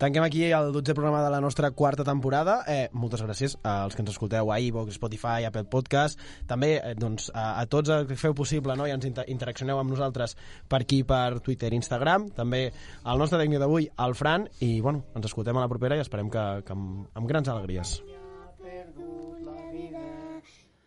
Tanquem 0.00 0.24
aquí 0.24 0.46
el 0.48 0.70
12è 0.72 0.94
programa 0.96 1.20
de 1.22 1.28
la 1.28 1.42
nostra 1.44 1.72
quarta 1.72 2.04
temporada. 2.08 2.62
Eh, 2.66 2.88
moltes 2.96 3.20
gràcies 3.20 3.58
als 3.68 3.92
que 3.92 4.00
ens 4.00 4.14
escolteu 4.14 4.48
a 4.48 4.56
iVoox, 4.56 4.94
Spotify, 4.96 5.44
Apple 5.44 5.66
Podcast. 5.68 6.16
També 6.48 6.70
eh, 6.78 6.94
doncs, 6.96 7.26
a, 7.34 7.60
a 7.60 7.66
tots 7.68 7.92
els 7.92 8.08
que 8.08 8.16
feu 8.16 8.32
possible 8.32 8.72
no? 8.80 8.86
i 8.88 8.94
ens 8.94 9.04
inter 9.04 9.26
interaccioneu 9.28 9.76
amb 9.76 9.92
nosaltres 9.92 10.38
per 10.72 10.80
aquí, 10.86 11.02
per 11.04 11.42
Twitter 11.44 11.68
i 11.68 11.76
Instagram. 11.76 12.30
També 12.32 12.62
el 12.70 13.20
nostre 13.20 13.42
tècnic 13.42 13.60
d'avui, 13.60 13.90
el 14.06 14.16
Fran. 14.16 14.48
I 14.64 14.80
bueno, 14.80 15.04
ens 15.12 15.28
escoltem 15.28 15.60
a 15.60 15.66
la 15.66 15.68
propera 15.68 16.00
i 16.00 16.04
esperem 16.06 16.32
que, 16.32 16.48
que 16.64 16.72
amb, 16.72 17.04
amb 17.20 17.28
grans 17.28 17.52
alegries. 17.52 17.98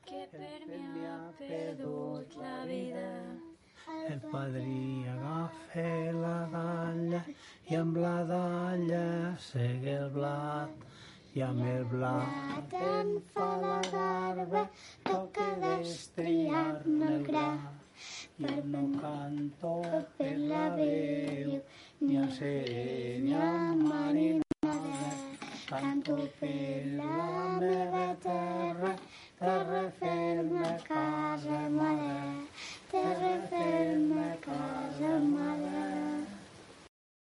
Que 0.09 0.26
per 0.34 0.57
mi 0.66 1.05
ha 1.05 1.22
perdut 1.38 2.41
la 2.41 2.66
vida. 2.66 3.09
El 4.09 4.20
padrí 4.34 5.05
agafa 5.07 5.89
la 6.18 6.38
dalla 6.49 7.22
i 7.74 7.76
amb 7.76 7.95
la 7.97 8.17
dalla 8.30 9.05
segue 9.43 9.93
el 9.99 10.09
blat 10.15 10.82
i 11.38 11.41
amb 11.45 11.63
el 11.69 11.86
blat 11.93 12.76
en 12.89 13.09
fa 13.38 13.47
la 13.63 13.78
garba 13.93 14.61
toca 15.07 15.45
destriar-ne 15.63 17.07
el 17.13 17.26
gra. 17.30 17.47
jo 18.43 18.53
no 18.74 18.84
canto 18.99 19.74
per 20.19 20.36
la 20.51 20.61
veu 20.78 21.57
ni 22.03 22.21
a 22.26 22.28
serenya 22.38 23.49
marinada. 23.82 25.11
canto 25.74 26.21
per 26.39 26.80
la 27.01 27.19
meva 27.59 28.07
terra 28.30 28.95
terra 29.43 29.86
ferma 29.99 30.76
casa 30.93 31.61
mare 31.82 32.17
terra 32.97 33.36
ferma 33.53 34.32
casa 34.49 35.15
mare 35.36 36.12